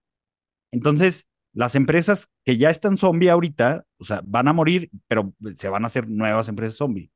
Entonces, 0.72 1.28
las 1.54 1.76
empresas 1.76 2.28
que 2.46 2.58
ya 2.58 2.70
están 2.70 2.98
zombie 2.98 3.30
ahorita, 3.30 3.86
o 3.98 4.06
sea, 4.06 4.22
van 4.26 4.48
a 4.48 4.54
morir, 4.54 4.90
pero 5.08 5.34
se 5.58 5.70
van 5.70 5.84
a 5.84 5.88
hacer 5.88 6.10
nuevas 6.10 6.50
empresas 6.50 6.78
zombie. 6.78 7.12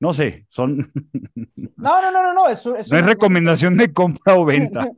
No 0.00 0.12
sé, 0.12 0.46
son, 0.48 0.92
No, 1.76 2.00
no, 2.00 2.10
no, 2.10 2.22
no, 2.22 2.32
no. 2.32 2.48
Es, 2.48 2.64
es 2.64 2.90
no 2.90 2.98
es 2.98 3.06
recomendación 3.06 3.76
de 3.76 3.92
compra 3.92 4.36
o 4.36 4.44
venta. 4.44 4.88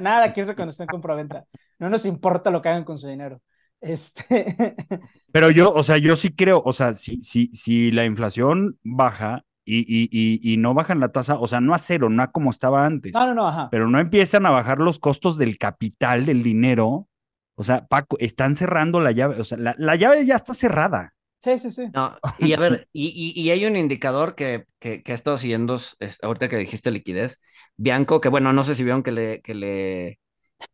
Nada, 0.00 0.26
aquí 0.26 0.40
es 0.40 0.46
recomendación 0.46 0.86
de 0.86 0.92
compra-venta. 0.92 1.44
No 1.78 1.90
nos 1.90 2.06
importa 2.06 2.50
lo 2.50 2.62
que 2.62 2.68
hagan 2.68 2.84
con 2.84 2.98
su 2.98 3.08
dinero. 3.08 3.40
Este. 3.80 4.74
Pero 5.32 5.50
yo, 5.50 5.72
o 5.72 5.82
sea, 5.82 5.98
yo 5.98 6.16
sí 6.16 6.34
creo, 6.34 6.62
o 6.64 6.72
sea, 6.72 6.94
si, 6.94 7.22
si, 7.22 7.50
si 7.54 7.90
la 7.90 8.04
inflación 8.04 8.78
baja 8.82 9.44
y, 9.64 9.80
y, 9.80 10.08
y, 10.10 10.52
y 10.54 10.56
no 10.56 10.72
bajan 10.74 11.00
la 11.00 11.12
tasa, 11.12 11.38
o 11.38 11.46
sea, 11.46 11.60
no 11.60 11.74
a 11.74 11.78
cero, 11.78 12.08
no 12.08 12.22
a 12.22 12.30
como 12.32 12.50
estaba 12.50 12.86
antes, 12.86 13.12
No, 13.12 13.26
no, 13.26 13.34
no, 13.34 13.46
ajá. 13.46 13.68
pero 13.70 13.88
no 13.88 14.00
empiezan 14.00 14.46
a 14.46 14.50
bajar 14.50 14.78
los 14.78 14.98
costos 14.98 15.36
del 15.36 15.58
capital, 15.58 16.24
del 16.26 16.42
dinero. 16.42 17.08
O 17.56 17.64
sea, 17.64 17.86
Paco, 17.86 18.16
están 18.20 18.56
cerrando 18.56 19.00
la 19.00 19.12
llave, 19.12 19.40
o 19.40 19.44
sea, 19.44 19.58
la, 19.58 19.74
la 19.78 19.96
llave 19.96 20.24
ya 20.24 20.36
está 20.36 20.54
cerrada. 20.54 21.12
Sí, 21.40 21.58
sí, 21.58 21.70
sí. 21.70 21.86
No, 21.94 22.16
y 22.38 22.52
a 22.52 22.56
ver, 22.58 22.88
y, 22.92 23.08
y- 23.08 23.40
y 23.40 23.50
hay 23.50 23.64
un 23.66 23.76
indicador 23.76 24.34
que, 24.34 24.64
que, 24.80 25.02
que 25.02 25.12
he 25.12 25.14
estado 25.14 25.38
siguiendo, 25.38 25.76
es- 25.76 26.18
ahorita 26.22 26.48
que 26.48 26.56
dijiste 26.56 26.90
liquidez, 26.90 27.40
Bianco, 27.76 28.20
que 28.20 28.28
bueno, 28.28 28.52
no 28.52 28.64
sé 28.64 28.74
si 28.74 28.82
vieron 28.84 29.02
que 29.04 29.12
le, 29.12 29.40
que 29.42 29.54
le, 29.54 30.18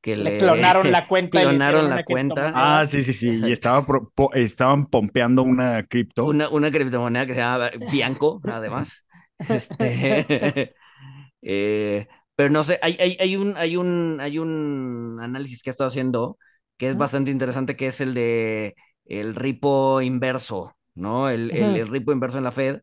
que 0.01 0.17
Le 0.17 0.37
clonaron 0.37 0.91
la 0.93 1.07
cuenta 1.09 1.41
clonaron 1.43 1.89
la 1.91 2.05
cuenta. 2.05 2.51
Ah, 2.55 2.87
sí, 2.89 3.03
sí, 3.05 3.13
sí. 3.13 3.27
Exacto. 3.29 3.49
Y 3.49 3.53
estaba 3.53 3.85
pro- 3.87 4.11
po- 4.15 4.33
estaban 4.35 4.87
pompeando 4.87 5.43
una 5.43 5.83
cripto. 5.85 6.25
Una, 6.25 6.49
una 6.49 6.71
criptomoneda 6.71 7.27
que 7.27 7.35
se 7.35 7.41
llama 7.41 7.71
Bianco, 7.91 8.41
además. 8.45 9.05
Este, 9.49 10.75
eh, 11.43 12.07
pero 12.35 12.51
no 12.51 12.65
sé, 12.65 12.79
hay, 12.83 12.97
hay, 13.01 13.17
hay 13.21 13.37
un, 13.37 13.57
hay 13.57 13.77
un, 13.77 14.19
hay 14.21 14.39
un 14.39 15.19
análisis 15.21 15.63
que 15.63 15.71
he 15.71 15.73
estado 15.73 15.89
haciendo 15.89 16.39
que 16.77 16.89
es 16.89 16.97
bastante 16.97 17.31
interesante, 17.31 17.77
que 17.77 17.89
es 17.89 18.01
el 18.01 18.15
de 18.15 18.75
el 19.07 19.35
ripo 19.35 20.01
inverso, 20.03 20.77
¿no? 20.95 21.31
El, 21.31 21.51
el, 21.53 21.77
el 21.77 21.89
ripo 21.89 22.13
inverso 22.13 22.39
en 22.39 22.45
la 22.45 22.53
Fed, 22.53 22.81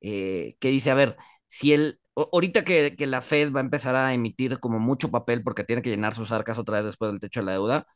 eh, 0.00 0.56
que 0.60 0.68
dice, 0.68 0.90
a 0.90 0.94
ver, 0.94 1.16
si 1.48 1.72
el, 1.74 2.00
ahorita 2.16 2.64
que, 2.64 2.94
la 3.06 3.20
Fed 3.20 3.52
va 3.52 3.60
a 3.60 3.62
empezar 3.64 3.94
a 3.96 4.12
emitir 4.14 4.58
como 4.60 4.78
mucho 4.78 5.10
papel 5.10 5.42
porque 5.42 5.64
tiene 5.64 5.82
que 5.82 5.90
llenar 5.90 6.14
sus 6.14 6.32
arcas 6.32 6.58
otra 6.58 6.76
vez 6.78 6.86
después 6.86 7.10
del 7.12 7.20
techo 7.20 7.40
de 7.40 7.46
la 7.46 7.52
deuda, 7.52 7.86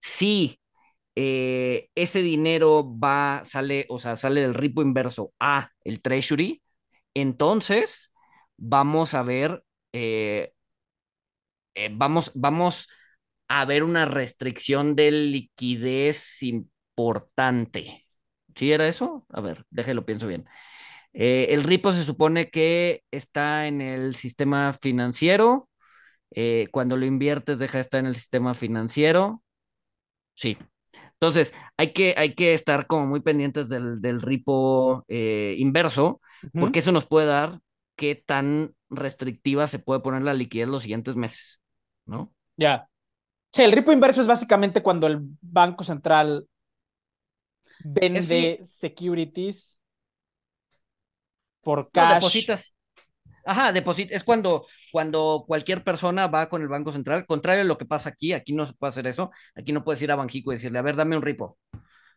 si 0.00 0.60
eh, 1.16 1.90
ese 1.94 2.22
dinero 2.22 2.86
va, 2.98 3.42
sale, 3.44 3.86
o 3.90 3.98
sea, 3.98 4.16
sale 4.16 4.42
del 4.42 4.54
ripo 4.54 4.82
inverso 4.82 5.32
a 5.40 5.70
el 5.84 6.02
treasury, 6.02 6.62
entonces 7.14 8.12
vamos 8.56 9.14
a 9.14 9.22
ver, 9.22 9.64
eh, 9.92 10.52
eh, 11.74 11.90
vamos, 11.92 12.32
vamos 12.34 12.88
a 13.48 13.64
ver 13.64 13.84
una 13.84 14.04
restricción 14.06 14.94
de 14.96 15.10
liquidez 15.12 16.42
importante. 16.42 18.06
¿Sí 18.54 18.72
era 18.72 18.88
eso? 18.88 19.26
A 19.30 19.40
ver, 19.40 19.64
déjelo, 19.70 20.04
pienso 20.06 20.26
bien. 20.26 20.46
Eh, 21.12 21.48
el 21.50 21.64
ripo 21.64 21.92
se 21.92 22.04
supone 22.04 22.50
que 22.50 23.02
está 23.10 23.66
en 23.66 23.80
el 23.80 24.14
sistema 24.16 24.72
financiero. 24.72 25.68
eh, 26.32 26.68
cuando 26.72 26.96
lo 26.96 27.06
inviertes, 27.06 27.58
deja 27.58 27.78
de 27.78 27.82
estar 27.82 28.00
en 28.00 28.06
el 28.06 28.16
sistema 28.16 28.54
financiero. 28.54 29.42
Sí. 30.34 30.58
Entonces, 31.14 31.54
hay 31.76 31.92
que, 31.92 32.14
hay 32.16 32.34
que 32.34 32.54
estar 32.54 32.86
como 32.86 33.06
muy 33.06 33.20
pendientes 33.20 33.68
del, 33.68 34.00
del 34.00 34.22
ripo 34.22 35.04
eh, 35.08 35.54
inverso, 35.58 36.20
porque 36.58 36.80
eso 36.80 36.92
nos 36.92 37.06
puede 37.06 37.26
dar 37.26 37.60
qué 37.96 38.14
tan 38.16 38.74
restrictiva 38.90 39.66
se 39.66 39.78
puede 39.78 40.00
poner 40.00 40.22
la 40.22 40.34
liquidez 40.34 40.68
los 40.68 40.82
siguientes 40.82 41.16
meses, 41.16 41.60
¿no? 42.06 42.32
Ya. 42.56 42.88
Sí, 43.52 43.62
el 43.62 43.72
ripo 43.72 43.92
inverso 43.92 44.20
es 44.20 44.26
básicamente 44.26 44.82
cuando 44.82 45.06
el 45.06 45.20
Banco 45.40 45.84
Central 45.84 46.48
vende 47.84 48.60
securities 48.64 49.79
por 51.62 51.90
No, 51.92 51.92
cash. 51.92 52.14
depositas. 52.14 52.74
Ajá, 53.44 53.72
deposit 53.72 54.12
es 54.12 54.22
cuando, 54.22 54.66
cuando 54.92 55.44
cualquier 55.46 55.82
persona 55.82 56.26
va 56.26 56.48
con 56.48 56.62
el 56.62 56.68
Banco 56.68 56.92
Central, 56.92 57.26
contrario 57.26 57.62
a 57.62 57.64
lo 57.64 57.78
que 57.78 57.86
pasa 57.86 58.10
aquí, 58.10 58.32
aquí 58.32 58.52
no 58.52 58.66
se 58.66 58.74
puede 58.74 58.90
hacer 58.90 59.06
eso, 59.06 59.30
aquí 59.54 59.72
no 59.72 59.82
puedes 59.82 60.02
ir 60.02 60.12
a 60.12 60.16
Banjico 60.16 60.52
y 60.52 60.56
decirle, 60.56 60.78
a 60.78 60.82
ver, 60.82 60.94
dame 60.94 61.16
un 61.16 61.22
ripo, 61.22 61.58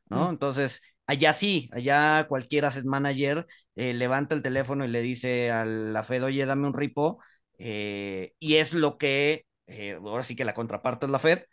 ¿no? 0.09 0.27
Mm. 0.27 0.31
Entonces, 0.31 0.81
allá 1.07 1.33
sí, 1.33 1.69
allá 1.71 2.25
cualquier 2.27 2.65
asset 2.65 2.85
manager 2.85 3.45
eh, 3.75 3.93
levanta 3.93 4.35
el 4.35 4.41
teléfono 4.41 4.85
y 4.85 4.89
le 4.89 5.01
dice 5.01 5.49
a 5.51 5.65
la 5.65 6.03
Fed, 6.03 6.23
oye, 6.23 6.45
dame 6.45 6.67
un 6.67 6.73
ripo, 6.73 7.19
eh, 7.57 8.33
y 8.39 8.55
es 8.55 8.73
lo 8.73 8.97
que, 8.97 9.45
eh, 9.67 9.93
ahora 9.93 10.23
sí 10.23 10.35
que 10.35 10.45
la 10.45 10.53
contraparte 10.53 11.05
es 11.05 11.11
la 11.11 11.19
Fed, 11.19 11.43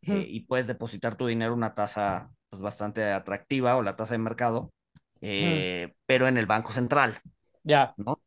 y 0.00 0.40
puedes 0.46 0.66
depositar 0.66 1.16
tu 1.16 1.26
dinero 1.26 1.52
a 1.52 1.56
una 1.56 1.74
tasa 1.74 2.30
pues, 2.48 2.62
bastante 2.62 3.04
atractiva 3.04 3.76
o 3.76 3.82
la 3.82 3.94
tasa 3.94 4.14
de 4.14 4.18
mercado, 4.18 4.72
pero 5.20 6.28
en 6.28 6.38
el 6.38 6.46
Banco 6.46 6.72
Central, 6.72 7.20
Ya, 7.68 7.94
¿no? 7.98 8.22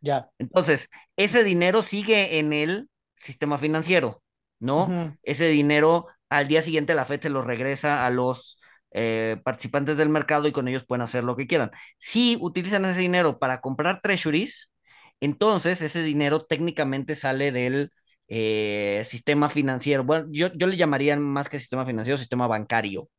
ya. 0.00 0.30
Entonces, 0.38 0.88
ese 1.16 1.44
dinero 1.44 1.82
sigue 1.82 2.38
en 2.38 2.52
el 2.52 2.88
sistema 3.16 3.58
financiero, 3.58 4.22
¿no? 4.58 5.16
Ese 5.22 5.46
dinero 5.48 6.06
al 6.30 6.48
día 6.48 6.62
siguiente 6.62 6.94
la 6.94 7.04
Fed 7.04 7.20
se 7.20 7.30
lo 7.30 7.42
regresa 7.42 8.06
a 8.06 8.10
los 8.10 8.58
eh, 8.92 9.36
participantes 9.44 9.96
del 9.98 10.08
mercado 10.08 10.48
y 10.48 10.52
con 10.52 10.68
ellos 10.68 10.84
pueden 10.86 11.02
hacer 11.02 11.22
lo 11.22 11.36
que 11.36 11.46
quieran. 11.46 11.70
Si 11.98 12.38
utilizan 12.40 12.84
ese 12.86 13.00
dinero 13.00 13.38
para 13.38 13.60
comprar 13.60 14.00
treasuries, 14.00 14.70
entonces 15.20 15.82
ese 15.82 16.02
dinero 16.02 16.44
técnicamente 16.46 17.14
sale 17.14 17.52
del 17.52 17.90
eh, 18.28 19.02
sistema 19.06 19.50
financiero. 19.50 20.04
Bueno, 20.04 20.28
yo, 20.30 20.48
yo 20.54 20.66
le 20.66 20.76
llamaría 20.76 21.16
más 21.16 21.48
que 21.48 21.58
sistema 21.58 21.84
financiero, 21.84 22.16
sistema 22.16 22.46
bancario 22.46 23.10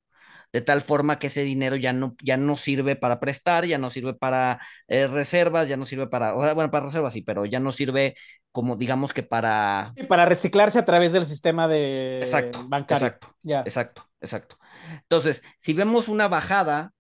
de 0.54 0.62
tal 0.62 0.82
forma 0.82 1.20
que 1.20 1.28
ese 1.28 1.44
dinero 1.44 1.76
ya 1.76 1.94
no, 1.94 2.16
ya 2.24 2.38
no 2.38 2.56
sirve 2.56 2.96
para 2.96 3.20
prestar, 3.20 3.66
ya 3.66 3.78
no 3.78 3.90
sirve 3.92 4.14
para 4.16 4.60
eh, 4.88 5.08
reservas, 5.08 5.68
ya 5.70 5.78
no 5.78 5.86
sirve 5.86 6.08
para, 6.08 6.36
o 6.36 6.44
sea, 6.44 6.54
bueno, 6.54 6.72
para 6.72 6.86
reservas 6.86 7.14
sí, 7.14 7.22
pero 7.22 7.46
ya 7.46 7.60
no 7.60 7.72
sirve 7.72 8.16
como 8.52 8.76
digamos 8.78 9.14
que 9.14 9.24
para... 9.24 9.96
Y 9.96 10.06
para 10.06 10.26
reciclarse 10.26 10.80
a 10.80 10.86
través 10.86 11.12
del 11.14 11.26
sistema 11.26 11.68
de 11.68 12.20
Exacto, 12.20 12.60
bancario. 12.68 13.18
exacto, 13.18 13.36
Ya. 13.44 13.64
exacto, 13.64 14.10
exacto. 14.22 14.58
Entonces, 15.04 15.44
si 15.58 15.74
vemos 15.74 16.10
una 16.10 16.28
bajada 16.28 16.94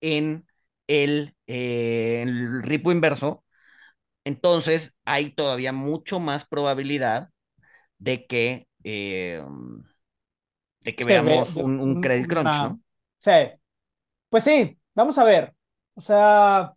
en 0.00 0.46
el, 0.88 1.36
eh, 1.46 2.22
el 2.22 2.62
ripo 2.62 2.92
inverso, 2.92 3.44
entonces 4.24 4.94
hay 5.04 5.32
todavía 5.34 5.72
mucho 5.72 6.20
más 6.20 6.46
probabilidad 6.46 7.30
de 7.98 8.26
que, 8.26 8.68
eh, 8.84 9.42
de 10.80 10.94
que 10.96 11.04
veamos 11.04 11.56
un, 11.56 11.80
un 11.80 11.96
credit 11.96 12.26
crunch, 12.28 12.62
una- 12.62 12.62
¿no? 12.62 12.80
Sí. 13.20 13.32
Pues 14.30 14.44
sí, 14.44 14.78
vamos 14.94 15.18
a 15.18 15.24
ver. 15.24 15.54
O 15.94 16.00
sea, 16.00 16.72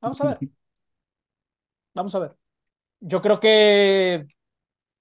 vamos 0.00 0.20
a 0.20 0.24
ver. 0.24 0.38
Vamos 1.94 2.14
a 2.14 2.20
ver. 2.20 2.36
Yo 3.00 3.20
creo 3.20 3.40
que 3.40 4.24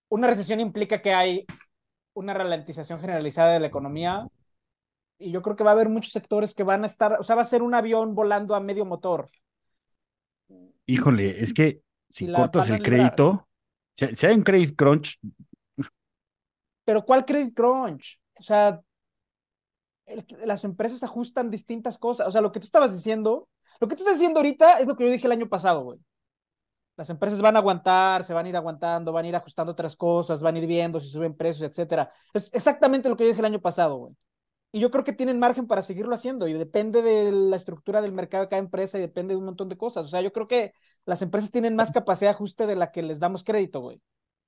una 0.10 0.26
recesión 0.26 0.60
implica 0.60 1.00
que 1.00 1.14
hay 1.14 1.46
una 2.16 2.34
ralentización 2.34 3.00
generalizada 3.00 3.54
de 3.54 3.60
la 3.60 3.68
economía 3.68 4.28
y 5.20 5.30
yo 5.30 5.44
creo 5.44 5.56
que 5.56 5.64
va 5.64 5.72
a 5.72 5.74
haber 5.74 5.90
muchos 5.90 6.12
sectores 6.12 6.56
que 6.56 6.64
van 6.64 6.84
a 6.84 6.88
estar, 6.88 7.20
o 7.20 7.24
sea, 7.24 7.36
va 7.36 7.44
a 7.44 7.46
ser 7.46 7.62
un 7.62 7.76
avión 7.76 8.16
volando 8.16 8.56
a 8.56 8.62
medio 8.62 8.84
motor. 8.84 9.30
Híjole, 10.88 11.44
es 11.44 11.54
que 11.54 11.84
si 12.10 12.32
cortas 12.32 12.72
el 12.72 12.82
crédito, 12.82 13.48
si, 13.94 14.16
si 14.16 14.26
hay 14.26 14.34
un 14.34 14.44
credit 14.44 14.76
crunch, 14.76 15.20
Pero 16.84 17.06
¿cuál 17.06 17.26
credit 17.26 17.54
crunch? 17.54 18.20
O 18.40 18.42
sea, 18.42 18.82
las 20.46 20.64
empresas 20.64 21.04
ajustan 21.04 21.52
distintas 21.52 21.98
cosas. 21.98 22.28
O 22.28 22.32
sea, 22.32 22.42
lo 22.42 22.52
que 22.52 22.60
tú 22.60 22.66
estabas 22.66 22.94
diciendo, 22.94 23.48
lo 23.80 23.88
que 23.88 23.96
tú 23.96 24.04
estás 24.04 24.18
diciendo 24.18 24.40
ahorita 24.40 24.80
es 24.80 24.88
lo 24.88 24.96
que 24.96 25.06
yo 25.06 25.12
dije 25.12 25.26
el 25.28 25.34
año 25.34 25.48
pasado, 25.48 25.84
güey. 25.84 26.00
Las 26.96 27.10
empresas 27.12 27.42
van 27.42 27.56
a 27.56 27.60
aguantar, 27.60 28.24
se 28.24 28.34
van 28.34 28.48
a 28.48 28.50
ir 28.50 28.58
aguantando, 28.58 29.12
van 29.12 29.26
a 29.26 29.28
ir 29.28 29.36
ajustando 29.36 29.72
otras 29.72 29.96
cosas, 29.96 30.42
van 30.42 30.56
a 30.56 30.60
ir 30.60 30.66
viendo 30.66 31.00
si 31.00 31.10
suben 31.10 31.36
precios, 31.36 31.70
etcétera. 31.70 32.12
Es 32.34 32.52
exactamente 32.54 33.08
lo 33.08 33.16
que 33.16 33.24
yo 33.24 33.30
dije 33.30 33.40
el 33.40 33.46
año 33.46 33.62
pasado, 33.62 33.98
güey. 33.98 34.16
Y 34.72 34.80
yo 34.80 34.90
creo 34.92 35.04
que 35.04 35.14
tienen 35.14 35.40
margen 35.40 35.68
para 35.68 35.82
seguirlo 35.82 36.16
haciendo 36.16 36.48
y 36.48 36.54
depende 36.54 37.02
de 37.02 37.32
la 37.32 37.56
estructura 37.56 38.02
del 38.02 38.12
mercado 38.12 38.44
de 38.44 38.50
cada 38.50 38.62
empresa 38.62 38.98
y 38.98 39.02
depende 39.02 39.34
de 39.34 39.38
un 39.38 39.46
montón 39.46 39.70
de 39.70 39.78
cosas. 39.78 40.06
O 40.06 40.08
sea, 40.08 40.22
yo 40.22 40.34
creo 40.34 40.48
que 40.48 40.74
las 41.06 41.22
empresas 41.22 41.52
tienen 41.52 41.76
más 41.76 41.92
capacidad 41.92 42.32
de 42.32 42.36
ajuste 42.36 42.66
de 42.66 42.76
la 42.76 42.92
que 42.92 43.04
les 43.04 43.20
damos 43.20 43.44
crédito, 43.44 43.80
güey. 43.80 44.02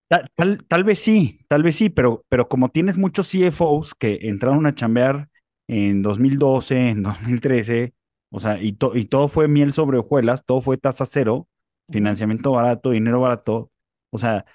tal, 0.07 0.29
tal, 0.35 0.65
tal 0.67 0.83
vez 0.83 0.99
sí, 0.99 1.39
tal 1.47 1.63
vez 1.63 1.75
sí, 1.75 1.89
pero, 1.89 2.25
pero 2.29 2.49
como 2.49 2.69
tienes 2.69 2.97
muchos 2.97 3.29
CFOs 3.29 3.93
que 3.95 4.19
entraron 4.23 4.65
a 4.65 4.75
chambear 4.75 5.29
en 5.69 6.01
2012, 6.01 6.89
en 6.91 7.03
2013, 7.03 7.93
o 8.31 8.39
sea, 8.41 8.61
y, 8.61 8.73
to- 8.73 8.97
y 8.97 9.05
todo 9.05 9.27
fue 9.29 9.47
miel 9.47 9.73
sobre 9.73 9.99
hojuelas, 9.99 10.45
todo 10.45 10.61
fue 10.61 10.77
tasa 10.77 11.05
cero, 11.05 11.47
financiamiento 11.89 12.51
barato, 12.53 12.91
dinero 12.91 13.21
barato, 13.21 13.71
o 14.11 14.17
sea, 14.19 14.45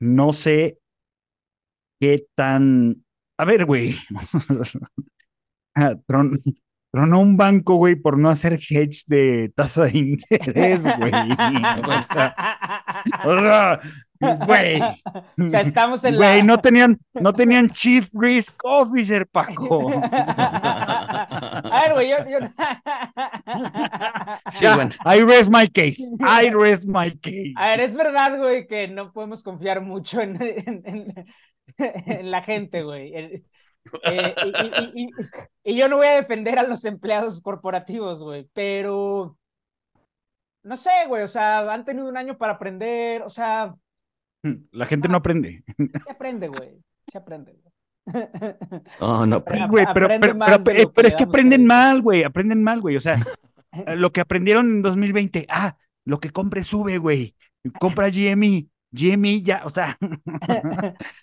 no 0.00 0.32
sé 0.32 0.78
qué 2.00 2.26
tan... 2.34 3.04
A 3.38 3.44
ver, 3.44 3.64
güey. 3.64 3.94
Ah, 5.74 5.94
tron- 6.06 6.38
Tronó 6.90 7.20
un 7.20 7.36
banco, 7.36 7.76
güey, 7.76 7.96
por 7.96 8.16
no 8.18 8.30
hacer 8.30 8.54
hedge 8.54 9.04
de 9.06 9.52
tasa 9.54 9.84
de 9.84 9.98
interés, 9.98 10.82
güey. 10.98 11.12
O 11.12 12.02
sea, 12.12 12.34
o 13.24 13.40
sea, 13.40 13.80
güey. 14.46 14.80
O 15.38 15.48
sea, 15.48 15.60
estamos 15.60 16.02
en 16.04 16.16
Güey, 16.16 16.38
la... 16.38 16.44
no 16.44 16.58
tenían, 16.60 16.98
no 17.14 17.32
tenían 17.32 17.68
Chief 17.68 18.08
Risk 18.12 18.54
Officer, 18.64 19.26
Paco. 19.26 19.90
A 20.02 21.82
ver, 21.84 21.92
güey, 21.94 22.10
yo... 22.10 22.16
yo- 22.28 22.38
Sí, 24.52 24.64
Ya, 24.64 24.74
bueno. 24.76 24.90
I 25.04 25.20
rest 25.22 25.50
my 25.50 25.68
case. 25.68 25.98
I 26.20 26.50
rest 26.50 26.84
my 26.86 27.10
case. 27.18 27.52
A 27.56 27.68
ver, 27.68 27.80
es 27.80 27.96
verdad, 27.96 28.38
güey, 28.38 28.66
que 28.66 28.88
no 28.88 29.12
podemos 29.12 29.42
confiar 29.42 29.80
mucho 29.82 30.20
en, 30.20 30.40
en- 30.40 30.82
en- 30.86 31.26
en 31.78 32.30
la 32.30 32.42
gente, 32.42 32.82
güey. 32.82 33.12
Eh, 33.14 33.42
y, 34.04 34.48
y- 34.48 35.02
y- 35.04 35.04
y- 35.04 35.10
y 35.72 35.76
yo 35.76 35.88
no 35.88 35.96
voy 35.98 36.06
a 36.06 36.14
defender 36.16 36.58
a 36.58 36.62
los 36.64 36.84
empleados 36.84 37.40
corporativos, 37.40 38.22
güey, 38.22 38.48
pero 38.52 39.36
no 40.62 40.76
sé, 40.76 40.90
güey, 41.06 41.22
o 41.22 41.28
sea, 41.28 41.72
han 41.72 41.84
tenido 41.84 42.08
un 42.08 42.16
año 42.16 42.36
para 42.38 42.54
aprender, 42.54 43.22
o 43.22 43.30
sea, 43.30 43.74
La 44.72 44.86
gente 44.86 45.08
no 45.08 45.16
aprende. 45.16 45.64
se 46.04 46.12
aprende, 46.12 46.48
güey, 46.48 46.78
se 47.06 47.18
aprende. 47.18 47.52
güey. 47.52 47.72
No, 49.00 49.26
no, 49.26 49.44
Pero- 49.44 49.68
güey, 49.68 49.84
pero, 49.92 50.06
aprende 50.06 50.28
pero, 50.28 50.34
más 50.38 50.62
pero- 50.64 50.92
pero 50.92 51.08
es 51.08 51.16
que 51.16 51.24
aprenden 51.24 51.66
mal, 51.66 52.02
güey, 52.02 52.22
aprenden 52.24 52.62
mal, 52.62 52.80
güey. 52.80 52.96
O 52.96 53.00
sea, 53.00 53.18
lo 53.96 54.12
que 54.12 54.20
aprendieron 54.20 54.66
en 54.66 54.82
2020, 54.82 55.46
ah, 55.48 55.76
lo 56.04 56.20
que 56.20 56.30
compre 56.30 56.62
sube, 56.64 56.98
güey. 56.98 57.34
Compra 57.80 58.08
GME, 58.10 58.68
GME 58.92 59.42
ya, 59.42 59.62
o 59.64 59.70
sea, 59.70 59.98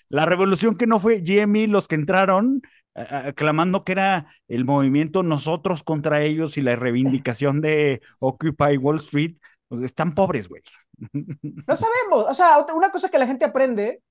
la 0.10 0.26
revolución 0.26 0.76
que 0.76 0.88
no 0.88 1.00
fue 1.00 1.22
GME, 1.22 1.68
los 1.68 1.88
que 1.88 1.96
entraron 1.96 2.62
a- 2.96 3.28
a- 3.28 3.34
clamando 3.34 3.84
que 3.84 3.94
era 3.94 4.28
el 4.48 4.66
movimiento 4.66 5.24
nosotros 5.24 5.84
contra 5.84 6.22
ellos 6.22 6.58
y 6.58 6.62
la 6.62 6.76
reivindicación 6.76 7.62
de 7.62 8.02
Occupy 8.20 8.78
Wall 8.78 8.98
Street, 8.98 9.36
están 9.84 10.14
pobres, 10.14 10.48
güey. 10.48 10.62
No 11.68 11.76
sabemos, 11.76 12.30
o 12.30 12.34
sea, 12.34 12.58
otra- 12.60 12.76
una 12.76 12.92
cosa 12.92 13.10
que 13.10 13.18
la 13.18 13.28
gente 13.28 13.46
aprende 13.46 14.02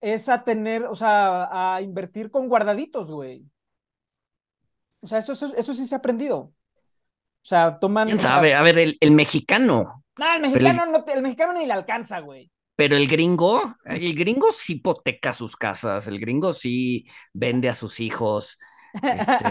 es 0.00 0.28
a 0.28 0.44
tener, 0.44 0.84
o 0.84 0.94
sea, 0.94 1.74
a 1.76 1.80
invertir 1.82 2.30
con 2.30 2.48
guardaditos, 2.48 3.10
güey. 3.10 3.44
O 5.00 5.06
sea, 5.06 5.18
eso, 5.18 5.32
eso, 5.32 5.54
eso 5.56 5.74
sí 5.74 5.86
se 5.86 5.94
ha 5.94 5.98
aprendido. 5.98 6.38
O 6.38 6.52
sea, 7.48 7.78
toman. 7.78 8.08
¿Quién 8.08 8.20
sabe? 8.20 8.54
A 8.54 8.62
ver, 8.62 8.78
el, 8.78 8.96
el 9.00 9.12
mexicano, 9.12 10.04
No, 10.18 10.34
el 10.34 10.42
Pero 10.42 10.56
el- 10.56 10.62
mexicano, 10.62 10.86
no 10.92 11.04
el 11.14 11.22
mexicano 11.22 11.52
ni 11.52 11.66
le 11.66 11.72
alcanza, 11.72 12.20
güey. 12.20 12.50
pero 12.74 12.96
el 12.96 13.06
gringo, 13.08 13.76
el 13.84 14.14
gringo 14.14 14.50
sí 14.52 14.74
hipoteca 14.74 15.32
sus 15.32 15.56
casas, 15.56 16.08
el 16.08 16.18
gringo 16.20 16.52
sí 16.52 17.06
vende 17.32 17.68
a 17.68 17.74
sus 17.74 18.00
hijos. 18.00 18.58
Este, 19.02 19.44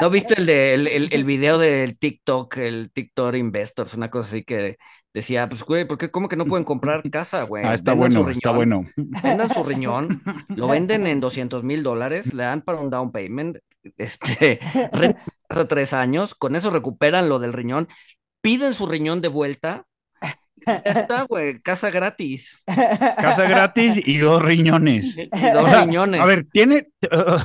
¿No 0.00 0.10
viste 0.10 0.34
el, 0.38 0.46
de, 0.46 0.74
el, 0.74 0.86
el, 0.86 1.08
el 1.12 1.24
video 1.24 1.58
del 1.58 1.98
TikTok, 1.98 2.56
el 2.58 2.90
TikTok 2.92 3.34
Investors, 3.34 3.94
una 3.94 4.10
cosa 4.10 4.28
así 4.28 4.44
que 4.44 4.76
decía, 5.12 5.48
pues 5.48 5.62
güey, 5.64 5.86
¿por 5.86 5.96
qué, 5.96 6.10
cómo 6.10 6.28
que 6.28 6.36
no 6.36 6.44
pueden 6.46 6.64
comprar 6.64 7.02
casa, 7.10 7.44
güey? 7.44 7.64
Ah, 7.64 7.74
está 7.74 7.92
Vendan 7.92 8.12
su 8.12 8.18
bueno, 8.18 8.30
está 8.32 8.50
bueno. 8.50 8.80
Vendan 9.22 9.48
su 9.50 9.62
riñón, 9.64 10.22
lo 10.48 10.68
venden 10.68 11.06
en 11.06 11.20
200 11.20 11.62
mil 11.62 11.82
dólares, 11.82 12.34
le 12.34 12.42
dan 12.42 12.62
para 12.62 12.80
un 12.80 12.90
down 12.90 13.12
payment, 13.12 13.58
este, 13.96 14.60
rentan 14.92 15.22
hace 15.48 15.64
tres 15.66 15.92
años, 15.92 16.34
con 16.34 16.56
eso 16.56 16.70
recuperan 16.70 17.28
lo 17.28 17.38
del 17.38 17.52
riñón, 17.52 17.88
piden 18.40 18.74
su 18.74 18.86
riñón 18.86 19.20
de 19.20 19.28
vuelta, 19.28 19.86
ya 20.66 20.82
está, 20.84 21.22
güey, 21.24 21.60
casa 21.60 21.90
gratis, 21.90 22.62
Casa 22.66 23.44
gratis 23.44 24.00
y 24.04 24.18
dos 24.18 24.42
riñones. 24.42 25.16
y 25.18 25.28
dos 25.28 25.64
O 25.64 25.68
sea, 25.68 25.84
riñones. 25.84 26.20
A 26.20 26.24
ver, 26.26 26.46
tiene. 26.52 26.88
O 27.10 27.38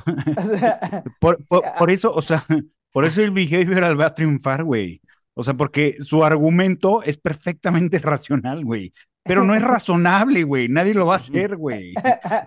sea, 0.43 1.03
por, 1.19 1.43
por- 1.45 1.65
ah. 1.65 1.75
por 1.77 1.91
eso, 1.91 2.13
o 2.13 2.21
sea, 2.21 2.45
por 2.91 3.05
eso 3.05 3.21
el 3.21 3.32
behavioral 3.32 3.99
va 3.99 4.08
a 4.08 4.13
triunfar, 4.13 4.63
güey. 4.63 5.01
O 5.34 5.43
sea, 5.43 5.53
porque 5.53 5.95
su 6.01 6.23
argumento 6.25 7.01
es 7.03 7.17
perfectamente 7.17 7.99
racional, 7.99 8.65
güey. 8.65 8.93
Pero 9.23 9.43
no 9.43 9.53
es 9.55 9.62
razonable, 9.63 10.43
güey. 10.43 10.67
Nadie 10.69 10.93
lo 10.93 11.05
va 11.05 11.13
a 11.13 11.17
hacer, 11.17 11.55
güey. 11.55 11.93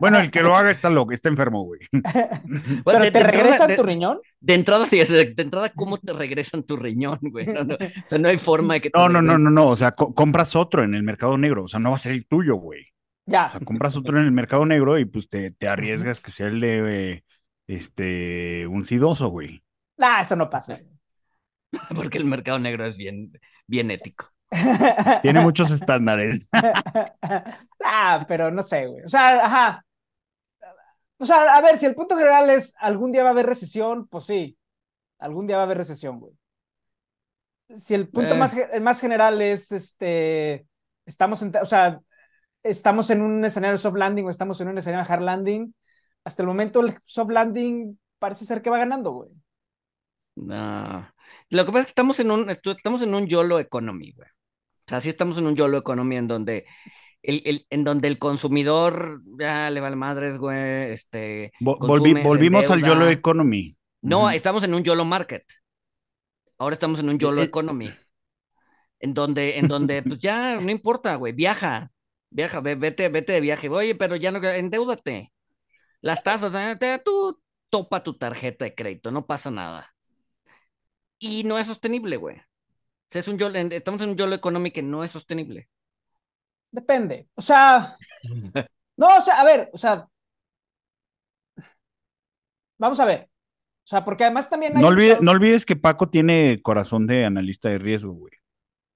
Bueno, 0.01 0.19
el 0.19 0.31
que 0.31 0.43
lo 0.43 0.57
haga 0.57 0.71
está 0.71 0.91
loco, 0.91 1.13
está 1.13 1.29
enfermo, 1.29 1.65
güey. 1.65 1.81
Bueno, 1.93 2.83
¿Pero 2.85 3.05
de- 3.05 3.11
te 3.11 3.19
de 3.19 3.25
regresan 3.25 3.77
tu 3.77 3.83
riñón? 3.83 4.19
De 4.41 4.55
entrada, 4.55 4.87
sí, 4.87 4.99
de, 4.99 5.25
de 5.27 5.43
entrada, 5.43 5.71
¿cómo 5.71 5.99
te 5.99 6.13
regresan 6.13 6.65
tu 6.65 6.77
riñón, 6.77 7.19
güey? 7.23 7.47
No, 7.47 7.63
no, 7.65 7.75
o 7.77 7.79
sea, 8.05 8.19
no 8.19 8.29
hay 8.29 8.39
forma 8.39 8.75
de 8.75 8.81
que 8.81 8.91
te 8.91 8.99
No, 8.99 9.09
no, 9.09 9.23
no, 9.23 9.39
no, 9.39 9.51
no. 9.51 9.69
O 9.69 9.77
sea, 9.77 9.93
co- 9.93 10.15
compras 10.15 10.57
otro 10.57 10.83
en 10.83 10.95
el 10.95 11.03
mercado 11.03 11.39
negro. 11.39 11.65
O 11.65 11.69
sea, 11.69 11.81
no 11.81 11.91
va 11.91 11.97
a 11.97 11.99
ser 11.99 12.13
el 12.13 12.27
tuyo, 12.27 12.57
güey. 12.57 12.87
Ya. 13.27 13.47
O 13.47 13.51
sea, 13.51 13.61
compras 13.61 13.97
otro 13.97 14.19
en 14.19 14.25
el 14.25 14.33
mercado 14.33 14.67
negro 14.67 14.99
y 14.99 15.05
pues 15.05 15.29
te, 15.29 15.51
te 15.53 15.69
arriesgas 15.69 16.21
que 16.21 16.31
sea 16.31 16.49
el 16.49 16.61
de 16.61 17.13
eh, 17.15 17.25
este 17.67 18.67
un 18.67 18.85
sidoso, 18.85 19.29
güey. 19.29 19.63
Nah, 19.97 20.21
eso 20.23 20.37
no 20.37 20.49
pasa. 20.51 20.81
Porque 21.95 22.19
el 22.19 22.25
mercado 22.25 22.59
negro 22.59 22.85
es 22.87 22.97
bien, 22.97 23.33
bien 23.67 23.91
ético. 23.91 24.33
Tiene 25.21 25.41
muchos 25.43 25.71
estándares. 25.71 26.49
ah, 27.85 28.25
pero 28.29 28.51
no 28.51 28.63
sé, 28.63 28.87
güey. 28.87 29.05
O 29.05 29.09
sea, 29.09 29.45
ajá. 29.45 29.85
O 31.19 31.27
sea, 31.27 31.57
a 31.57 31.61
ver, 31.61 31.79
si 31.79 31.87
el 31.87 31.95
punto 31.95 32.17
general 32.17 32.51
es 32.51 32.75
algún 32.79 33.13
día 33.13 33.23
va 33.23 33.31
a 33.31 33.33
haber 33.33 33.47
recesión, 33.47 34.07
pues 34.09 34.25
sí. 34.25 34.59
Algún 35.19 35.47
día 35.47 35.57
va 35.57 35.63
a 35.63 35.67
haber 35.67 35.79
recesión, 35.79 36.21
güey. 36.21 36.35
Si 37.75 37.95
el 37.95 38.09
punto 38.09 38.35
Eh. 38.35 38.39
más, 38.39 38.55
el 38.57 38.81
más 38.83 39.01
general 39.01 39.41
es 39.41 39.73
este. 39.73 40.67
Estamos 41.07 41.43
en, 41.43 41.53
o 41.57 41.65
sea, 41.67 42.01
estamos 42.63 43.11
en 43.11 43.23
un 43.23 43.45
escenario 43.45 43.79
soft 43.79 43.97
landing 43.97 44.27
o 44.27 44.31
estamos 44.31 44.61
en 44.61 44.69
un 44.69 44.79
escenario 44.79 45.11
hard 45.13 45.23
landing. 45.23 45.75
Hasta 46.25 46.43
el 46.43 46.49
momento 46.49 46.81
el 46.81 46.97
soft 47.05 47.31
landing 47.31 47.99
parece 48.19 48.45
ser 48.47 48.63
que 48.63 48.71
va 48.71 48.79
ganando, 48.79 49.13
güey. 49.13 49.31
No. 50.35 51.07
Lo 51.51 51.65
que 51.65 51.73
pasa 51.73 51.81
es 51.81 51.87
que 51.87 51.91
estamos 51.91 52.21
en 52.21 52.31
un, 52.31 52.51
estamos 52.51 53.03
en 53.03 53.15
un 53.15 53.27
YOLO 53.27 53.59
economy, 53.59 54.13
güey. 54.13 54.29
Sea, 54.93 55.01
sí 55.01 55.09
estamos 55.09 55.39
en 55.39 55.47
un 55.47 55.57
YOLO 55.57 55.79
economy 55.79 56.17
en 56.19 56.29
donde 56.29 56.67
el, 57.23 57.41
el- 57.47 57.67
en 57.71 57.83
donde 57.83 58.09
el 58.09 58.19
consumidor 58.19 59.23
ya 59.39 59.71
le 59.71 59.81
vale 59.81 59.97
madres, 59.97 60.37
güey. 60.37 60.91
Este, 60.93 61.51
Vo- 61.61 61.79
volvi- 61.79 62.23
volvimos 62.23 62.71
al 62.71 62.83
YOLO. 62.85 63.09
Economy. 63.09 63.75
No, 64.03 64.25
Ujú. 64.25 64.29
estamos 64.31 64.63
en 64.65 64.75
un 64.75 64.83
YOLO 64.83 65.07
market. 65.07 65.45
Ahora 66.59 66.75
estamos 66.75 67.01
en 67.01 67.09
un 67.09 67.19
YOLO 67.19 67.41
Eh, 67.41 67.47
economy. 67.47 67.91
En 69.01 69.15
donde, 69.15 69.59
en 69.59 69.67
donde, 69.67 70.03
pues 70.03 70.19
ya, 70.19 70.57
no 70.57 70.71
importa, 70.71 71.15
güey, 71.17 71.33
viaja. 71.33 71.91
Viaja, 72.29 72.61
ve- 72.61 72.75
vete, 72.75 73.09
vete 73.09 73.33
de 73.33 73.41
viaje. 73.41 73.71
Oye, 73.71 73.95
pero 73.95 74.17
ya 74.17 74.31
no, 74.31 74.47
endeúdate. 74.47 75.33
Las 76.03 76.23
tasas, 76.23 76.55
eh, 76.55 76.77
te- 76.79 76.99
tú 76.99 77.41
topa 77.71 78.03
tu 78.03 78.19
tarjeta 78.19 78.67
de 78.67 78.75
crédito, 78.75 79.11
no 79.11 79.25
pasa 79.25 79.51
nada. 79.51 79.95
Y 81.19 81.45
no 81.45 81.57
es 81.59 81.67
sostenible, 81.67 82.19
güey. 82.19 82.37
Sea, 83.13 83.21
es 83.21 83.29
un 83.29 83.37
YOLO, 83.37 83.59
estamos 83.59 84.01
en 84.01 84.11
un 84.11 84.17
YOLO 84.17 84.35
economy 84.35 84.71
que 84.71 84.81
no 84.83 85.05
es 85.05 85.11
sostenible. 85.11 85.69
Depende. 86.71 87.29
O 87.35 87.43
sea, 87.43 87.99
no, 88.97 89.19
o 89.19 89.21
sea, 89.21 89.39
a 89.39 89.45
ver, 89.45 89.69
o 89.75 89.77
sea, 89.77 90.09
vamos 92.79 92.99
a 93.01 93.05
ver. 93.05 93.29
O 93.85 93.87
sea, 93.87 94.03
porque 94.03 94.25
además 94.25 94.49
también 94.49 94.75
hay 94.77 94.83
No, 94.83 94.89
olvide- 94.89 95.19
no 95.21 95.33
olvides 95.33 95.67
que 95.67 95.77
Paco 95.77 96.09
tiene 96.09 96.61
corazón 96.63 97.07
de 97.07 97.27
analista 97.27 97.69
de 97.69 97.79
riesgo, 97.79 98.13
güey. 98.15 98.33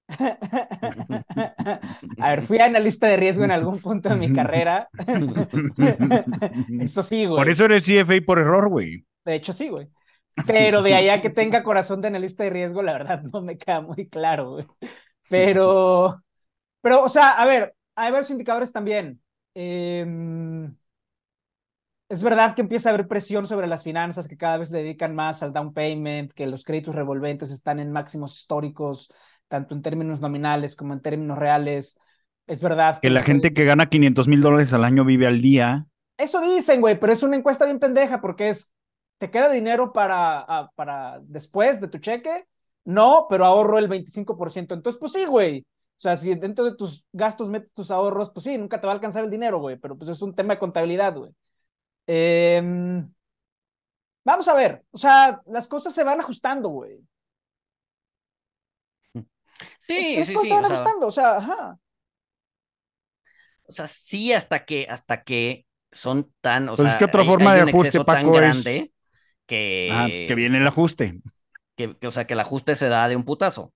A 2.19 2.29
ver, 2.29 2.41
fui 2.41 2.57
analista 2.57 3.07
de 3.07 3.17
riesgo 3.17 3.43
en 3.43 3.51
algún 3.51 3.79
punto 3.81 4.09
de 4.09 4.15
mi 4.15 4.33
carrera. 4.33 4.89
Eso 6.81 7.03
sí, 7.03 7.25
güey. 7.25 7.37
Por 7.39 7.49
eso 7.49 7.65
eres 7.65 7.83
CFA 7.83 8.15
por 8.25 8.39
error, 8.39 8.69
güey. 8.69 9.05
De 9.25 9.35
hecho, 9.35 9.53
sí, 9.53 9.69
güey. 9.69 9.87
Pero 10.45 10.81
de 10.81 10.95
allá 10.95 11.21
que 11.21 11.29
tenga 11.29 11.63
corazón 11.63 12.01
de 12.01 12.07
analista 12.09 12.43
de 12.43 12.49
riesgo, 12.51 12.81
la 12.81 12.93
verdad 12.93 13.21
no 13.23 13.41
me 13.41 13.57
queda 13.57 13.81
muy 13.81 14.07
claro, 14.09 14.51
güey. 14.51 14.65
Pero, 15.29 16.23
pero, 16.81 17.03
o 17.03 17.09
sea, 17.09 17.31
a 17.31 17.45
ver, 17.45 17.75
hay 17.95 18.11
varios 18.11 18.31
indicadores 18.31 18.71
también. 18.71 19.21
Em, 19.55 20.75
es 22.09 22.23
verdad 22.23 22.55
que 22.55 22.61
empieza 22.61 22.89
a 22.89 22.93
haber 22.93 23.07
presión 23.07 23.47
sobre 23.47 23.67
las 23.67 23.83
finanzas, 23.83 24.27
que 24.27 24.37
cada 24.37 24.57
vez 24.57 24.71
le 24.71 24.79
dedican 24.79 25.13
más 25.15 25.43
al 25.43 25.51
down 25.53 25.73
payment, 25.73 26.31
que 26.31 26.47
los 26.47 26.63
créditos 26.63 26.95
revolventes 26.95 27.51
están 27.51 27.79
en 27.79 27.91
máximos 27.91 28.35
históricos, 28.39 29.09
tanto 29.47 29.75
en 29.75 29.81
términos 29.81 30.21
nominales 30.21 30.75
como 30.75 30.93
en 30.93 31.01
términos 31.01 31.37
reales. 31.37 31.99
Es 32.47 32.63
verdad 32.63 33.01
Que 33.01 33.09
la 33.09 33.23
los 33.23 33.23
gente 33.23 33.53
que 33.55 33.65
gana 33.65 33.89
500 33.89 34.27
mil 34.27 34.41
dólares 34.41 34.71
al 34.71 34.83
año 34.83 35.03
vive 35.03 35.25
al 35.25 35.41
día. 35.41 35.87
eso 36.17 36.41
dicen, 36.41 36.81
güey, 36.81 36.99
pero 36.99 37.13
es 37.13 37.23
una 37.23 37.35
encuesta 37.35 37.65
bien 37.65 37.79
pendeja 37.79 38.21
porque 38.21 38.49
es, 38.49 38.73
¿te 39.17 39.31
queda 39.31 39.49
dinero 39.51 39.93
para, 39.93 40.39
a- 40.39 40.71
para 40.75 41.19
después 41.23 41.79
de 41.81 41.87
tu 41.87 41.97
cheque? 41.99 42.47
No, 42.85 43.27
pero 43.29 43.45
ahorro 43.45 43.77
el 43.79 43.87
25%. 43.87 44.73
Entonces, 44.75 44.99
pues 44.99 45.11
sí, 45.13 45.25
güey. 45.25 45.61
O 45.97 46.01
sea, 46.01 46.15
si 46.15 46.35
dentro 46.35 46.63
de 46.65 46.75
tus 46.75 47.05
gastos 47.11 47.49
metes 47.49 47.71
tus 47.73 47.91
ahorros, 47.91 48.29
pues 48.31 48.43
sí, 48.45 48.57
nunca 48.57 48.79
te 48.79 48.87
va 48.87 48.93
a 48.93 48.95
alcanzar 48.95 49.23
el 49.23 49.31
dinero, 49.31 49.59
güey, 49.59 49.77
pero 49.77 49.97
pues 49.97 50.09
es 50.11 50.21
un 50.21 50.35
tema 50.35 50.53
de 50.53 50.59
contabilidad, 50.59 51.15
güey. 51.15 51.31
Em, 52.07 53.11
vamos 54.23 54.47
a 54.47 54.53
ver, 54.53 54.83
o 54.91 54.97
sea, 54.97 55.41
las 55.47 55.67
cosas 55.67 55.93
se 55.93 56.03
van 56.03 56.19
ajustando, 56.19 56.69
güey. 56.69 56.99
Sí, 59.79 60.15
Las 60.17 60.27
sí, 60.27 60.33
cosas 60.33 60.43
sí. 60.43 60.47
se 60.49 60.53
van 60.55 60.65
O 60.65 60.67
sea, 60.67 60.75
ajustando, 60.75 61.07
o 61.07 61.11
sea, 61.11 61.37
ajá. 61.37 61.79
o 63.67 63.73
sea, 63.73 63.87
sí, 63.87 64.33
hasta 64.33 64.65
que, 64.65 64.87
hasta 64.89 65.23
que 65.23 65.65
son 65.91 66.33
tan, 66.41 66.69
o 66.69 66.75
Pues 66.75 66.87
es 66.89 66.91
sea, 66.91 66.99
que 66.99 67.05
otra 67.05 67.21
hay- 67.21 67.27
forma 67.27 67.51
hay 67.51 67.57
de 67.57 67.63
un 67.63 67.69
ajuste, 67.69 67.87
exceso 67.87 68.05
tan 68.05 68.25
Paco, 68.25 68.41
es- 68.41 68.63
grande 68.63 68.93
que, 69.47 69.65
Ajá, 69.87 70.13
que 70.27 70.35
viene 70.35 70.59
el 70.59 70.67
ajuste. 70.67 71.21
que, 71.75 71.97
que, 71.97 72.07
o 72.07 72.11
sea, 72.11 72.27
que 72.27 72.33
el 72.33 72.39
ajuste 72.41 72.75
se 72.75 72.89
da 72.89 73.07
de 73.07 73.15
un 73.15 73.25
putazo. 73.25 73.73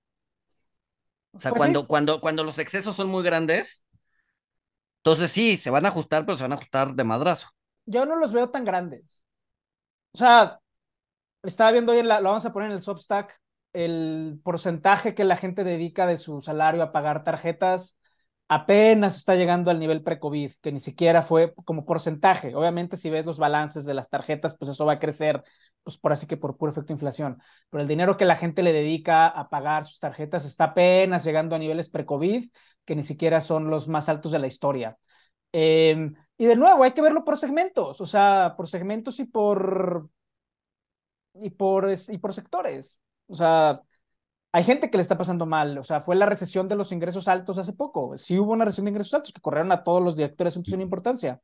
O 1.34 1.40
sea, 1.42 1.52
Pues 1.52 1.64
sí. 1.64 1.72
cuando, 1.72 1.88
cuando, 1.88 2.22
cuando 2.22 2.44
los 2.44 2.60
excesos 2.60 2.96
son 2.96 3.10
muy 3.10 3.24
grandes, 3.24 3.86
entonces 5.00 5.32
sí, 5.32 5.58
se 5.58 5.70
van 5.70 5.86
a 5.86 5.90
ajustar, 5.90 6.26
pero 6.26 6.38
se 6.38 6.44
van 6.44 6.52
a 6.54 6.56
ajustar 6.56 6.94
de 6.96 7.04
madrazo. 7.04 7.50
Yo 7.86 8.06
no 8.06 8.16
los 8.16 8.34
veo 8.34 8.50
tan 8.50 8.66
grandes. 8.66 9.26
O 10.14 10.18
sea, 10.18 10.60
estaba 11.44 11.72
viendo 11.74 11.94
hoy, 11.94 12.00
en 12.00 12.10
la- 12.10 12.22
lo 12.22 12.30
vamos 12.30 12.46
a 12.48 12.54
poner 12.54 12.70
en 12.70 12.76
el 12.76 12.82
Substack, 12.82 13.40
el 13.74 14.40
porcentaje 14.44 15.16
que 15.16 15.26
la 15.26 15.38
gente 15.38 15.64
dedica 15.66 16.08
de 16.08 16.18
su 16.18 16.42
salario 16.42 16.84
a 16.84 16.94
pagar 16.94 17.24
tarjetas 17.26 18.00
apenas 18.52 19.16
está 19.16 19.38
llegando 19.38 19.72
al 19.72 19.80
nivel 19.80 20.04
pre-COVID, 20.04 20.52
que 20.62 20.74
ni 20.74 20.80
siquiera 20.80 21.24
fue 21.24 21.54
como 21.64 21.86
porcentaje. 21.86 22.54
Obviamente, 22.54 22.98
si 22.98 23.10
ves 23.10 23.26
los 23.26 23.38
balances 23.38 23.86
de 23.86 23.94
las 23.94 24.10
tarjetas, 24.10 24.58
pues 24.58 24.72
eso 24.72 24.86
va 24.86 24.94
a 24.94 25.00
crecer, 25.00 25.42
pues 25.84 25.98
por 25.98 26.12
así 26.12 26.28
que 26.28 26.36
por 26.36 26.58
puro 26.58 26.74
efecto 26.74 26.88
de 26.90 26.96
inflación. 26.96 27.42
Pero 27.70 27.82
el 27.82 27.88
dinero 27.88 28.18
que 28.18 28.26
la 28.26 28.36
gente 28.36 28.62
le 28.62 28.74
dedica 28.74 29.28
a 29.28 29.48
pagar 29.50 29.86
sus 29.86 30.00
tarjetas 30.00 30.44
está 30.46 30.66
apenas 30.66 31.24
llegando 31.24 31.56
a 31.56 31.60
niveles 31.60 31.88
pre-COVID, 31.90 32.50
que 32.84 32.96
ni 32.98 33.04
siquiera 33.04 33.40
son 33.40 33.70
los 33.70 33.88
más 33.88 34.10
altos 34.10 34.34
de 34.34 34.40
la 34.40 34.48
historia. 34.48 34.98
Em, 35.54 36.14
y 36.38 36.46
de 36.46 36.56
nuevo, 36.58 36.84
hay 36.84 36.92
que 36.92 37.02
verlo 37.02 37.24
por 37.24 37.38
segmentos, 37.38 38.02
o 38.02 38.06
sea, 38.06 38.56
por 38.58 38.68
segmentos 38.68 39.20
y 39.20 39.26
por 39.26 40.10
y 41.34 41.52
por, 41.52 41.88
y 42.10 42.18
por 42.18 42.34
sectores. 42.34 43.02
O 43.28 43.34
sea, 43.34 43.82
hay 44.54 44.64
gente 44.64 44.90
que 44.90 44.98
le 44.98 45.02
está 45.02 45.18
pasando 45.18 45.46
mal. 45.46 45.78
O 45.78 45.84
sea, 45.84 46.02
fue 46.02 46.16
la 46.16 46.26
recesión 46.26 46.68
de 46.68 46.76
los 46.76 46.92
ingresos 46.92 47.28
altos 47.28 47.58
hace 47.58 47.74
poco. 47.74 48.18
Sí 48.18 48.38
hubo 48.38 48.52
una 48.52 48.66
recesión 48.66 48.86
de 48.86 48.92
ingresos 48.92 49.14
altos 49.14 49.32
que 49.32 49.42
corrieron 49.42 49.72
a 49.72 49.84
todos 49.84 50.04
los 50.04 50.16
directores 50.16 50.62
de 50.62 50.74
una 50.74 50.84
importancia. 50.84 51.40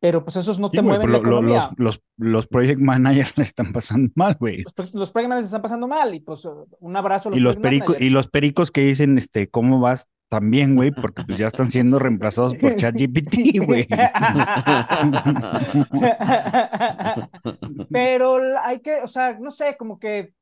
Pero 0.00 0.24
pues 0.24 0.36
esos 0.36 0.58
no 0.58 0.70
te 0.70 0.82
mueven 0.82 1.10
la 1.10 1.18
economía. 1.18 1.70
Los, 1.76 2.00
los, 2.16 2.46
project 2.46 2.78
managers 2.78 3.32
le 3.38 3.44
están 3.44 3.72
pasando 3.72 4.12
mal, 4.14 4.36
güey. 4.38 4.64
Los, 4.76 4.94
los, 4.94 5.10
project 5.10 5.28
managers 5.28 5.46
están 5.46 5.62
pasando 5.62 5.88
mal. 5.88 6.14
Y 6.14 6.20
pues 6.20 6.46
un 6.80 6.96
abrazo 6.96 7.28
a 7.28 7.30
los 7.30 7.38
y 7.38 7.42
los 7.42 7.56
pericos 7.56 7.96
Y 7.98 8.10
los 8.10 8.28
pericos 8.28 8.70
que 8.70 8.82
dicen, 8.82 9.18
este, 9.18 9.48
¿cómo 9.48 9.80
vas? 9.80 10.08
También, 10.28 10.74
güey, 10.74 10.90
porque 10.90 11.22
pues 11.24 11.38
ya 11.38 11.46
están 11.46 11.70
siendo 11.70 11.98
reemplazados 11.98 12.56
por 12.56 12.74
ChatGPT, 12.74 13.64
güey. 13.64 13.86
Pero 17.90 18.40
hay 18.62 18.80
que, 18.80 19.02
o 19.02 19.08
sea, 19.08 19.38
no 19.38 19.52
sé, 19.52 19.76
como 19.78 19.98
que 19.98 20.34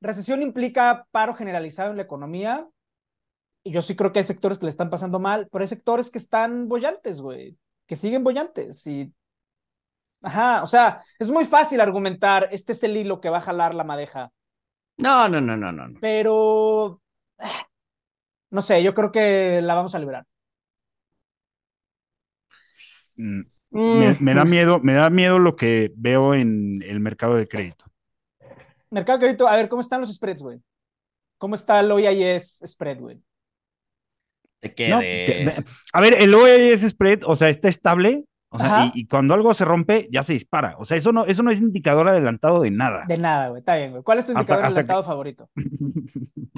recesión 0.00 0.42
implica 0.42 1.06
paro 1.10 1.34
generalizado 1.34 1.90
en 1.90 1.96
la 1.96 2.02
economía. 2.02 2.68
Y 3.64 3.72
yo 3.72 3.82
sí 3.82 3.96
creo 3.96 4.12
que 4.12 4.20
hay 4.20 4.24
sectores 4.24 4.58
que 4.58 4.66
le 4.66 4.70
están 4.70 4.90
pasando 4.90 5.18
mal, 5.18 5.48
pero 5.50 5.62
hay 5.62 5.68
sectores 5.68 6.10
que 6.10 6.18
están 6.18 6.68
bollantes, 6.68 7.20
güey, 7.20 7.58
que 7.86 7.96
siguen 7.96 8.22
bollantes. 8.24 8.86
Y. 8.86 9.12
Ajá, 10.22 10.62
o 10.62 10.66
sea, 10.66 11.02
es 11.18 11.30
muy 11.30 11.44
fácil 11.44 11.80
argumentar, 11.80 12.48
este 12.52 12.72
es 12.72 12.82
el 12.82 12.96
hilo 12.96 13.20
que 13.20 13.30
va 13.30 13.38
a 13.38 13.42
jalar 13.42 13.74
la 13.74 13.84
madeja. 13.84 14.30
No, 14.98 15.28
no, 15.28 15.40
no, 15.40 15.56
no, 15.56 15.72
no. 15.72 15.98
Pero. 16.00 17.00
No 18.48 18.62
sé, 18.62 18.80
yo 18.80 18.94
creo 18.94 19.10
que 19.10 19.60
la 19.60 19.74
vamos 19.74 19.96
a 19.96 19.98
liberar. 19.98 20.24
Mm, 23.16 23.42
me, 24.20 24.34
da 24.34 24.44
miedo, 24.44 24.78
me 24.80 24.94
da 24.94 25.10
miedo 25.10 25.38
lo 25.38 25.56
que 25.56 25.92
veo 25.96 26.34
en 26.34 26.82
el 26.82 27.00
mercado 27.00 27.34
de 27.34 27.48
crédito. 27.48 27.85
Mercado 28.90 29.18
de 29.18 29.24
crédito, 29.24 29.48
a 29.48 29.56
ver, 29.56 29.68
¿cómo 29.68 29.80
están 29.80 30.00
los 30.00 30.12
spreads, 30.12 30.42
güey? 30.42 30.58
¿Cómo 31.38 31.54
está 31.54 31.80
el 31.80 31.90
OIS 31.90 32.62
spread, 32.66 32.98
güey? 32.98 33.20
¿De 34.62 34.74
qué? 34.74 34.92
a 35.92 36.00
ver, 36.00 36.14
el 36.20 36.34
OIS 36.34 36.82
spread, 36.88 37.20
o 37.24 37.36
sea, 37.36 37.48
está 37.48 37.68
estable, 37.68 38.24
o 38.48 38.58
sea, 38.58 38.92
y, 38.94 39.06
cuando 39.06 39.34
algo 39.34 39.52
se 39.54 39.64
rompe, 39.64 40.08
ya 40.10 40.22
se 40.22 40.32
dispara. 40.32 40.76
O 40.78 40.84
sea, 40.84 40.96
eso 40.96 41.12
no, 41.12 41.26
eso 41.26 41.42
no 41.42 41.50
es 41.50 41.58
indicador 41.58 42.08
adelantado 42.08 42.60
de 42.60 42.70
nada. 42.70 43.04
De 43.06 43.18
nada, 43.18 43.48
güey. 43.48 43.58
Está 43.58 43.76
bien, 43.76 43.90
güey. 43.90 44.02
¿Cuál 44.02 44.18
es 44.18 44.26
tu 44.26 44.32
indicador 44.32 44.64
adelantado 44.64 45.02
favorito? 45.02 45.50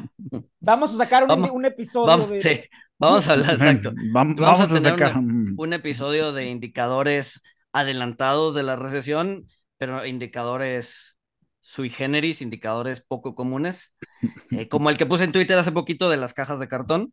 Vamos 0.60 0.92
a 0.92 0.96
sacar 0.98 1.24
un, 1.24 1.64
episodio 1.64 2.26
de. 2.26 2.40
Sí, 2.42 2.60
vamos 2.98 3.26
a 3.26 3.32
hablar, 3.32 3.54
exacto. 3.54 3.92
vamos, 4.12 4.38
a, 4.38 4.68
sacar 4.68 5.16
un, 5.16 5.72
episodio 5.72 6.32
de 6.32 6.50
indicadores 6.50 7.40
adelantados 7.72 8.54
de 8.54 8.64
la 8.64 8.76
recesión, 8.76 9.46
pero 9.78 10.04
indicadores 10.04 11.16
sui 11.68 11.90
generis, 11.90 12.40
indicadores 12.40 13.02
poco 13.02 13.34
comunes, 13.34 13.94
eh, 14.52 14.56
como 14.70 14.88
el 14.88 14.96
que 14.96 15.04
puse 15.04 15.24
en 15.24 15.32
Twitter 15.32 15.58
hace 15.58 15.70
poquito 15.70 16.08
de 16.08 16.16
las 16.16 16.32
cajas 16.32 16.58
de 16.58 16.68
cartón. 16.68 17.12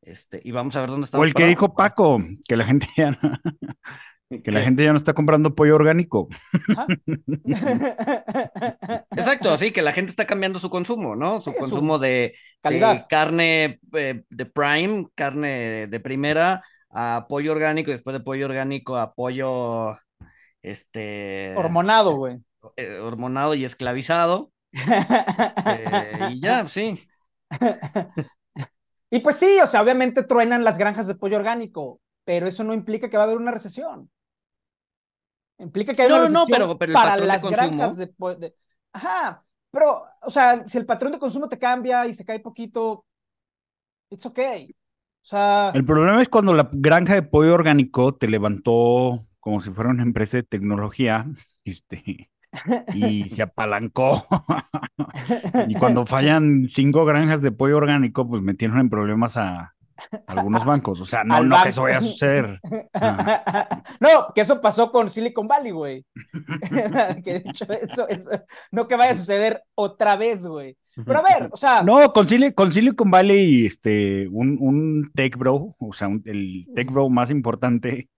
Este, 0.00 0.40
y 0.42 0.52
vamos 0.52 0.74
a 0.76 0.80
ver 0.80 0.90
dónde 0.90 1.04
está. 1.04 1.18
O 1.18 1.24
el 1.24 1.34
que 1.34 1.46
dijo 1.46 1.74
Paco, 1.74 2.18
que 2.46 2.56
la 2.56 2.64
gente 2.64 2.86
ya 2.96 3.10
no, 3.10 3.18
que 4.42 4.52
la 4.52 4.62
gente 4.62 4.84
ya 4.84 4.92
no 4.92 4.98
está 4.98 5.12
comprando 5.12 5.54
pollo 5.54 5.74
orgánico. 5.74 6.28
Exacto, 9.16 9.52
así 9.52 9.70
que 9.70 9.82
la 9.82 9.92
gente 9.92 10.10
está 10.10 10.26
cambiando 10.26 10.58
su 10.58 10.70
consumo, 10.70 11.14
¿no? 11.14 11.42
Su 11.42 11.52
consumo 11.52 11.98
de, 11.98 12.34
carne 12.62 13.80
eh, 13.92 14.24
de 14.28 14.46
prime, 14.46 15.08
carne 15.14 15.88
de 15.88 16.00
primera, 16.00 16.62
a 16.90 17.26
pollo 17.28 17.52
orgánico, 17.52 17.90
y 17.90 17.94
después 17.94 18.14
de 18.14 18.24
pollo 18.24 18.46
orgánico 18.46 18.96
a 18.96 19.14
pollo 19.14 19.98
este 20.62 21.54
hormonado, 21.56 22.16
güey. 22.16 22.38
Eh, 22.76 22.98
hormonado 22.98 23.54
y 23.54 23.64
esclavizado. 23.64 24.52
Este, 24.72 26.30
y 26.30 26.40
ya, 26.40 26.66
sí. 26.66 27.08
Y 29.10 29.20
pues 29.20 29.36
sí, 29.36 29.60
o 29.62 29.68
sea, 29.68 29.80
obviamente 29.80 30.24
truenan 30.24 30.64
las 30.64 30.76
granjas 30.76 31.06
de 31.06 31.14
pollo 31.14 31.36
orgánico, 31.36 32.00
pero 32.24 32.48
eso 32.48 32.64
no 32.64 32.74
implica 32.74 33.08
que 33.08 33.16
va 33.16 33.22
a 33.22 33.26
haber 33.26 33.36
una 33.36 33.52
recesión. 33.52 34.10
Implica 35.58 35.94
que 35.94 36.02
hay 36.02 36.08
una 36.08 36.22
recesión 36.22 36.42
no, 36.42 36.46
pero, 36.50 36.76
pero 36.76 36.92
para 36.92 37.16
las 37.18 37.42
de 37.42 37.50
granjas 37.50 37.96
de, 37.96 38.08
pollo. 38.08 38.52
Ajá, 38.92 39.44
pero, 39.70 40.04
o 40.20 40.30
sea, 40.30 40.66
si 40.66 40.78
el 40.78 40.86
patrón 40.86 41.12
de 41.12 41.20
consumo 41.20 41.48
te 41.48 41.60
cambia 41.60 42.08
y 42.08 42.14
se 42.14 42.24
cae 42.24 42.40
poquito, 42.40 43.04
it's 44.10 44.26
okay. 44.26 44.74
O 45.22 45.26
sea... 45.26 45.70
El 45.74 45.84
problema 45.84 46.20
es 46.20 46.28
cuando 46.28 46.52
la 46.52 46.68
granja 46.72 47.14
de 47.14 47.22
pollo 47.22 47.54
orgánico 47.54 48.16
te 48.16 48.26
levantó 48.26 49.20
como 49.38 49.60
si 49.60 49.70
fuera 49.70 49.90
una 49.90 50.02
empresa 50.02 50.38
de 50.38 50.42
tecnología, 50.42 51.26
este, 51.64 52.30
y 52.94 53.28
se 53.28 53.42
apalancó. 53.42 54.24
y 55.68 55.74
cuando 55.74 56.06
fallan 56.06 56.66
cinco 56.68 57.04
granjas 57.04 57.42
de 57.42 57.52
pollo 57.52 57.76
orgánico, 57.76 58.26
pues 58.26 58.42
metieron 58.42 58.78
en 58.78 58.90
problemas 58.90 59.36
a, 59.36 59.74
algunos 60.26 60.64
bancos. 60.64 61.00
O 61.00 61.06
sea, 61.06 61.24
no, 61.24 61.42
no 61.42 61.62
que 61.62 61.68
eso 61.68 61.82
vaya 61.82 61.98
a 61.98 62.02
suceder. 62.02 62.60
no, 64.00 64.32
que 64.34 64.40
eso 64.40 64.60
pasó 64.60 64.90
con 64.90 65.08
Silicon 65.08 65.48
Valley, 65.48 65.72
güey. 65.72 66.04
que 67.24 67.32
de 67.32 67.42
hecho, 67.44 67.68
eso, 67.68 68.06
no 68.70 68.88
que 68.88 68.96
vaya 68.96 69.12
a 69.12 69.16
suceder 69.16 69.62
otra 69.74 70.16
vez, 70.16 70.46
güey. 70.46 70.76
Pero 71.04 71.18
a 71.18 71.22
ver, 71.22 71.48
o 71.50 71.56
sea. 71.56 71.82
No, 71.82 72.12
con, 72.12 72.28
Silicon 72.28 73.10
Valley, 73.10 73.66
este, 73.66 74.28
un, 74.28 74.56
un 74.60 75.10
tech 75.14 75.36
bro, 75.36 75.74
o 75.78 75.92
sea, 75.92 76.08
el 76.24 76.66
tech 76.74 76.90
bro 76.90 77.08
más 77.08 77.30
importante, 77.30 78.08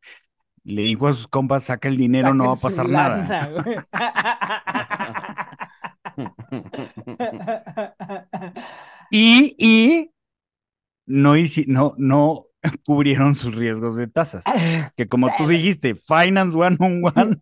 le 0.66 0.82
dijo 0.82 1.06
a 1.06 1.12
sus 1.12 1.28
compas, 1.28 1.64
saca 1.64 1.88
el 1.88 1.96
dinero, 1.96 2.34
no 2.34 2.48
va 2.48 2.54
a 2.54 2.56
pasar 2.56 2.88
nada. 2.88 3.48
y, 9.10 9.54
y 9.58 10.10
no, 11.06 11.34
no, 11.68 11.94
no 11.96 12.46
cubrieron 12.84 13.36
sus 13.36 13.54
riesgos 13.54 13.94
de 13.94 14.08
tasas. 14.08 14.42
Que 14.96 15.08
como 15.08 15.28
tú 15.38 15.46
dijiste, 15.46 15.94
Finance 15.94 16.58
One 16.58 16.76
on 16.80 17.02
One 17.04 17.36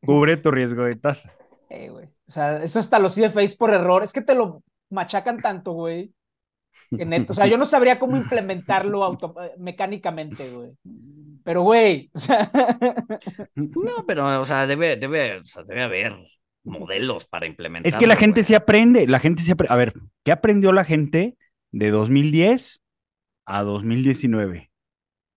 cubre 0.00 0.38
tu 0.38 0.50
riesgo 0.50 0.84
de 0.84 0.96
tasa. 0.96 1.30
Eh, 1.68 1.90
o 1.90 2.30
sea, 2.30 2.62
eso 2.62 2.78
hasta 2.78 2.98
los 2.98 3.14
CFAs 3.14 3.54
por 3.54 3.74
error. 3.74 4.02
Es 4.02 4.14
que 4.14 4.22
te 4.22 4.34
lo 4.34 4.62
machacan 4.88 5.42
tanto, 5.42 5.72
güey. 5.72 6.14
o 7.28 7.34
sea, 7.34 7.46
yo 7.46 7.58
no 7.58 7.66
sabría 7.66 7.98
cómo 7.98 8.16
implementarlo 8.16 9.04
auto 9.04 9.34
mecánicamente, 9.58 10.50
güey. 10.50 10.70
Pero, 11.46 11.62
güey, 11.62 12.10
o 12.14 12.18
sea... 12.18 12.50
No, 13.54 14.04
pero, 14.04 14.40
o 14.40 14.44
sea, 14.44 14.66
debe, 14.66 14.96
debe, 14.96 15.38
o 15.38 15.44
sea, 15.44 15.62
debe 15.62 15.84
haber 15.84 16.12
modelos 16.64 17.24
para 17.26 17.46
implementar. 17.46 17.88
Es 17.88 17.96
que 17.96 18.08
la 18.08 18.16
gente 18.16 18.42
se 18.42 18.56
aprende, 18.56 19.06
la 19.06 19.20
gente 19.20 19.44
se 19.44 19.52
aprende. 19.52 19.72
A 19.72 19.76
ver, 19.76 19.92
¿qué 20.24 20.32
aprendió 20.32 20.72
la 20.72 20.84
gente 20.84 21.36
de 21.70 21.90
2010 21.92 22.82
a 23.46 23.62
2019? 23.62 24.72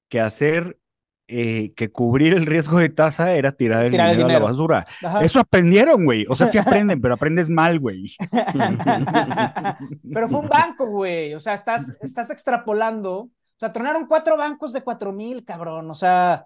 Que 0.10 0.20
hacer, 0.20 0.80
eh, 1.28 1.74
que 1.76 1.92
cubrir 1.92 2.34
el 2.34 2.48
riesgo 2.48 2.80
de 2.80 2.90
tasa 2.90 3.36
era 3.36 3.52
tirar 3.52 3.86
el, 3.86 3.92
dinero, 3.92 4.26
a 4.26 4.30
la 4.30 4.40
basura. 4.40 4.88
Eso 5.22 5.40
aprendieron, 5.40 6.06
güey. 6.06 6.26
O 6.28 6.34
sea, 6.34 6.48
sí 6.48 6.58
aprenden, 6.58 7.00
pero 7.02 7.14
aprendes 7.14 7.52
mal, 7.52 7.80
güey. 7.80 8.16
pero 10.12 10.28
fue 10.28 10.40
un 10.40 10.50
banco, 10.50 10.88
güey. 10.88 11.36
O 11.36 11.40
sea, 11.40 11.54
estás, 11.54 11.96
estás 12.02 12.32
extrapolando 12.32 13.30
o 13.60 13.66
sea, 13.66 13.74
tronaron 13.74 14.08
cuatro 14.08 14.38
bancos 14.38 14.72
de 14.72 14.82
cuatro 14.82 15.12
mil, 15.12 15.44
cabrón. 15.44 15.92
O 15.92 15.94
sea, 15.94 16.46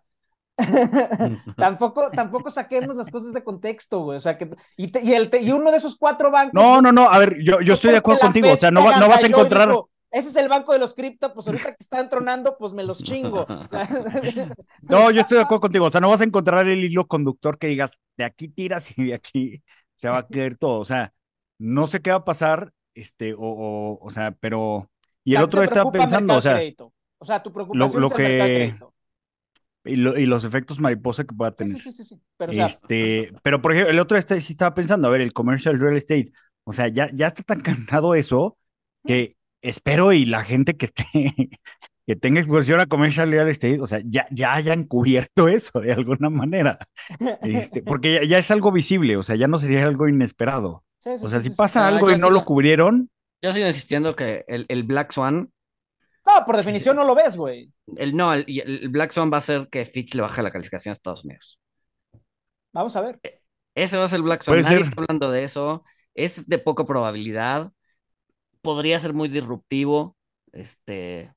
tampoco, 1.58 2.10
tampoco 2.15 2.49
saquemos 2.49 2.95
las 2.95 3.12
cosas 3.12 3.34
de 3.34 3.43
contexto, 3.43 3.99
güey. 3.99 4.18
O 4.18 4.20
sea, 4.20 4.36
que, 4.36 4.49
y, 4.78 4.91
y, 4.97 5.14
el, 5.14 5.30
y 5.39 5.51
uno 5.51 5.70
de 5.70 5.78
esos 5.78 5.95
cuatro 5.95 6.32
bancos. 6.32 6.55
No, 6.55 6.82
no, 6.82 6.91
no. 6.91 7.07
A 7.07 7.20
ver, 7.20 7.38
yo, 7.43 7.61
yo 7.61 7.76
estoy 7.76 7.91
de 7.91 7.97
acuerdo 7.97 8.22
contigo. 8.22 8.51
O 8.51 8.57
sea, 8.57 8.72
no, 8.72 8.82
no 8.99 9.07
vas 9.07 9.24
a 9.24 9.28
encontrar. 9.28 9.70
ese 10.09 10.30
es 10.30 10.36
el 10.36 10.49
banco 10.49 10.74
de 10.74 10.80
los 10.80 10.95
cripto, 10.95 11.32
pues 11.36 11.45
ahorita 11.45 11.70
que 11.70 11.78
están 11.80 12.09
tronando, 12.09 12.55
pues 12.57 12.74
me 12.74 12.84
los 12.84 13.03
chingo. 13.03 13.45
no, 14.82 15.11
yo 15.11 15.22
estoy 15.22 15.38
de 15.38 15.43
acuerdo 15.43 15.61
contigo. 15.61 15.86
O 15.86 15.91
sea, 15.91 16.01
no 16.01 16.09
vas 16.09 16.22
a 16.22 16.26
encontrar 16.26 16.68
el 16.68 16.84
hilo 16.84 17.05
conductor 17.05 17.59
que 17.59 17.68
digas, 17.68 17.91
de 18.18 18.24
aquí 18.24 18.47
tiras 18.47 18.97
y 18.97 19.05
de 19.05 19.14
aquí 19.14 19.64
se 19.95 20.09
va 20.09 20.18
a 20.18 20.28
caer 20.28 20.57
todo. 20.57 20.80
O 20.80 20.86
sea, 20.86 21.14
no 21.59 21.86
sé 21.86 22.01
qué 22.01 22.09
va 22.09 22.18
a 22.18 22.26
pasar, 22.26 22.74
este, 22.95 23.34
o, 23.34 23.39
o, 23.39 23.99
o 24.01 24.09
sea, 24.09 24.36
pero. 24.39 24.89
Y 25.24 25.36
el 25.36 25.43
otro 25.43 25.64
está 25.64 25.89
pensando, 25.89 26.36
o 26.36 26.41
sea. 26.41 26.59
O 27.24 27.26
sea, 27.26 27.41
tu 27.41 27.53
preocupación 27.53 28.01
lo, 28.01 28.07
es 28.07 28.11
el 28.11 28.17
que... 28.17 28.76
Y, 29.86 29.93
y, 29.93 30.26
los 30.26 30.43
efectos 30.43 30.78
mariposa 30.82 31.24
que 31.24 31.34
pueda 31.34 31.51
tener. 31.51 31.78
Sí, 31.78 31.91
sí, 31.93 32.03
sí, 32.03 32.21
Pero, 32.36 32.51
este, 32.51 33.32
pero 33.43 33.61
por 33.61 33.71
ejemplo, 33.71 33.91
el 33.91 33.99
otro 33.99 34.17
este, 34.17 34.41
sí 34.41 34.51
estaba 34.51 34.76
pensando, 34.76 35.07
a 35.07 35.11
ver, 35.11 35.21
el 35.21 35.32
commercial 35.32 35.80
real 35.80 35.95
estate. 35.95 36.34
O 36.65 36.74
sea, 36.74 36.89
ya, 36.89 37.09
ya 37.13 37.28
está 37.28 37.43
tan 37.43 37.61
cantado 37.61 38.13
eso 38.13 38.57
que, 39.05 39.38
espero 39.61 40.11
y 40.11 40.26
la 40.26 40.43
gente 40.43 40.76
que 40.76 40.88
esté, 40.88 41.05
que 42.05 42.15
tenga 42.17 42.41
exposición 42.41 42.82
a 42.82 42.88
commercial 42.88 43.32
real 43.32 43.47
estate, 43.47 43.80
o 43.80 43.88
sea, 43.88 44.01
ya, 44.03 44.28
ya 44.32 44.53
hayan 44.53 44.84
cubierto 44.84 45.47
eso 45.47 45.80
de 45.80 45.93
alguna 45.93 46.30
manera. 46.30 46.78
Este, 47.41 47.82
porque 47.82 48.15
ya, 48.15 48.24
ya 48.26 48.38
es 48.39 48.51
algo 48.51 48.69
visible, 48.74 49.15
o 49.15 49.24
sea, 49.24 49.38
ya 49.38 49.47
no 49.47 49.57
sería 49.59 49.88
algo 49.88 50.09
inesperado. 50.09 50.84
Sí, 50.99 51.17
sí, 51.17 51.26
O 51.26 51.30
sea, 51.30 51.39
sí, 51.39 51.49
si 51.49 51.55
pasa 51.55 51.86
Ah, 51.86 51.88
algo 51.88 52.11
y 52.11 52.17
no 52.17 52.30
lo 52.30 52.43
cubrieron, 52.43 53.09
Yo 53.41 53.53
sigo 53.53 53.65
insistiendo 53.65 54.13
que 54.17 54.43
el, 54.49 54.65
el 54.67 54.84
Black 54.84 55.13
Swan, 55.13 55.53
No, 56.26 56.45
por 56.45 56.57
definición 56.57 56.95
no 56.95 57.03
lo 57.03 57.15
ves, 57.15 57.36
güey. 57.36 57.71
el 57.97 58.15
no, 58.15 58.34
el, 58.34 58.89
Black 58.89 59.11
Swan 59.11 59.32
va 59.32 59.38
a 59.38 59.39
hacer 59.39 59.67
que 59.69 59.86
Fitch 59.86 60.15
le 60.15 60.21
baje 60.21 60.41
la 60.41 60.51
calificación 60.51 60.91
a 60.91 60.93
Estados 60.93 61.26
Unidos. 61.26 61.59
Vamos 62.71 62.95
a 62.95 63.01
ver. 63.01 63.19
Ese 63.76 63.97
va 63.97 64.05
a 64.05 64.07
ser 64.07 64.17
el 64.17 64.24
Black 64.24 64.43
Swan. 64.43 64.61
Nadie 64.61 64.78
ser. 64.78 64.88
está 64.88 65.01
hablando 65.01 65.32
de 65.32 65.43
eso. 65.43 65.84
Es 66.15 66.47
de 66.47 66.57
poca 66.59 66.86
probabilidad. 66.86 67.71
Podría 68.61 68.99
ser 68.99 69.13
muy 69.13 69.28
disruptivo. 69.28 70.15
Este 70.51 71.34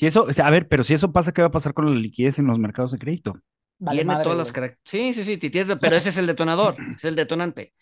si 0.00 0.06
eso, 0.06 0.26
a 0.42 0.50
ver, 0.50 0.66
pero 0.66 0.82
si 0.82 0.94
eso 0.94 1.12
pasa, 1.12 1.32
¿qué 1.32 1.42
va 1.42 1.48
a 1.48 1.52
pasar 1.52 1.74
con 1.74 1.84
la 1.84 2.00
liquidez 2.00 2.38
en 2.38 2.46
los 2.46 2.58
mercados 2.58 2.90
de 2.92 2.98
crédito? 2.98 3.34
Vale 3.78 3.98
tiene 3.98 4.06
madre, 4.06 4.24
todas 4.24 4.38
las 4.38 4.50
características. 4.50 4.90
Sí, 4.90 5.12
sí, 5.12 5.38
sí, 5.38 5.50
tiene- 5.50 5.76
pero 5.76 5.94
ese 5.94 6.08
es 6.08 6.16
el 6.16 6.26
detonador, 6.26 6.74
es 6.94 7.04
el 7.04 7.16
detonante. 7.16 7.74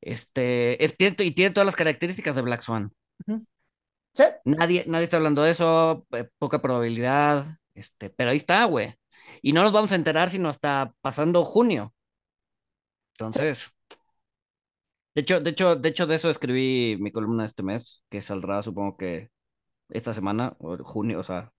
Este, 0.00 0.82
es, 0.84 0.96
tiene- 0.96 1.14
y 1.20 1.30
tiene 1.30 1.52
todas 1.52 1.66
las 1.66 1.76
características 1.76 2.34
de 2.34 2.42
Black 2.42 2.62
Swan. 2.62 2.92
Sí, 4.14 4.24
Nadie, 4.44 4.84
nadie 4.86 5.04
está 5.04 5.16
hablando 5.16 5.42
de 5.42 5.50
eso, 5.50 6.06
eh, 6.12 6.28
poca 6.38 6.60
probabilidad, 6.60 7.58
este, 7.74 8.10
pero 8.10 8.30
ahí 8.30 8.36
está, 8.36 8.64
güey. 8.64 8.94
Y 9.40 9.52
no 9.52 9.62
nos 9.62 9.72
vamos 9.72 9.92
a 9.92 9.96
enterar 9.96 10.28
sino 10.30 10.48
hasta 10.48 10.94
pasando 11.00 11.44
junio. 11.44 11.94
Entonces, 13.14 13.70
de 15.14 15.20
hecho, 15.22 15.40
de 15.40 15.50
hecho, 15.50 15.76
de 15.76 15.88
hecho, 15.88 16.06
de 16.06 16.14
eso 16.14 16.30
escribí 16.30 16.96
mi 17.00 17.12
columna 17.12 17.44
este 17.44 17.62
mes, 17.62 18.04
que 18.08 18.20
saldrá, 18.20 18.62
supongo 18.62 18.96
que 18.96 19.30
esta 19.90 20.12
semana, 20.14 20.56
o 20.58 20.76
junio, 20.82 21.20
o 21.20 21.22
sea, 21.22 21.52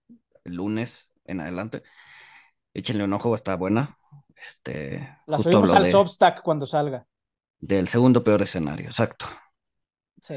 el 0.44 0.56
lunes 0.56 1.10
en 1.26 1.42
adelante. 1.42 1.84
Échenle 2.74 3.04
un 3.04 3.14
ojo, 3.14 3.36
está 3.36 3.56
buena. 3.56 3.98
Este, 4.36 5.18
la 5.28 5.38
subimos 5.38 5.70
al 5.72 5.84
de- 5.84 5.92
Substack 5.92 6.42
cuando 6.42 6.66
salga. 6.66 7.06
del 7.60 7.88
segundo 7.88 8.24
peor 8.24 8.42
escenario, 8.42 8.88
exacto. 8.88 9.26
Sí. 10.22 10.36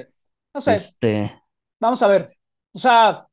No 0.54 0.60
sé, 0.60 0.74
Este, 0.74 1.42
vamos 1.80 2.02
a 2.02 2.08
ver. 2.08 2.36
O 2.72 2.78
sea, 2.78 3.26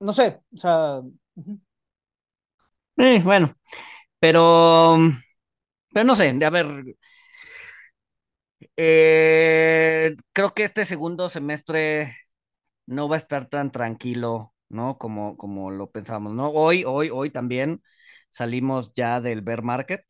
no 0.00 0.12
sé, 0.12 0.40
o 0.52 0.56
sea, 0.56 1.00
eh, 2.96 3.20
bueno, 3.24 3.54
pero, 4.20 4.98
pero 5.92 6.04
no 6.06 6.16
sé, 6.16 6.30
a 6.44 6.50
ver, 6.50 6.96
eh, 8.76 10.16
creo 10.32 10.54
que 10.54 10.64
este 10.64 10.84
segundo 10.84 11.28
semestre 11.28 12.14
no 12.86 13.08
va 13.08 13.16
a 13.16 13.18
estar 13.18 13.46
tan 13.48 13.72
tranquilo, 13.72 14.54
¿no? 14.68 14.98
Como, 14.98 15.36
como 15.36 15.70
lo 15.70 15.90
pensamos, 15.90 16.34
¿no? 16.34 16.50
Hoy, 16.50 16.84
hoy, 16.86 17.10
hoy 17.12 17.30
también 17.30 17.82
salimos 18.30 18.92
ya 18.94 19.20
del 19.20 19.42
bear 19.42 19.62
market, 19.62 20.04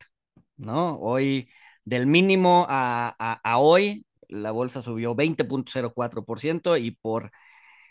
¿no? 0.57 0.97
Hoy, 0.99 1.49
del 1.85 2.07
mínimo 2.07 2.65
a, 2.69 3.15
a 3.43 3.59
hoy, 3.59 4.05
la 4.31 4.51
bolsa 4.51 4.81
subió 4.81 5.15
20.04% 5.15 6.77
y 6.77 6.91
por 6.91 7.31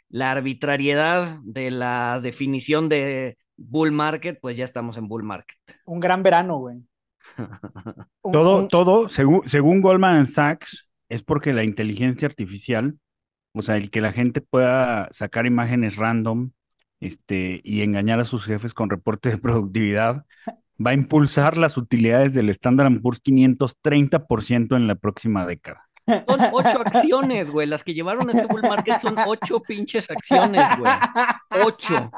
la 0.08 0.32
arbitrariedad 0.32 1.38
de 1.44 1.70
la 1.70 2.20
definición 2.20 2.88
de 2.88 3.38
bull 3.56 3.92
market, 3.92 4.38
pues 4.40 4.56
ya 4.56 4.64
estamos 4.64 4.96
en 4.96 5.08
bull 5.08 5.22
market. 5.24 5.58
un 5.86 6.00
gran 6.00 6.22
verano, 6.22 6.58
güey. 6.58 6.78
Un- 8.22 8.32
Todo, 8.32 8.58
un- 8.62 8.68
todo, 8.68 9.08
según, 9.08 9.42
según 9.46 9.80
Goldman 9.82 10.26
Sachs, 10.26 10.88
es 11.08 11.22
porque 11.22 11.52
la 11.52 11.64
inteligencia 11.64 12.26
artificial, 12.28 12.98
o 13.54 13.62
sea, 13.62 13.76
el 13.76 13.90
que 13.90 14.00
la 14.00 14.12
gente 14.12 14.40
pueda 14.40 15.08
sacar 15.12 15.46
imágenes 15.46 15.96
random, 15.96 16.52
este, 17.00 17.60
y 17.64 17.82
engañar 17.82 18.20
a 18.20 18.24
sus 18.24 18.44
jefes 18.44 18.74
con 18.74 18.90
reportes 18.90 19.32
de 19.32 19.38
productividad, 19.38 20.24
va 20.84 20.90
a 20.92 20.94
impulsar 20.94 21.56
las 21.58 21.76
utilidades 21.76 22.34
del 22.34 22.48
Standard 22.50 23.00
Poor's 23.02 23.20
500 23.20 23.76
30% 23.82 24.76
en 24.76 24.86
la 24.86 24.94
próxima 24.96 25.46
década. 25.46 25.89
Son 26.28 26.40
ocho 26.52 26.80
acciones, 26.80 27.50
güey. 27.50 27.66
Las 27.66 27.84
que 27.84 27.94
llevaron 27.94 28.28
a 28.28 28.32
este 28.32 28.46
bull 28.46 28.62
market 28.62 28.98
son 28.98 29.16
ocho 29.26 29.60
pinches 29.60 30.10
acciones, 30.10 30.64
güey. 30.78 30.92
Ocho. 31.64 32.10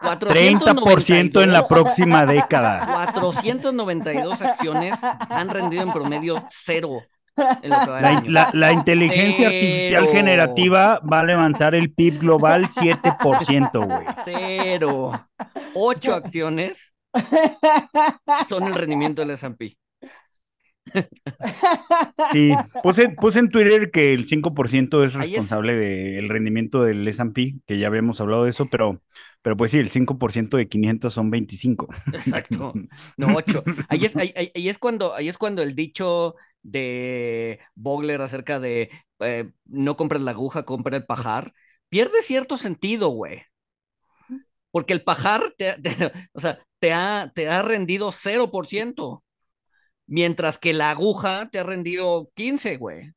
30% 0.00 1.42
en 1.42 1.52
la 1.52 1.62
492 1.62 1.66
próxima 1.68 2.26
década. 2.26 2.86
492 2.92 4.42
acciones 4.42 4.98
han 5.02 5.48
rendido 5.48 5.82
en 5.82 5.92
promedio 5.92 6.44
cero 6.48 7.02
en 7.62 7.70
lo 7.70 7.80
que 7.80 7.86
va 7.90 7.96
del 7.96 8.02
La, 8.02 8.08
año. 8.18 8.30
la- 8.30 8.50
la 8.52 8.72
inteligencia 8.72 9.46
artificial 9.46 10.08
generativa 10.08 11.00
va 11.00 11.20
a 11.20 11.24
levantar 11.24 11.74
el 11.74 11.92
PIB 11.92 12.18
global 12.20 12.68
7%, 12.68 13.86
güey. 13.86 14.06
Cero. 14.24 15.12
Ocho 15.74 16.14
acciones 16.14 16.94
son 18.48 18.64
el 18.64 18.74
rendimiento 18.74 19.22
del 19.22 19.30
S&P. 19.30 19.76
Sí, 22.30 22.66
puse, 22.82 23.08
puse 23.10 23.38
en 23.38 23.48
Twitter 23.48 23.90
que 23.90 24.12
el 24.12 24.26
5% 24.28 25.02
es 25.02 25.14
responsable 25.14 25.74
del 25.74 26.28
rendimiento 26.28 26.82
del 26.82 27.06
S&P, 27.08 27.54
que 27.66 27.78
ya 27.78 27.86
habíamos 27.86 28.20
hablado 28.20 28.44
de 28.44 28.50
eso, 28.50 28.68
pero, 28.68 29.00
pero 29.40 29.56
pues 29.56 29.70
sí, 29.70 29.78
el 29.78 29.88
5% 29.90 30.58
de 30.58 30.68
500 30.68 31.14
son 31.14 31.30
25. 31.30 31.88
Exacto. 32.12 32.80
No, 33.16 33.34
ocho. 33.34 33.64
Ahí 33.88 34.04
es, 34.04 34.14
ahí, 34.16 34.32
es 34.54 34.78
cuando, 34.78 35.14
ahí 35.14 35.28
es 35.28 35.38
cuando 35.38 35.62
el 35.62 35.74
dicho 35.74 36.34
de 36.62 37.60
Vogler 37.74 38.20
acerca 38.20 38.60
de 38.60 38.90
eh, 39.20 39.50
no 39.64 39.96
compres 39.96 40.20
la 40.22 40.32
aguja, 40.32 40.64
compra 40.64 40.96
el 40.98 41.06
pajar, 41.06 41.54
pierde 41.88 42.20
cierto 42.22 42.56
sentido, 42.58 43.08
güey. 43.08 43.42
Porque 44.70 44.92
el 44.92 45.02
pajar 45.04 45.54
te, 45.56 45.74
te- 45.80 46.12
o 46.32 46.40
sea, 46.40 46.58
te 46.78 46.92
ha, 46.92 47.32
te 47.34 47.48
ha 47.48 47.62
rendido 47.62 48.12
0%, 48.12 49.24
mientras 50.08 50.58
que 50.58 50.72
la 50.72 50.90
aguja 50.90 51.48
te 51.50 51.60
ha 51.60 51.62
rendido 51.64 52.30
15, 52.34 52.76
güey. 52.78 53.12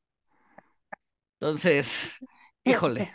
Entonces, 1.40 2.18
híjole, 2.64 3.10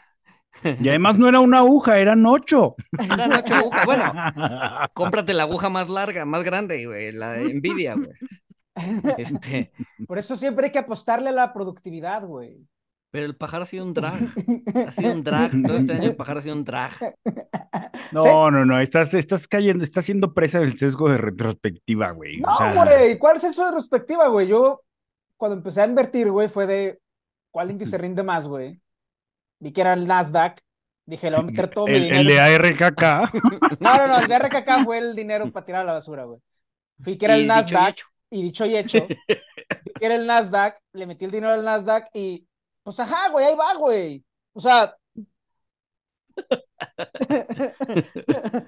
Y 0.64 0.90
además 0.90 1.18
no 1.18 1.30
era 1.30 1.40
una 1.40 1.60
aguja, 1.60 2.00
eran 2.00 2.26
ocho. 2.26 2.76
eran 2.98 3.32
ocho 3.34 3.56
agujas. 3.56 3.86
Bueno, 3.86 4.12
cómprate 4.94 5.34
la 5.34 5.44
aguja 5.44 5.70
más 5.70 5.90
larga, 5.90 6.26
más 6.26 6.44
grande, 6.44 6.86
güey, 6.86 7.12
la 7.14 7.34
de 7.34 7.54
Nvidia, 7.54 7.96
güey. 7.96 8.10
Este, 9.18 9.72
Por 10.08 10.20
eso 10.20 10.36
siempre 10.36 10.66
hay 10.68 10.72
que 10.72 10.78
apostarle 10.78 11.30
a 11.30 11.34
la 11.34 11.52
productividad, 11.54 12.24
güey. 12.24 12.68
Pero 13.12 13.26
el 13.26 13.36
pajar 13.36 13.62
ha 13.62 13.66
sido 13.66 13.86
un 13.86 13.94
drag. 13.94 14.20
Ha 14.86 14.92
sido 14.92 15.14
un 15.14 15.24
drag. 15.24 15.52
Todo 15.66 15.78
este 15.78 15.94
año 15.94 16.10
el 16.10 16.16
pajar 16.18 16.38
ha 16.38 16.42
sido 16.42 16.56
un 16.56 16.64
drag. 16.64 16.92
No, 18.12 18.52
no, 18.52 18.66
no, 18.66 18.80
estás, 18.80 19.14
estás 19.14 19.48
cayendo, 19.48 19.84
estás 19.84 20.06
siendo 20.06 20.34
presa 20.34 20.60
del 20.60 20.78
sesgo 20.78 21.10
de 21.10 21.18
retrospectiva, 21.18 22.12
güey. 22.12 22.38
No, 22.38 22.54
o 22.54 22.58
sea, 22.58 22.84
güey, 22.84 23.18
¿cuál 23.18 23.38
es 23.38 23.44
eso 23.46 23.66
de 23.66 23.74
perspectiva, 23.74 24.28
güey? 24.28 24.48
Yo, 24.48 24.82
cuando 25.36 25.58
empecé 25.58 25.82
a 25.82 25.86
invertir, 25.86 26.30
güey, 26.32 26.48
fue 26.48 26.66
de 26.66 27.00
¿cuál 27.52 27.72
índice 27.72 27.98
rinde 27.98 28.22
más, 28.24 28.48
güey? 28.48 28.80
Vi 29.60 29.72
que 29.72 29.82
era 29.82 29.94
el 29.94 30.06
Nasdaq. 30.06 30.60
Dije, 31.08 31.32
le 31.32 31.38
voy 31.38 31.46
a 31.46 31.48
meter 31.52 31.68
todo 31.70 31.86
mi 31.88 31.94
el, 31.94 32.04
dinero. 32.04 32.22
el 32.22 32.28
de 32.28 32.40
ARKK. 32.40 33.02
No, 33.82 33.98
no, 33.98 34.08
no, 34.08 34.20
el 34.20 34.28
de 34.28 34.40
RKK 34.40 34.84
fue 34.84 34.98
el 34.98 35.16
dinero 35.16 35.52
para 35.52 35.66
tirar 35.66 35.82
a 35.82 35.86
la 35.86 35.94
basura, 35.94 36.26
güey. 36.26 36.40
Vi 36.98 37.18
que 37.18 37.26
era 37.26 37.38
Y 37.38 37.42
el 37.42 37.48
dicho 37.48 37.54
y 37.54 37.74
Nasdaq. 37.74 37.96
y 38.30 38.44
dicho 38.44 38.66
y 38.66 38.76
hecho, 38.76 39.08
vi 39.28 39.94
que 40.00 40.06
era 40.06 40.16
el 40.16 40.28
Nasdaq, 40.28 40.78
le 40.94 41.08
metí 41.08 41.26
el 41.26 41.32
dinero 41.32 41.54
al 41.54 41.64
Nasdaq 41.64 42.10
y, 42.14 42.46
pues 42.88 43.00
ajá, 43.02 43.30
güey, 43.32 43.46
ahí 43.46 43.56
va, 43.56 43.74
güey. 43.76 44.24
O 44.54 44.62
sea, 44.62 44.96
o 46.38 46.44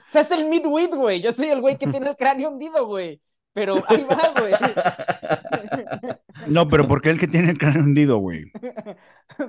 sea, 0.10 0.22
es 0.22 0.32
el 0.32 0.46
midwit, 0.50 0.94
güey. 0.94 1.22
Yo 1.22 1.32
soy 1.32 1.48
el 1.48 1.62
güey 1.62 1.78
que 1.78 1.88
tiene 1.88 2.10
el 2.10 2.16
cráneo 2.18 2.50
hundido, 2.50 2.86
güey. 2.86 3.22
Pero 3.54 3.82
ahí 3.88 4.04
va, 4.04 4.34
güey. 4.38 4.54
No, 6.48 6.68
pero 6.68 6.88
¿por 6.88 7.02
qué 7.02 7.10
el 7.10 7.20
que 7.20 7.28
tiene 7.28 7.50
el 7.50 7.58
cráneo 7.58 7.84
hundido, 7.84 8.18
güey? 8.18 8.52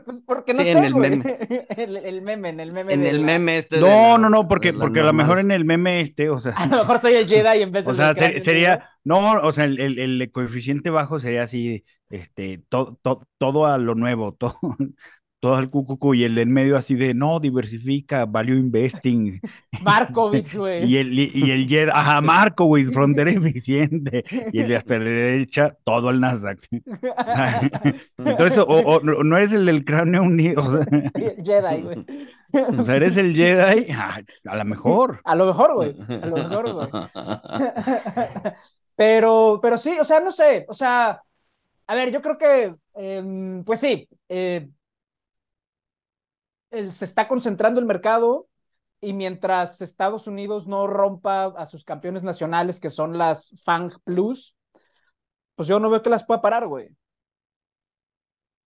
Pues 0.04 0.20
porque 0.26 0.54
no 0.54 0.62
Sí, 0.64 0.70
en 0.70 0.78
sé, 0.78 0.86
el 0.86 0.94
güey. 0.94 1.10
meme. 1.10 1.38
El, 1.76 1.96
el 1.96 2.22
meme, 2.22 2.48
en 2.50 2.60
el 2.60 2.72
meme. 2.72 2.92
En 2.94 3.06
el 3.06 3.20
la- 3.20 3.26
meme 3.26 3.58
este. 3.58 3.78
No, 3.80 3.86
la- 3.86 4.18
no, 4.18 4.30
no, 4.30 4.46
porque, 4.48 4.72
porque 4.72 5.00
a 5.00 5.04
lo 5.04 5.12
mejor 5.12 5.38
en 5.40 5.50
el 5.50 5.64
meme 5.64 6.00
este, 6.00 6.30
o 6.30 6.38
sea, 6.38 6.52
A 6.56 6.66
lo 6.66 6.76
mejor 6.78 6.98
soy 7.00 7.14
el 7.14 7.26
Jedi 7.28 7.62
en 7.62 7.72
vez 7.72 7.84
de 7.86 7.92
o 7.92 7.94
sea, 7.94 8.14
ser- 8.14 8.40
sería, 8.42 8.88
no, 9.04 9.32
o 9.42 9.52
sea, 9.52 9.64
el, 9.64 9.80
el- 9.80 9.98
el 9.98 10.30
coeficiente 10.30 10.90
bajo 10.90 11.18
sería 11.20 11.42
así, 11.42 11.84
este, 12.10 12.62
to- 12.68 12.98
to- 13.02 13.22
todo 13.38 13.66
a 13.66 13.78
lo 13.78 13.94
nuevo, 13.94 14.32
todo, 14.38 14.54
todo 15.40 15.54
al 15.56 15.70
cucucu, 15.70 16.12
y 16.14 16.24
el 16.24 16.34
del 16.34 16.48
medio 16.48 16.76
así 16.76 16.94
de, 16.96 17.14
no, 17.14 17.40
diversifica, 17.40 18.26
value 18.26 18.58
investing, 18.58 19.40
Markovitz, 19.82 20.54
güey. 20.54 20.84
y 20.84 20.98
el, 20.98 21.18
y, 21.18 21.30
y 21.32 21.50
el 21.52 21.66
Jedi, 21.66 21.90
ajá, 21.94 22.20
Marco, 22.20 22.66
güey, 22.66 22.84
frontera 22.84 23.30
eficiente, 23.30 24.22
y 24.52 24.58
el 24.60 24.68
de 24.68 24.76
hasta 24.76 24.98
la 24.98 25.04
derecha, 25.04 25.74
todo 25.84 26.10
al 26.10 26.20
Nasdaq. 26.20 26.58
O 26.70 27.32
sea, 27.32 27.60
entonces, 28.18 28.58
o, 28.58 28.64
o 28.66 29.00
no 29.00 29.36
eres 29.38 29.52
el 29.52 29.64
del 29.64 29.84
cráneo 29.86 30.24
unido, 30.24 30.62
o 30.62 30.72
sea, 30.72 30.84
Jedi, 31.42 31.82
güey. 31.84 32.04
o 32.78 32.84
sea, 32.84 32.96
eres 32.96 33.16
el 33.16 33.34
Jedi, 33.34 33.86
ah, 33.92 34.20
a 34.44 34.56
lo 34.56 34.64
mejor. 34.66 35.22
A 35.24 35.34
lo 35.36 35.46
mejor, 35.46 35.74
güey. 35.74 35.96
A 36.22 36.26
lo 36.26 36.36
mejor, 36.36 36.72
güey. 36.74 36.88
Pero, 38.96 39.58
pero 39.62 39.78
sí, 39.78 39.96
o 39.98 40.04
sea, 40.04 40.20
no 40.20 40.30
sé, 40.32 40.66
o 40.68 40.74
sea, 40.74 41.22
a 41.90 41.94
ver, 41.96 42.12
yo 42.12 42.22
creo 42.22 42.38
que, 42.38 42.76
em, 42.94 43.64
pues 43.64 43.80
sí, 43.80 44.08
eh, 44.28 44.70
el, 46.70 46.92
se 46.92 47.04
está 47.04 47.26
concentrando 47.26 47.80
el 47.80 47.86
mercado 47.86 48.46
y 49.00 49.12
mientras 49.12 49.80
Estados 49.80 50.28
Unidos 50.28 50.68
no 50.68 50.86
rompa 50.86 51.46
a 51.46 51.66
sus 51.66 51.82
campeones 51.82 52.22
nacionales, 52.22 52.78
que 52.78 52.90
son 52.90 53.18
las 53.18 53.52
Fang 53.64 53.90
Plus, 54.04 54.54
pues 55.56 55.66
yo 55.66 55.80
no 55.80 55.90
veo 55.90 56.00
que 56.00 56.10
las 56.10 56.24
pueda 56.24 56.40
parar, 56.40 56.68
güey. 56.68 56.90
O 56.90 56.96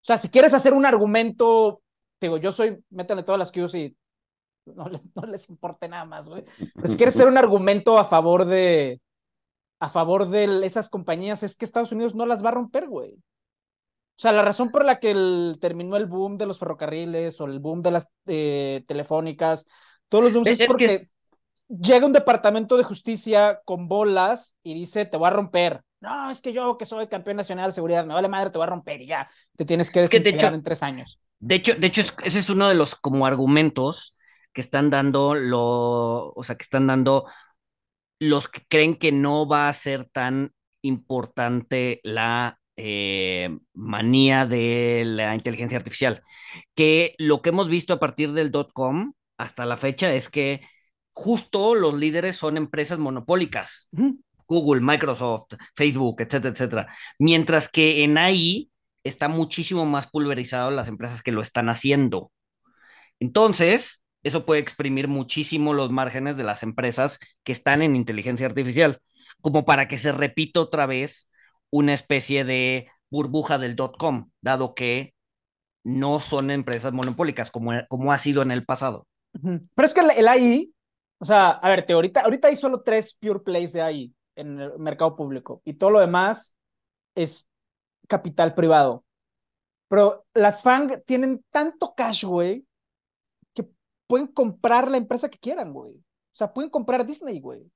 sea, 0.01 0.17
si 0.17 0.27
quieres 0.27 0.53
hacer 0.53 0.73
un 0.73 0.85
argumento, 0.85 1.81
digo, 2.19 2.35
yo 2.35 2.51
soy, 2.51 2.83
métanle 2.89 3.23
todas 3.23 3.39
las 3.39 3.53
Qs 3.53 3.73
y 3.75 3.95
no 4.65 4.89
no 5.15 5.27
les 5.27 5.47
importe 5.47 5.87
nada 5.87 6.03
más, 6.03 6.27
güey. 6.27 6.43
Pero 6.75 6.87
si 6.89 6.97
quieres 6.97 7.15
hacer 7.15 7.29
un 7.29 7.37
argumento 7.37 7.97
a 7.97 8.03
favor 8.03 8.43
de, 8.43 8.99
a 9.79 9.89
favor 9.89 10.29
de 10.29 10.65
esas 10.65 10.89
compañías, 10.89 11.43
es 11.43 11.55
que 11.55 11.65
Estados 11.65 11.91
Unidos 11.91 12.15
no 12.15 12.25
las 12.25 12.43
va 12.43 12.49
a 12.49 12.53
romper, 12.53 12.87
güey. 12.87 13.13
O 14.15 14.21
sea, 14.21 14.31
la 14.31 14.43
razón 14.43 14.69
por 14.69 14.85
la 14.85 14.99
que 14.99 15.11
el, 15.11 15.57
terminó 15.59 15.97
el 15.97 16.05
boom 16.05 16.37
de 16.37 16.45
los 16.45 16.59
ferrocarriles 16.59 17.41
o 17.41 17.45
el 17.45 17.59
boom 17.59 17.81
de 17.81 17.91
las 17.91 18.07
eh, 18.27 18.83
telefónicas, 18.87 19.65
todos 20.07 20.25
los 20.25 20.33
booms 20.33 20.47
es, 20.47 20.67
porque 20.67 21.09
llega 21.67 22.05
un 22.05 22.13
departamento 22.13 22.77
de 22.77 22.83
justicia 22.83 23.61
con 23.65 23.87
bolas 23.87 24.55
y 24.63 24.73
dice, 24.75 25.05
te 25.05 25.17
voy 25.17 25.27
a 25.27 25.31
romper. 25.31 25.81
No, 25.99 26.29
es 26.29 26.41
que 26.41 26.53
yo 26.53 26.77
que 26.77 26.85
soy 26.85 27.07
campeón 27.07 27.37
nacional 27.37 27.71
de 27.71 27.75
seguridad, 27.75 28.05
me 28.05 28.13
vale 28.13 28.27
madre, 28.27 28.51
te 28.51 28.57
voy 28.57 28.67
a 28.67 28.71
romper 28.71 29.01
y 29.01 29.07
ya, 29.07 29.29
te 29.55 29.65
tienes 29.65 29.89
que 29.89 30.01
desintegrar 30.01 30.53
en 30.53 30.63
tres 30.63 30.83
años. 30.83 31.19
De 31.39 31.55
hecho, 31.55 31.75
de 31.75 31.87
hecho, 31.87 32.01
ese 32.23 32.39
es 32.39 32.49
uno 32.49 32.67
de 32.69 32.75
los 32.75 32.95
como 32.95 33.25
argumentos 33.25 34.15
que 34.53 34.61
están 34.61 34.89
dando 34.89 35.33
lo, 35.33 36.31
o 36.31 36.43
sea, 36.43 36.55
que 36.55 36.63
están 36.63 36.87
dando 36.87 37.25
los 38.23 38.47
que 38.47 38.61
creen 38.67 38.95
que 38.95 39.11
no 39.11 39.47
va 39.47 39.69
a 39.69 39.73
ser 39.73 40.05
tan 40.05 40.53
importante 40.81 41.99
la 42.03 42.59
eh, 42.75 43.57
manía 43.73 44.45
de 44.45 45.03
la 45.05 45.35
inteligencia 45.35 45.77
artificial, 45.77 46.21
que 46.75 47.15
lo 47.17 47.41
que 47.41 47.49
hemos 47.49 47.67
visto 47.67 47.93
a 47.93 47.99
partir 47.99 48.31
del 48.31 48.51
dot-com 48.51 49.13
hasta 49.37 49.65
la 49.65 49.77
fecha 49.77 50.13
es 50.13 50.29
que 50.29 50.61
justo 51.11 51.75
los 51.75 51.93
líderes 51.95 52.35
son 52.35 52.57
empresas 52.57 52.97
monopólicas, 52.97 53.89
Google, 54.47 54.81
Microsoft, 54.81 55.53
Facebook, 55.75 56.21
etcétera, 56.21 56.53
etcétera, 56.53 56.95
mientras 57.19 57.69
que 57.69 58.03
en 58.03 58.17
AI 58.17 58.71
está 59.03 59.27
muchísimo 59.27 59.85
más 59.85 60.07
pulverizado 60.07 60.71
las 60.71 60.87
empresas 60.87 61.21
que 61.21 61.31
lo 61.31 61.41
están 61.41 61.69
haciendo. 61.69 62.31
Entonces, 63.19 64.02
eso 64.23 64.45
puede 64.45 64.61
exprimir 64.61 65.07
muchísimo 65.07 65.73
los 65.73 65.91
márgenes 65.91 66.37
de 66.37 66.43
las 66.43 66.63
empresas 66.63 67.19
que 67.43 67.51
están 67.51 67.81
en 67.81 67.95
inteligencia 67.95 68.47
artificial, 68.47 68.99
como 69.41 69.65
para 69.65 69.87
que 69.87 69.97
se 69.97 70.11
repita 70.11 70.61
otra 70.61 70.85
vez 70.85 71.29
una 71.69 71.93
especie 71.93 72.45
de 72.45 72.87
burbuja 73.09 73.57
del 73.57 73.75
dot 73.75 73.97
com, 73.97 74.31
dado 74.41 74.73
que 74.73 75.13
no 75.83 76.19
son 76.19 76.49
empresas 76.51 76.93
monopólicas 76.93 77.51
como, 77.51 77.73
como 77.89 78.13
ha 78.13 78.17
sido 78.17 78.41
en 78.41 78.51
el 78.51 78.65
pasado. 78.65 79.07
Pero 79.41 79.85
es 79.85 79.93
que 79.93 80.01
el, 80.01 80.27
AI, 80.27 80.73
o 81.17 81.25
sea, 81.25 81.49
a 81.49 81.69
ver, 81.69 81.85
ahorita, 81.91 82.21
ahorita 82.21 82.47
hay 82.47 82.55
solo 82.55 82.81
tres 82.81 83.17
pure 83.19 83.39
plays 83.39 83.73
de 83.73 83.81
AI 83.81 84.13
en 84.35 84.59
el 84.59 84.79
mercado 84.79 85.15
público 85.15 85.61
y 85.65 85.73
todo 85.73 85.89
lo 85.89 85.99
demás 85.99 86.55
es 87.15 87.47
capital 88.07 88.53
privado. 88.53 89.03
Pero 89.87 90.25
las 90.33 90.63
FANG 90.63 91.03
tienen 91.05 91.43
tanto 91.51 91.93
cash, 91.95 92.23
güey, 92.23 92.65
pueden 94.07 94.27
comprar 94.27 94.89
la 94.89 94.97
empresa 94.97 95.29
que 95.29 95.37
quieran, 95.37 95.73
güey. 95.73 95.93
O 95.95 96.35
sea, 96.35 96.53
pueden 96.53 96.69
comprar 96.69 97.05
Disney, 97.05 97.39
güey. 97.39 97.69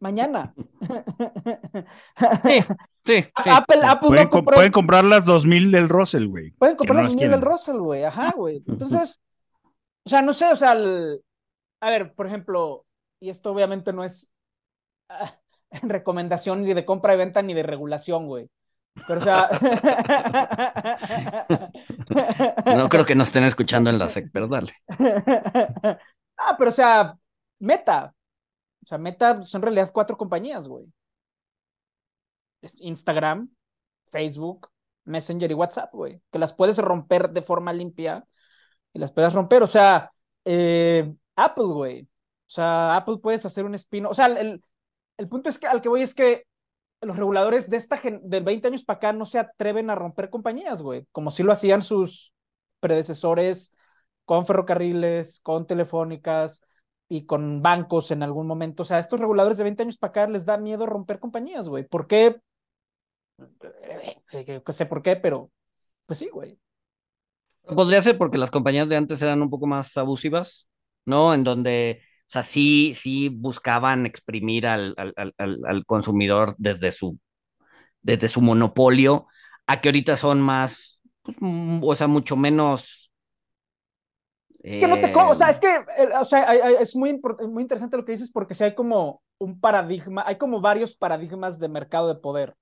Mañana. 0.00 0.54
Sí, 2.42 2.60
sí. 3.04 3.30
Apple, 3.34 3.80
Apple 3.84 4.08
pueden, 4.08 4.24
no 4.24 4.30
compró... 4.30 4.54
pueden 4.56 4.72
comprar 4.72 5.04
las 5.04 5.24
2000 5.24 5.72
del 5.72 5.88
Russell, 5.88 6.26
güey. 6.26 6.50
Pueden 6.52 6.76
comprar 6.76 7.02
las 7.02 7.12
2000 7.12 7.30
del 7.30 7.42
Russell, 7.42 7.78
güey. 7.78 8.04
Ajá, 8.04 8.32
güey. 8.36 8.62
Entonces, 8.66 9.20
o 10.04 10.08
sea, 10.08 10.22
no 10.22 10.32
sé, 10.32 10.46
o 10.52 10.56
sea, 10.56 10.72
a 10.72 11.90
ver, 11.90 12.14
por 12.14 12.26
ejemplo, 12.26 12.84
y 13.20 13.30
esto 13.30 13.52
obviamente 13.52 13.92
no 13.92 14.04
es 14.04 14.30
uh, 15.10 15.26
recomendación 15.88 16.62
ni 16.62 16.74
de 16.74 16.84
compra 16.84 17.14
y 17.14 17.18
venta 17.18 17.42
ni 17.42 17.54
de 17.54 17.62
regulación, 17.62 18.26
güey. 18.26 18.48
Pero, 19.06 19.20
o 19.20 19.22
sea. 19.22 19.48
no 22.76 22.88
creo 22.88 23.06
que 23.06 23.14
nos 23.14 23.28
estén 23.28 23.44
escuchando 23.44 23.90
en 23.90 23.98
la 23.98 24.08
SEC, 24.08 24.30
pero 24.32 24.48
dale. 24.48 24.72
ah, 26.36 26.56
pero, 26.58 26.70
o 26.70 26.72
sea, 26.72 27.16
Meta. 27.60 28.14
O 28.82 28.86
sea, 28.86 28.98
Meta 28.98 29.42
son 29.42 29.60
en 29.60 29.62
realidad 29.62 29.90
cuatro 29.92 30.16
compañías, 30.16 30.66
güey. 30.66 30.86
Instagram, 32.78 33.50
Facebook, 34.06 34.70
Messenger 35.04 35.50
y 35.50 35.54
WhatsApp, 35.54 35.92
güey. 35.92 36.20
Que 36.30 36.38
las 36.38 36.52
puedes 36.52 36.78
romper 36.78 37.30
de 37.30 37.42
forma 37.42 37.72
limpia 37.72 38.24
y 38.92 38.98
las 38.98 39.12
puedes 39.12 39.32
romper. 39.32 39.62
O 39.62 39.66
sea, 39.66 40.12
eh, 40.44 41.12
Apple, 41.36 41.64
güey. 41.64 42.02
O 42.02 42.52
sea, 42.52 42.96
Apple 42.96 43.18
puedes 43.22 43.44
hacer 43.46 43.64
un 43.64 43.74
spin. 43.74 44.06
O 44.06 44.14
sea, 44.14 44.26
el, 44.26 44.62
el 45.16 45.28
punto 45.28 45.48
es 45.48 45.58
que 45.58 45.66
al 45.66 45.80
que 45.80 45.88
voy 45.88 46.02
es 46.02 46.14
que 46.14 46.46
los 47.00 47.16
reguladores 47.16 47.70
de 47.70 47.76
esta 47.76 47.98
del 48.22 48.44
20 48.44 48.68
años 48.68 48.84
para 48.84 48.98
acá 48.98 49.12
no 49.12 49.24
se 49.24 49.38
atreven 49.38 49.90
a 49.90 49.94
romper 49.94 50.30
compañías, 50.30 50.82
güey, 50.82 51.06
como 51.12 51.30
si 51.30 51.42
lo 51.42 51.52
hacían 51.52 51.82
sus 51.82 52.32
predecesores 52.80 53.74
con 54.24 54.46
ferrocarriles, 54.46 55.40
con 55.42 55.66
telefónicas 55.66 56.62
y 57.08 57.26
con 57.26 57.62
bancos 57.62 58.10
en 58.10 58.22
algún 58.22 58.46
momento. 58.46 58.82
O 58.82 58.86
sea, 58.86 58.98
a 58.98 59.00
estos 59.00 59.20
reguladores 59.20 59.58
de 59.58 59.64
20 59.64 59.82
años 59.82 59.96
para 59.96 60.10
acá 60.10 60.26
les 60.28 60.44
da 60.44 60.56
miedo 60.56 60.86
romper 60.86 61.18
compañías, 61.18 61.68
güey. 61.68 61.86
¿Por 61.86 62.06
qué? 62.06 62.40
Eh, 64.32 64.62
no 64.66 64.72
sé 64.72 64.86
por 64.86 65.02
qué, 65.02 65.16
pero 65.16 65.50
pues 66.06 66.18
sí, 66.18 66.28
güey. 66.28 66.58
Podría 67.62 68.02
ser 68.02 68.18
porque 68.18 68.38
las 68.38 68.50
compañías 68.50 68.88
de 68.88 68.96
antes 68.96 69.20
eran 69.22 69.42
un 69.42 69.50
poco 69.50 69.66
más 69.66 69.96
abusivas, 69.96 70.68
¿no? 71.04 71.34
En 71.34 71.44
donde 71.44 72.02
sea, 72.32 72.44
sí, 72.44 72.94
sí 72.94 73.28
buscaban 73.28 74.06
exprimir 74.06 74.64
al, 74.66 74.94
al, 74.96 75.34
al, 75.36 75.84
consumidor 75.84 76.54
desde 76.58 76.92
su, 76.92 77.18
desde 78.02 78.28
su 78.28 78.40
monopolio, 78.40 79.26
a 79.66 79.80
que 79.80 79.88
ahorita 79.88 80.14
son 80.14 80.40
más, 80.40 81.02
pues, 81.22 81.36
mm, 81.40 81.80
o 81.82 81.94
sea, 81.96 82.06
mucho 82.06 82.36
menos. 82.36 83.10
Que 84.62 84.86
no 84.86 84.94
te, 85.00 85.12
o 85.12 85.34
sea, 85.34 85.50
es 85.50 85.58
que, 85.58 85.66
o 86.20 86.24
sea, 86.24 86.54
es 86.80 86.94
muy, 86.94 87.20
muy 87.48 87.62
interesante 87.62 87.96
lo 87.96 88.04
que 88.04 88.12
dices 88.12 88.30
porque 88.30 88.54
si 88.54 88.62
hay 88.62 88.76
como 88.76 89.22
un 89.38 89.58
paradigma, 89.58 90.22
hay 90.24 90.36
como 90.36 90.60
varios 90.60 90.94
paradigmas 90.94 91.58
de 91.58 91.68
mercado 91.68 92.06
de 92.06 92.20
poder, 92.20 92.54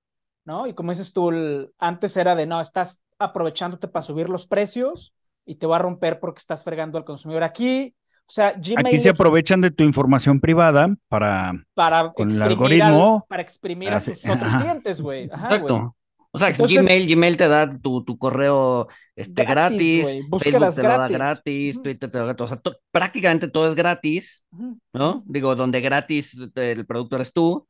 ¿no? 0.46 0.66
Y 0.66 0.72
como 0.72 0.92
dices 0.92 1.12
tú, 1.12 1.30
antes 1.76 2.16
era 2.16 2.34
de, 2.34 2.46
no, 2.46 2.60
estás 2.60 3.02
aprovechándote 3.18 3.88
para 3.88 4.02
subir 4.02 4.30
los 4.30 4.46
precios 4.46 5.12
y 5.44 5.56
te 5.56 5.66
va 5.66 5.76
a 5.76 5.80
romper 5.80 6.20
porque 6.20 6.38
estás 6.38 6.64
fregando 6.64 6.96
al 6.96 7.04
consumidor. 7.04 7.42
Aquí 7.42 7.94
o 8.28 8.30
sea, 8.30 8.52
Gmail 8.52 8.86
Aquí 8.86 8.98
se 8.98 9.08
aprovechan 9.08 9.62
de 9.62 9.70
tu 9.70 9.84
información 9.84 10.38
privada 10.38 10.94
para, 11.08 11.64
para 11.72 12.12
con 12.12 12.30
el 12.30 12.42
algoritmo. 12.42 13.24
para 13.26 13.40
exprimir 13.40 13.90
a 13.90 14.00
sus 14.00 14.22
otros 14.28 14.54
clientes, 14.54 15.00
güey. 15.00 15.24
Exacto. 15.24 15.96
O 16.30 16.38
sea, 16.38 16.50
Gmail, 16.50 17.08
Gmail 17.08 17.38
te 17.38 17.48
da 17.48 17.70
tu, 17.70 18.04
tu 18.04 18.18
correo 18.18 18.86
este, 19.16 19.46
gratis, 19.46 20.12
Facebook 20.12 20.42
te 20.42 20.52
lo 20.52 20.70
da 20.70 21.08
gratis, 21.08 21.80
Twitter 21.80 22.10
te 22.10 22.18
lo 22.18 22.26
da 22.26 22.34
gratis. 22.34 22.44
O 22.44 22.48
sea, 22.48 22.60
prácticamente 22.90 23.48
todo 23.48 23.66
es 23.66 23.74
gratis, 23.74 24.44
¿no? 24.92 25.22
Digo, 25.24 25.56
donde 25.56 25.80
gratis 25.80 26.38
el 26.54 26.84
producto 26.84 27.16
eres 27.16 27.32
tú, 27.32 27.66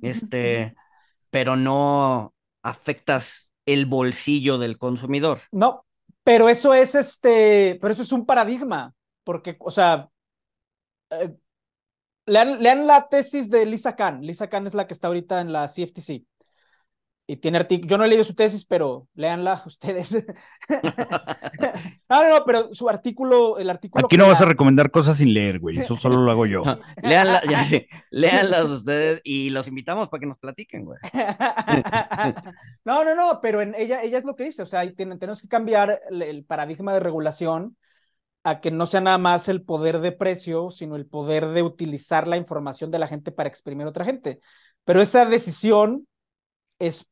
este, 0.00 0.74
pero 1.30 1.56
no 1.56 2.32
afectas 2.62 3.52
el 3.66 3.84
bolsillo 3.84 4.56
del 4.56 4.78
consumidor. 4.78 5.40
No, 5.52 5.84
pero 6.24 6.48
eso 6.48 6.72
es 6.72 6.94
este, 6.94 7.78
pero 7.82 7.92
eso 7.92 8.02
es 8.02 8.12
un 8.12 8.24
paradigma 8.24 8.94
porque, 9.24 9.56
o 9.58 9.70
sea, 9.70 10.10
eh, 11.10 11.34
lean, 12.26 12.86
la 12.86 13.08
tesis 13.08 13.50
de 13.50 13.66
Lisa 13.66 13.96
Khan. 13.96 14.22
Lisa 14.22 14.48
Khan 14.48 14.66
es 14.66 14.74
la 14.74 14.86
que 14.86 14.94
está 14.94 15.08
ahorita 15.08 15.40
en 15.40 15.52
la 15.52 15.66
CFTC. 15.66 16.24
Y 17.26 17.36
tiene 17.36 17.56
artículo. 17.56 17.88
Yo 17.88 17.96
no 17.96 18.04
he 18.04 18.08
leído 18.08 18.22
su 18.22 18.34
tesis, 18.34 18.66
pero 18.66 19.08
léanla 19.14 19.62
ustedes. 19.66 20.12
no, 22.10 22.22
no, 22.22 22.28
no, 22.28 22.44
pero 22.44 22.74
su 22.74 22.86
artículo, 22.86 23.58
el 23.58 23.70
artículo. 23.70 24.04
Aquí 24.04 24.18
no 24.18 24.28
vas 24.28 24.42
a 24.42 24.44
recomendar 24.44 24.90
cosas 24.90 25.16
sin 25.16 25.32
leer, 25.32 25.58
güey. 25.58 25.78
Eso 25.78 25.96
solo 25.96 26.22
lo 26.22 26.30
hago 26.30 26.44
yo. 26.44 26.62
Léanla, 27.02 27.40
ya 27.48 27.64
sé. 27.64 27.88
Léanlas 28.10 28.68
ustedes 28.68 29.22
y 29.24 29.48
los 29.48 29.68
invitamos 29.68 30.10
para 30.10 30.20
que 30.20 30.26
nos 30.26 30.38
platiquen, 30.38 30.84
güey. 30.84 30.98
no, 32.84 33.04
no, 33.04 33.14
no, 33.14 33.40
pero 33.40 33.62
en 33.62 33.74
ella, 33.74 34.02
ella 34.02 34.18
es 34.18 34.24
lo 34.24 34.36
que 34.36 34.44
dice. 34.44 34.62
O 34.62 34.66
sea, 34.66 34.86
tenemos 34.94 35.40
que 35.40 35.48
cambiar 35.48 35.98
el 36.10 36.44
paradigma 36.44 36.92
de 36.92 37.00
regulación 37.00 37.78
a 38.44 38.60
que 38.60 38.70
no 38.70 38.86
sea 38.86 39.00
nada 39.00 39.18
más 39.18 39.48
el 39.48 39.62
poder 39.62 40.00
de 40.00 40.12
precio, 40.12 40.70
sino 40.70 40.96
el 40.96 41.06
poder 41.06 41.48
de 41.48 41.62
utilizar 41.62 42.28
la 42.28 42.36
información 42.36 42.90
de 42.90 42.98
la 42.98 43.08
gente 43.08 43.32
para 43.32 43.48
exprimir 43.48 43.86
a 43.86 43.90
otra 43.90 44.04
gente. 44.04 44.40
Pero 44.84 45.00
esa 45.00 45.24
decisión 45.26 46.06
es, 46.78 47.06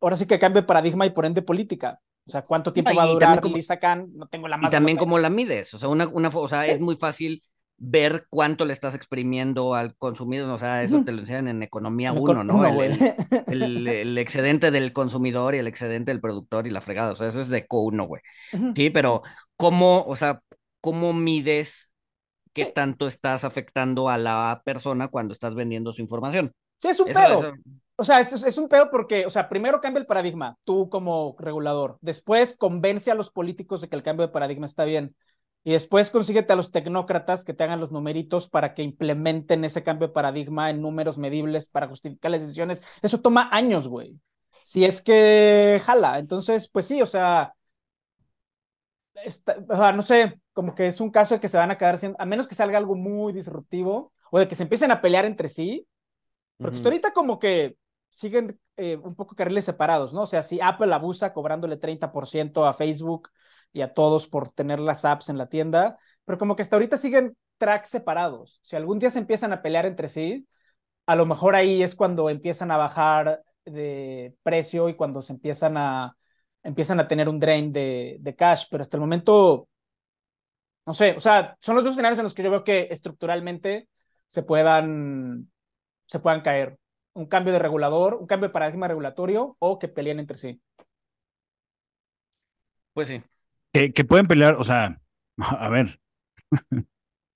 ahora 0.00 0.16
sí 0.16 0.26
que 0.26 0.38
cambia 0.38 0.66
paradigma 0.66 1.06
y 1.06 1.10
por 1.10 1.24
ende 1.24 1.42
política. 1.42 2.00
O 2.26 2.30
sea, 2.30 2.42
¿cuánto 2.42 2.72
tiempo 2.72 2.94
va 2.94 3.04
a 3.04 3.06
durar 3.06 3.40
como, 3.40 3.56
Lisa 3.56 3.78
Khan? 3.78 4.08
No 4.14 4.26
tengo 4.26 4.48
la 4.48 4.56
más. 4.56 4.68
Y 4.68 4.70
también 4.72 4.96
cómo 4.98 5.18
la 5.18 5.30
mides. 5.30 5.72
O 5.74 5.78
sea, 5.78 5.88
una, 5.88 6.06
una, 6.08 6.28
o 6.28 6.48
sea, 6.48 6.66
es 6.66 6.80
muy 6.80 6.96
fácil 6.96 7.42
ver 7.84 8.26
cuánto 8.30 8.64
le 8.64 8.72
estás 8.72 8.94
exprimiendo 8.94 9.74
al 9.74 9.96
consumidor, 9.96 10.48
o 10.50 10.58
sea, 10.58 10.84
eso 10.84 11.02
te 11.04 11.10
lo 11.10 11.18
enseñan 11.18 11.48
en 11.48 11.64
economía 11.64 12.12
Me 12.12 12.20
1, 12.20 12.26
con- 12.34 12.46
¿no? 12.46 12.54
uno, 12.54 12.66
El, 12.68 12.74
güey. 12.74 13.14
el- 13.48 13.62
el- 13.62 13.88
el 13.88 14.18
excedente 14.18 14.70
del 14.70 14.92
consumidor 14.92 15.56
y 15.56 15.58
el 15.58 15.66
excedente 15.66 16.12
del 16.12 16.20
productor 16.20 16.68
y 16.68 16.70
la 16.70 16.80
fregada, 16.80 17.10
o 17.10 17.16
sea, 17.16 17.26
eso 17.26 17.40
es 17.40 17.48
de 17.48 17.66
Q1, 17.66 18.06
güey. 18.06 18.22
Ujú. 18.52 18.72
Sí, 18.76 18.90
pero 18.90 19.22
¿cómo, 19.56 20.04
o 20.06 20.14
sea, 20.14 20.40
cómo 20.82 21.14
mides 21.14 21.94
qué 22.52 22.66
Sí. 22.66 22.72
tanto 22.74 23.06
estás 23.06 23.44
afectando 23.44 24.10
a 24.10 24.18
la 24.18 24.60
persona 24.66 25.08
cuando 25.08 25.32
estás 25.32 25.54
vendiendo 25.54 25.94
su 25.94 26.02
información? 26.02 26.52
Sí, 26.78 26.88
es 26.88 27.00
un 27.00 27.08
Eso- 27.08 27.18
pedo. 27.20 27.38
eso- 27.38 27.54
O 27.96 28.04
sea, 28.04 28.20
es, 28.20 28.32
es- 28.32 28.58
un 28.58 28.68
pedo 28.68 28.90
porque, 28.90 29.24
o 29.26 29.30
sea, 29.30 29.48
primero 29.48 29.80
cambia 29.80 30.00
el 30.00 30.06
paradigma, 30.06 30.56
tú 30.64 30.88
como 30.90 31.36
regulador. 31.38 31.98
Después 32.00 32.54
convence 32.56 33.10
a 33.10 33.14
los 33.14 33.30
políticos 33.30 33.80
de 33.80 33.88
que 33.88 33.94
el 33.96 34.02
cambio 34.02 34.26
de 34.26 34.32
paradigma 34.32 34.66
está 34.66 34.84
bien. 34.84 35.14
Y 35.62 35.72
después 35.72 36.10
consíguete 36.10 36.52
a 36.52 36.56
los 36.56 36.72
tecnócratas 36.72 37.44
que 37.44 37.54
te 37.54 37.62
hagan 37.62 37.78
los 37.78 37.92
numeritos 37.92 38.48
para 38.48 38.74
que 38.74 38.82
implementen 38.82 39.64
ese 39.64 39.84
cambio 39.84 40.08
de 40.08 40.14
paradigma 40.14 40.70
en 40.70 40.80
números 40.82 41.18
medibles 41.18 41.68
para 41.68 41.86
justificar 41.86 42.32
las 42.32 42.40
decisiones. 42.40 42.82
Eso 43.02 43.20
toma 43.20 43.48
años, 43.52 43.86
güey. 43.86 44.18
Si 44.64 44.84
es 44.84 45.00
que 45.00 45.80
jala. 45.84 46.18
Entonces, 46.18 46.68
pues 46.68 46.86
sí, 46.86 47.00
o 47.02 47.06
sea, 47.06 47.54
está- 49.24 49.56
o 49.68 49.76
sea, 49.76 49.92
no 49.92 50.02
sé, 50.02 50.40
como 50.52 50.74
que 50.74 50.86
es 50.86 51.00
un 51.00 51.10
caso 51.10 51.34
de 51.34 51.40
que 51.40 51.48
se 51.48 51.58
van 51.58 51.70
a 51.70 51.78
quedar 51.78 51.98
sin, 51.98 52.14
a 52.18 52.26
menos 52.26 52.46
que 52.48 52.54
salga 52.54 52.78
algo 52.78 52.94
muy 52.96 53.32
disruptivo 53.32 54.12
o 54.30 54.38
de 54.38 54.48
que 54.48 54.54
se 54.54 54.64
empiecen 54.64 54.90
a 54.90 55.00
pelear 55.00 55.24
entre 55.24 55.48
sí. 55.48 55.86
Porque 56.60 56.76
hasta 56.76 56.88
Ujú. 56.88 56.88
ahorita 56.88 57.12
como 57.12 57.38
que 57.38 57.76
siguen 58.08 58.60
eh, 58.76 58.96
un 58.96 59.14
poco 59.14 59.34
carriles 59.34 59.64
separados, 59.64 60.12
¿no? 60.14 60.22
O 60.22 60.26
sea, 60.26 60.42
si 60.42 60.60
Apple 60.60 60.92
abusa 60.94 61.32
cobrándole 61.32 61.76
30% 61.76 62.66
a 62.66 62.74
Facebook 62.74 63.30
y 63.72 63.80
a 63.82 63.92
todos 63.94 64.28
por 64.28 64.50
tener 64.50 64.78
las 64.80 65.04
apps 65.04 65.28
en 65.28 65.38
la 65.38 65.48
tienda, 65.48 65.98
pero 66.24 66.38
como 66.38 66.56
que 66.56 66.62
hasta 66.62 66.76
ahorita 66.76 66.96
siguen 66.96 67.36
tracks 67.58 67.88
separados. 67.90 68.60
Si 68.62 68.76
algún 68.76 68.98
día 68.98 69.10
se 69.10 69.18
empiezan 69.18 69.52
a 69.52 69.62
pelear 69.62 69.86
entre 69.86 70.08
sí, 70.08 70.46
a 71.06 71.16
lo 71.16 71.26
mejor 71.26 71.54
ahí 71.54 71.82
es 71.82 71.94
cuando 71.94 72.30
empiezan 72.30 72.70
a 72.70 72.76
bajar 72.76 73.42
de 73.64 74.36
precio 74.42 74.88
y 74.88 74.94
cuando 74.94 75.22
se 75.22 75.32
empiezan 75.32 75.76
a, 75.76 76.16
empiezan 76.62 77.00
a 77.00 77.08
tener 77.08 77.28
un 77.28 77.40
drain 77.40 77.72
de, 77.72 78.16
de 78.20 78.36
cash, 78.36 78.64
pero 78.70 78.82
hasta 78.82 78.96
el 78.96 79.00
momento, 79.02 79.68
no 80.86 80.94
sé, 80.94 81.14
o 81.16 81.20
sea, 81.20 81.56
son 81.60 81.76
los 81.76 81.84
dos 81.84 81.92
escenarios 81.92 82.18
en 82.18 82.24
los 82.24 82.34
que 82.34 82.42
yo 82.42 82.50
veo 82.50 82.64
que 82.64 82.88
estructuralmente 82.90 83.88
se 84.26 84.42
puedan, 84.42 85.50
se 86.06 86.18
puedan 86.18 86.42
caer. 86.42 86.78
Un 87.14 87.26
cambio 87.26 87.52
de 87.52 87.58
regulador, 87.58 88.14
un 88.14 88.26
cambio 88.26 88.48
de 88.48 88.54
paradigma 88.54 88.88
regulatorio 88.88 89.56
o 89.58 89.78
que 89.78 89.88
peleen 89.88 90.18
entre 90.18 90.36
sí. 90.36 90.60
Pues 92.94 93.08
sí. 93.08 93.22
Que, 93.72 93.92
que 93.92 94.04
pueden 94.04 94.26
pelear, 94.26 94.54
o 94.54 94.64
sea, 94.64 94.98
a 95.36 95.68
ver, 95.68 96.00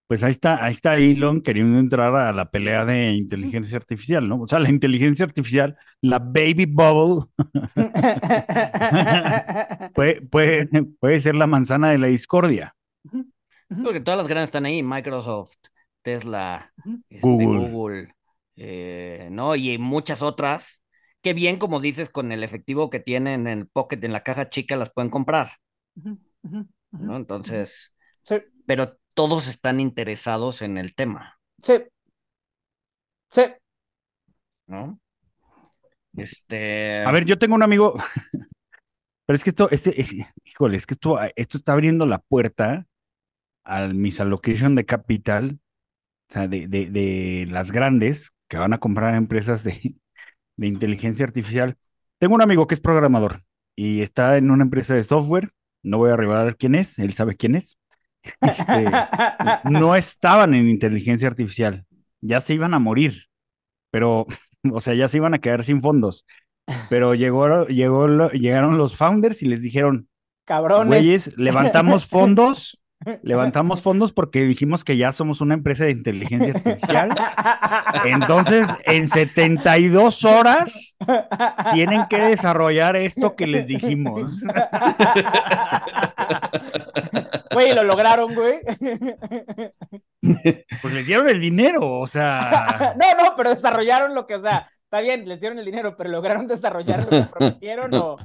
pues 0.09 0.22
ahí 0.22 0.30
está, 0.30 0.64
ahí 0.64 0.72
está 0.72 0.97
Elon 0.97 1.42
queriendo 1.42 1.78
entrar 1.78 2.14
a 2.14 2.32
la 2.32 2.51
pelea 2.51 2.84
de 2.84 3.12
inteligencia 3.12 3.76
artificial, 3.76 4.28
¿no? 4.28 4.40
O 4.40 4.49
sea, 4.49 4.59
la 4.59 4.70
inteligencia 4.70 5.24
artificial, 5.24 5.76
la 6.01 6.18
baby 6.18 6.66
bubble, 6.66 7.26
puede, 9.94 10.22
puede, 10.22 10.68
puede 10.99 11.20
ser 11.20 11.34
la 11.34 11.47
manzana 11.47 11.90
de 11.90 11.99
la 11.99 12.09
discordia. 12.09 12.74
Porque 13.68 14.00
todas 14.00 14.18
las 14.18 14.28
grandes 14.28 14.48
están 14.48 14.66
ahí, 14.66 14.82
Microsoft, 14.82 15.56
Tesla, 16.02 16.72
este, 17.08 17.26
Google. 17.26 17.70
Google, 17.70 18.14
eh, 18.56 19.28
¿no? 19.30 19.56
Y 19.56 19.76
muchas 19.78 20.22
otras, 20.22 20.84
que 21.20 21.34
bien, 21.34 21.58
como 21.58 21.80
dices, 21.80 22.08
con 22.08 22.30
el 22.30 22.44
efectivo 22.44 22.90
que 22.90 23.00
tienen 23.00 23.46
en 23.46 23.58
el 23.58 23.68
pocket, 23.68 23.98
en 24.02 24.12
la 24.12 24.22
caja 24.22 24.48
chica, 24.48 24.76
las 24.76 24.92
pueden 24.92 25.10
comprar. 25.10 25.48
Entonces, 26.92 27.92
Sí, 28.26 28.42
pero 28.66 28.98
todos 29.14 29.46
están 29.46 29.78
interesados 29.78 30.60
en 30.60 30.78
el 30.78 30.96
tema, 30.96 31.38
sí. 31.62 31.74
Sí. 33.30 33.42
¿no? 34.66 34.98
Este, 36.16 37.04
A 37.06 37.12
ver, 37.12 37.24
yo 37.24 37.38
tengo 37.38 37.54
un 37.54 37.62
amigo, 37.62 37.94
pero 39.26 39.36
es 39.36 39.44
que 39.44 39.50
esto, 39.50 39.70
este, 39.70 39.94
híjole, 40.44 40.76
es 40.76 40.86
que 40.86 40.94
esto, 40.94 41.18
esto 41.36 41.58
está 41.58 41.72
abriendo 41.72 42.04
la 42.04 42.18
puerta 42.18 42.84
al 43.66 43.94
misallocation 43.94 44.74
de 44.74 44.86
capital, 44.86 45.58
o 46.30 46.32
sea, 46.32 46.48
de, 46.48 46.68
de, 46.68 46.86
de 46.86 47.46
las 47.50 47.72
grandes 47.72 48.32
que 48.48 48.56
van 48.56 48.72
a 48.72 48.78
comprar 48.78 49.14
empresas 49.14 49.64
de, 49.64 49.96
de 50.56 50.66
inteligencia 50.66 51.26
artificial. 51.26 51.76
Tengo 52.18 52.34
un 52.34 52.42
amigo 52.42 52.66
que 52.66 52.74
es 52.74 52.80
programador 52.80 53.40
y 53.74 54.00
está 54.00 54.38
en 54.38 54.50
una 54.50 54.64
empresa 54.64 54.94
de 54.94 55.02
software, 55.02 55.50
no 55.82 55.98
voy 55.98 56.10
a 56.10 56.16
revelar 56.16 56.56
quién 56.56 56.74
es, 56.74 56.98
él 56.98 57.12
sabe 57.12 57.36
quién 57.36 57.56
es. 57.56 57.78
Este, 58.40 58.86
no 59.70 59.94
estaban 59.94 60.54
en 60.54 60.68
inteligencia 60.68 61.28
artificial, 61.28 61.84
ya 62.20 62.40
se 62.40 62.54
iban 62.54 62.74
a 62.74 62.78
morir, 62.78 63.24
pero, 63.90 64.26
o 64.72 64.80
sea, 64.80 64.94
ya 64.94 65.08
se 65.08 65.18
iban 65.18 65.34
a 65.34 65.40
quedar 65.40 65.64
sin 65.64 65.82
fondos. 65.82 66.26
Pero 66.90 67.14
llegó, 67.14 67.66
llegó, 67.66 68.30
llegaron 68.30 68.76
los 68.76 68.96
founders 68.96 69.42
y 69.42 69.46
les 69.46 69.62
dijeron, 69.62 70.08
Cabrones. 70.46 70.88
güeyes, 70.88 71.38
levantamos 71.38 72.06
fondos, 72.06 72.80
levantamos 73.22 73.82
fondos 73.82 74.12
porque 74.12 74.40
dijimos 74.42 74.84
que 74.84 74.97
ya 74.97 75.12
somos 75.12 75.40
una 75.40 75.55
empresa 75.55 75.84
de 75.84 75.92
inteligencia 75.92 76.55
artificial. 76.55 77.11
Entonces, 78.05 78.66
en 78.84 79.09
72 79.09 80.24
horas 80.24 80.97
tienen 81.72 82.07
que 82.09 82.18
desarrollar 82.18 82.97
esto 82.97 83.36
que 83.36 83.47
les 83.47 83.66
dijimos. 83.66 84.42
Güey, 87.53 87.74
lo 87.74 87.84
lograron, 87.84 88.34
güey. 88.34 88.61
Pues 90.82 90.94
les 90.94 91.07
dieron 91.07 91.28
el 91.28 91.40
dinero, 91.40 92.01
o 92.01 92.07
sea, 92.07 92.94
No, 92.99 93.24
no, 93.24 93.34
pero 93.36 93.51
desarrollaron 93.51 94.14
lo 94.14 94.26
que, 94.26 94.34
o 94.34 94.40
sea, 94.40 94.68
está 94.84 95.01
bien, 95.01 95.28
les 95.28 95.40
dieron 95.40 95.59
el 95.59 95.64
dinero, 95.64 95.97
pero 95.97 96.11
lograron 96.11 96.47
desarrollar 96.47 97.05
lo 97.05 97.11
que 97.11 97.22
prometieron 97.22 97.94
o. 97.94 98.16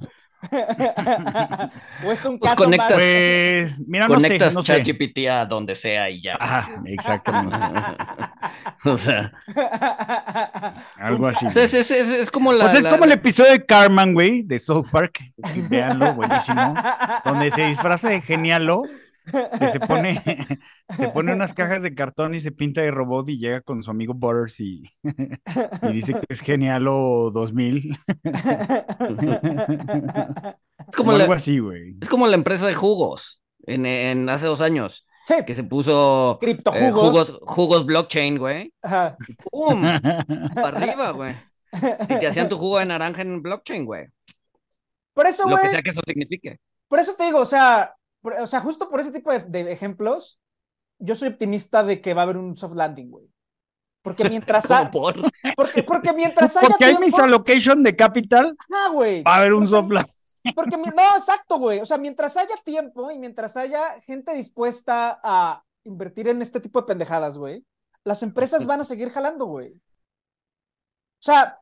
o 2.06 2.12
es 2.12 2.26
un 2.26 2.40
Pues 2.40 2.52
caso 2.52 2.64
conectas- 2.64 2.90
más. 2.90 2.94
pues, 2.94 3.80
mira, 3.88 4.08
no 4.08 4.16
sé, 4.20 4.22
conectas 4.28 4.54
no 4.56 4.64
sé. 4.64 4.74
ChatGPT 4.84 5.28
a 5.30 5.46
donde 5.46 5.76
sea 5.76 6.10
y 6.10 6.22
ya. 6.22 6.36
Ajá, 6.40 6.68
exactamente. 6.86 7.58
o 8.86 8.98
sea, 8.98 9.32
Algo 10.98 11.28
así. 11.28 11.46
o 11.46 11.52
sea, 11.52 11.64
es, 11.64 11.74
es- 11.74 11.92
es- 11.92 12.10
es 12.10 12.32
como 12.32 12.54
la... 12.54 12.66
Pues 12.66 12.76
es 12.78 12.84
la- 12.84 12.90
como 12.90 13.06
el 13.06 13.12
episodio 13.12 13.52
de 13.52 13.66
Carman, 13.66 14.14
güey, 14.14 14.44
de 14.44 14.60
South 14.60 14.88
Park. 14.92 15.20
Veanlo, 15.70 16.14
buenísimo. 16.16 16.74
Donde 17.26 17.52
se 17.52 17.64
disfraza 17.66 18.10
de 18.10 18.22
genialo, 18.22 18.84
que 19.32 19.68
se 19.70 19.80
pone, 19.80 20.22
se 20.98 21.10
pone 21.10 21.34
unas 21.34 21.54
cajas 21.54 21.82
de 21.84 21.94
cartón 21.96 22.34
y 22.36 22.40
se 22.40 22.52
pinta 22.52 22.82
de 22.82 22.92
robot 22.92 23.30
y 23.30 23.38
llega 23.38 23.62
con 23.62 23.82
su 23.84 23.92
amigo 23.92 24.14
Butters 24.14 24.60
y, 24.60 24.84
y 25.04 25.92
dice 25.94 26.14
que 26.14 26.26
es 26.30 26.42
genialo 26.42 27.32
2000. 27.34 27.98
Es 30.88 30.96
como 30.96 31.08
Como 31.08 31.12
la- 31.14 31.24
algo 31.24 31.34
así, 31.34 31.60
güey. 31.60 31.96
Es 32.02 32.10
como 32.10 32.28
la 32.28 32.36
empresa 32.36 32.68
de 32.68 32.74
jugos 32.74 33.42
en, 33.66 33.86
en 33.86 34.30
hace 34.30 34.48
dos 34.48 34.62
años, 34.62 35.06
Sí, 35.28 35.36
que 35.46 35.54
se 35.54 35.64
puso 35.64 36.34
eh, 36.42 36.46
Criptojugos. 36.46 36.94
jugos, 36.94 37.40
jugos 37.44 37.86
blockchain, 37.86 38.38
güey. 38.40 38.74
Ajá. 38.82 39.16
¡Pum! 39.52 39.84
Para 40.56 40.78
arriba, 40.80 41.12
güey. 41.12 41.36
Y 42.10 42.20
te 42.20 42.28
hacían 42.28 42.50
tu 42.50 42.58
jugo 42.58 42.80
de 42.80 42.86
naranja 42.88 43.22
en 43.22 43.42
blockchain, 43.42 43.86
güey. 43.86 44.08
Por 45.14 45.28
eso, 45.28 45.44
Lo 45.44 45.56
que 45.58 45.62
güey, 45.62 45.70
sea 45.72 45.82
que 45.84 45.92
eso 45.92 46.02
signifique. 46.08 46.58
por 46.88 47.00
eso 47.00 47.14
te 47.14 47.26
digo, 47.26 47.40
o 47.40 47.46
sea, 47.46 47.94
o 48.22 48.48
sea, 48.48 48.62
justo 48.62 48.90
por 48.90 49.00
ese 49.00 49.12
tipo 49.12 49.32
de, 49.32 49.40
de 49.40 49.72
ejemplos, 49.72 50.40
yo 51.00 51.16
soy 51.16 51.30
optimista 51.30 51.84
de 51.84 52.02
que 52.02 52.14
va 52.14 52.22
a 52.22 52.24
haber 52.24 52.38
un 52.38 52.56
soft 52.56 52.76
landing, 52.76 53.10
güey. 53.10 53.28
Porque 54.04 54.28
mientras 54.30 54.66
Como 54.68 54.80
ha- 54.80 54.92
por. 54.92 55.16
porque, 55.56 55.84
porque 55.84 56.14
mientras 56.14 56.56
haya 56.58 56.68
Porque 56.70 56.86
hay 56.86 56.92
tiempo, 56.92 57.06
misallocation 57.06 57.84
de 57.84 57.96
capital, 57.96 58.56
ah, 58.74 58.90
güey. 58.94 59.24
va 59.24 59.36
a 59.36 59.38
haber 59.40 59.54
un 59.54 59.68
soft 59.68 59.92
landing. 59.92 60.12
Porque, 60.56 60.76
no, 60.76 61.18
exacto, 61.18 61.60
güey. 61.60 61.82
O 61.82 61.86
sea, 61.86 62.00
mientras 62.00 62.36
haya 62.36 62.56
tiempo 62.66 63.12
y 63.12 63.20
mientras 63.20 63.56
haya 63.58 64.02
gente 64.02 64.34
dispuesta 64.34 65.20
a 65.24 65.64
invertir 65.84 66.30
en 66.30 66.42
este 66.42 66.60
tipo 66.60 66.82
de 66.82 66.88
pendejadas, 66.88 67.38
güey, 67.38 67.64
las 68.04 68.24
empresas 68.24 68.66
van 68.66 68.82
a 68.82 68.84
seguir 68.84 69.12
jalando, 69.12 69.46
güey. 69.46 69.74
O 69.74 69.80
sea, 71.24 71.61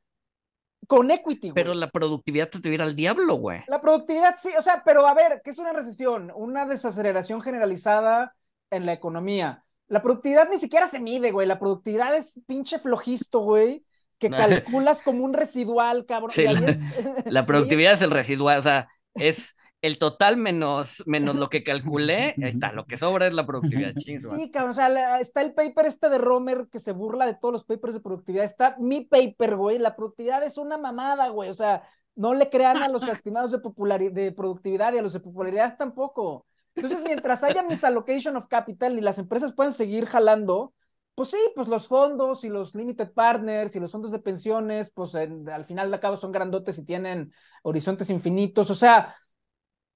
con 0.90 1.12
equity, 1.12 1.52
güey. 1.52 1.54
Pero 1.54 1.76
la 1.76 1.92
productividad 1.92 2.50
te 2.50 2.60
te 2.60 2.68
va 2.68 2.72
a 2.72 2.74
ir 2.74 2.82
al 2.82 2.96
diablo, 2.96 3.36
güey. 3.36 3.62
La 3.68 3.80
productividad 3.80 4.36
sí, 4.42 4.50
o 4.58 4.64
sea, 4.64 4.82
pero 4.84 5.06
a 5.06 5.14
ver, 5.14 5.42
¿qué 5.44 5.52
es 5.52 5.60
una 5.60 5.72
recesión? 5.72 6.32
Una 6.36 6.66
desaceleración 6.66 7.42
generalizada 7.42 8.36
en 8.72 8.88
la 8.88 8.94
economía. 8.94 9.64
La 9.88 10.02
productividad 10.02 10.50
ni 10.50 10.58
siquiera 10.58 10.88
se 10.88 11.00
mide, 11.00 11.30
güey. 11.32 11.48
La 11.48 11.60
productividad 11.60 12.16
es 12.16 12.42
pinche 12.48 12.80
flojisto, 12.80 13.42
güey, 13.42 13.86
que 14.18 14.30
calculas 14.32 15.04
como 15.04 15.24
un 15.24 15.34
residual, 15.34 16.08
cabrón. 16.08 16.32
Sí, 16.32 16.44
la- 16.46 17.40
es- 17.42 17.46
productividad 17.46 17.94
es 17.94 18.02
el 18.02 18.10
residual, 18.12 18.58
o 18.58 18.64
sea, 18.64 18.88
es 19.14 19.56
el 19.82 19.98
total 19.98 20.38
menos, 20.38 21.04
menos 21.06 21.36
lo 21.36 21.50
que 21.50 21.64
calculé. 21.64 22.36
Ahí 22.44 22.50
está, 22.50 22.72
lo 22.74 22.86
que 22.86 22.98
sobra 22.98 23.28
es 23.28 23.34
la 23.34 23.46
productividad. 23.46 23.94
madre. 23.96 24.20
Sí, 24.20 24.52
cabrón, 24.52 24.72
o 24.72 24.74
sea, 24.74 24.90
la- 24.90 25.20
está 25.20 25.42
el 25.42 25.54
paper 25.54 25.86
este 25.86 26.10
de 26.10 26.18
Romer 26.18 26.68
que 26.72 26.80
se 26.80 26.92
burla 26.92 27.26
de 27.26 27.34
todos 27.36 27.52
los 27.54 27.64
papers 27.64 27.94
de 27.94 28.02
productividad. 28.02 28.44
Está 28.46 28.76
mi 28.80 29.02
paper, 29.06 29.56
güey. 29.56 29.80
La 29.80 29.96
productividad 29.96 30.44
es 30.44 30.58
una 30.58 30.78
mamada, 30.78 31.30
güey. 31.30 31.50
O 31.50 31.54
sea, 31.54 31.84
no 32.16 32.34
le 32.34 32.50
crean 32.50 32.78
a 32.84 32.90
los 32.90 33.04
estimados 33.24 33.52
de, 33.52 33.60
populari- 33.62 34.12
de 34.12 34.32
productividad 34.32 34.94
y 34.94 34.98
a 34.98 35.02
los 35.02 35.14
de 35.14 35.20
popularidad 35.22 35.78
tampoco. 35.78 36.46
Entonces, 36.76 37.04
mientras 37.04 37.44
haya 37.44 37.64
misallocation 37.64 38.36
of 38.38 38.48
capital 38.48 38.98
y 38.98 39.02
las 39.02 39.18
empresas 39.18 39.54
puedan 39.54 39.74
seguir 39.74 40.06
jalando, 40.06 40.74
pues 41.16 41.32
sí, 41.32 41.38
pues 41.56 41.68
los 41.68 41.88
fondos 41.90 42.46
y 42.46 42.50
los 42.50 42.76
limited 42.76 43.12
partners 43.12 43.76
y 43.76 43.80
los 43.82 43.92
fondos 43.92 44.12
de 44.12 44.20
pensiones, 44.20 44.90
pues 44.90 45.14
al 45.16 45.66
final 45.66 45.92
de 45.92 46.00
cabo 46.00 46.16
son 46.16 46.32
grandotes 46.32 46.78
y 46.78 46.86
tienen 46.86 47.34
horizontes 47.64 48.10
infinitos. 48.10 48.70
O 48.70 48.76
sea, 48.76 49.14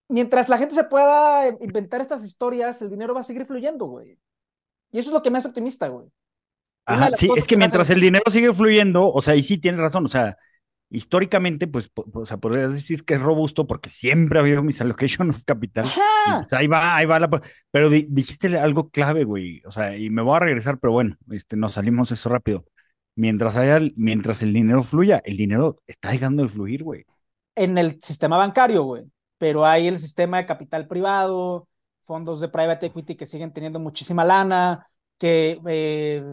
mientras 0.09 0.49
la 0.49 0.57
gente 0.57 0.75
se 0.75 0.83
pueda 0.83 1.47
inventar 1.61 2.01
estas 2.01 2.23
historias, 2.25 2.81
el 2.81 2.89
dinero 2.89 3.13
va 3.13 3.21
a 3.21 3.23
seguir 3.23 3.45
fluyendo, 3.45 3.85
güey. 3.85 4.17
Y 4.91 4.99
eso 4.99 5.09
es 5.09 5.13
lo 5.13 5.23
que 5.23 5.31
me 5.31 5.37
hace 5.37 5.47
optimista, 5.47 5.87
güey. 5.87 6.07
Ajá, 6.85 7.09
sí, 7.15 7.29
es 7.35 7.47
que, 7.47 7.57
mientras 7.57 7.89
el 7.89 8.01
dinero 8.01 8.29
sigue 8.29 8.53
fluyendo, 8.53 9.07
o 9.07 9.21
sea, 9.21 9.35
y 9.35 9.43
sí 9.43 9.57
tienes 9.57 9.79
razón, 9.79 10.05
o 10.05 10.09
sea, 10.09 10.37
históricamente, 10.89 11.65
pues, 11.67 11.89
o 11.95 12.25
sea, 12.25 12.37
podrías 12.37 12.73
decir 12.73 13.03
que 13.03 13.15
es 13.15 13.21
robusto 13.21 13.65
porque 13.65 13.89
siempre 13.89 14.37
ha 14.37 14.41
habido 14.41 14.61
misallocation 14.61 15.31
of 15.31 15.43
capital. 15.43 15.85
Pues, 16.39 16.53
ahí 16.53 16.67
va, 16.67 16.95
ahí 16.95 17.05
va 17.05 17.19
la. 17.19 17.29
Pero 17.71 17.89
dijiste 17.89 18.57
algo 18.57 18.89
clave, 18.89 19.23
güey. 19.23 19.61
O 19.65 19.71
sea, 19.71 19.97
y 19.97 20.09
me 20.09 20.21
voy 20.21 20.35
a 20.35 20.39
regresar, 20.39 20.77
pero 20.79 20.93
bueno, 20.93 21.17
este, 21.31 21.55
nos 21.55 21.73
salimos 21.73 22.11
eso 22.11 22.29
rápido. 22.29 22.65
Mientras 23.15 23.57
haya, 23.57 23.79
mientras 23.95 24.41
el 24.43 24.53
dinero 24.53 24.83
fluya, 24.83 25.21
el 25.25 25.37
dinero 25.37 25.81
está 25.87 26.11
dejando 26.11 26.43
de 26.43 26.49
fluir, 26.49 26.83
güey. 26.83 27.05
En 27.55 27.77
el 27.77 27.99
sistema 28.01 28.37
bancario, 28.37 28.83
güey. 28.83 29.03
Pero 29.43 29.65
hay 29.65 29.89
el 29.89 29.99
sistema 29.99 30.37
de 30.37 30.45
capital 30.45 30.87
privado, 30.87 31.67
fondos 32.03 32.39
de 32.39 32.47
private 32.47 32.85
equity 32.85 33.17
que 33.17 33.25
siguen 33.25 33.51
teniendo 33.51 33.77
muchísima 33.77 34.23
lana, 34.23 34.87
que 35.17 35.59
eh, 35.67 36.23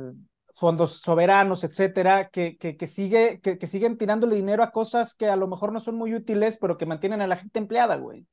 fondos 0.54 1.00
soberanos, 1.00 1.64
etcétera, 1.64 2.28
que, 2.28 2.56
que, 2.56 2.86
sigue, 2.86 3.40
que, 3.40 3.66
siguen 3.66 3.98
tirándole 3.98 4.36
dinero 4.36 4.62
a 4.62 4.70
cosas 4.70 5.14
que 5.14 5.26
a 5.26 5.34
lo 5.34 5.48
mejor 5.48 5.72
no 5.72 5.80
son 5.80 5.96
muy 5.96 6.14
útiles, 6.14 6.56
pero 6.60 6.78
que 6.78 6.86
mantienen 6.86 7.20
a 7.20 7.26
la 7.26 7.36
gente 7.36 7.58
empleada, 7.58 7.96
güey. 7.96 8.28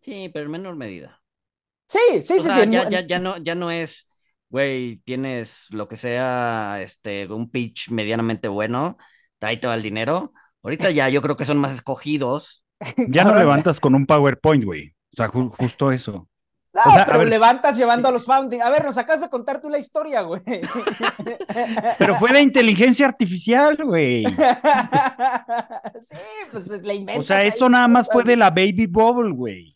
Sí, 0.00 0.28
pero 0.34 0.46
en 0.46 0.50
menor 0.50 0.74
medida. 0.74 1.22
Sí, 1.86 2.00
sí, 2.22 2.40
sí, 2.40 2.50
sí. 2.50 2.70
Ya, 2.70 2.88
ya, 2.88 3.06
ya, 3.06 3.20
no, 3.20 3.36
ya 3.36 3.54
no 3.54 3.70
es, 3.70 4.08
güey, 4.48 4.96
tienes 5.04 5.68
lo 5.70 5.86
que 5.86 5.94
sea, 5.94 6.80
este, 6.82 7.28
un 7.28 7.48
pitch 7.52 7.90
medianamente 7.90 8.48
bueno, 8.48 8.96
ahí 9.40 9.58
te 9.58 9.68
va 9.68 9.76
el 9.76 9.82
dinero. 9.82 10.32
Ahorita 10.64 10.90
ya 10.90 11.08
yo 11.08 11.22
creo 11.22 11.36
que 11.36 11.44
son 11.44 11.58
más 11.58 11.72
escogidos. 11.72 12.64
Ya 13.08 13.24
no 13.24 13.34
levantas 13.34 13.80
con 13.80 13.94
un 13.94 14.06
PowerPoint, 14.06 14.64
güey. 14.64 14.94
O 15.12 15.16
sea, 15.16 15.28
justo 15.28 15.92
eso. 15.92 16.28
No, 16.74 16.80
pero 17.04 17.24
levantas 17.24 17.76
llevando 17.76 18.08
a 18.08 18.12
los 18.12 18.24
founding. 18.24 18.62
A 18.62 18.70
ver, 18.70 18.82
nos 18.82 18.96
acabas 18.96 19.20
de 19.20 19.28
contar 19.28 19.60
tú 19.60 19.68
la 19.68 19.78
historia, 19.78 20.22
güey. 20.22 20.40
Pero 21.98 22.16
fue 22.16 22.32
de 22.32 22.40
inteligencia 22.40 23.06
artificial, 23.06 23.76
güey. 23.76 24.24
Sí, 26.00 26.18
pues 26.50 26.68
la 26.68 26.94
inventas. 26.94 27.24
O 27.24 27.26
sea, 27.26 27.44
eso 27.44 27.68
nada 27.68 27.86
más 27.86 28.08
fue 28.10 28.24
de 28.24 28.36
la 28.36 28.50
Baby 28.50 28.86
Bubble, 28.86 29.32
güey. 29.32 29.74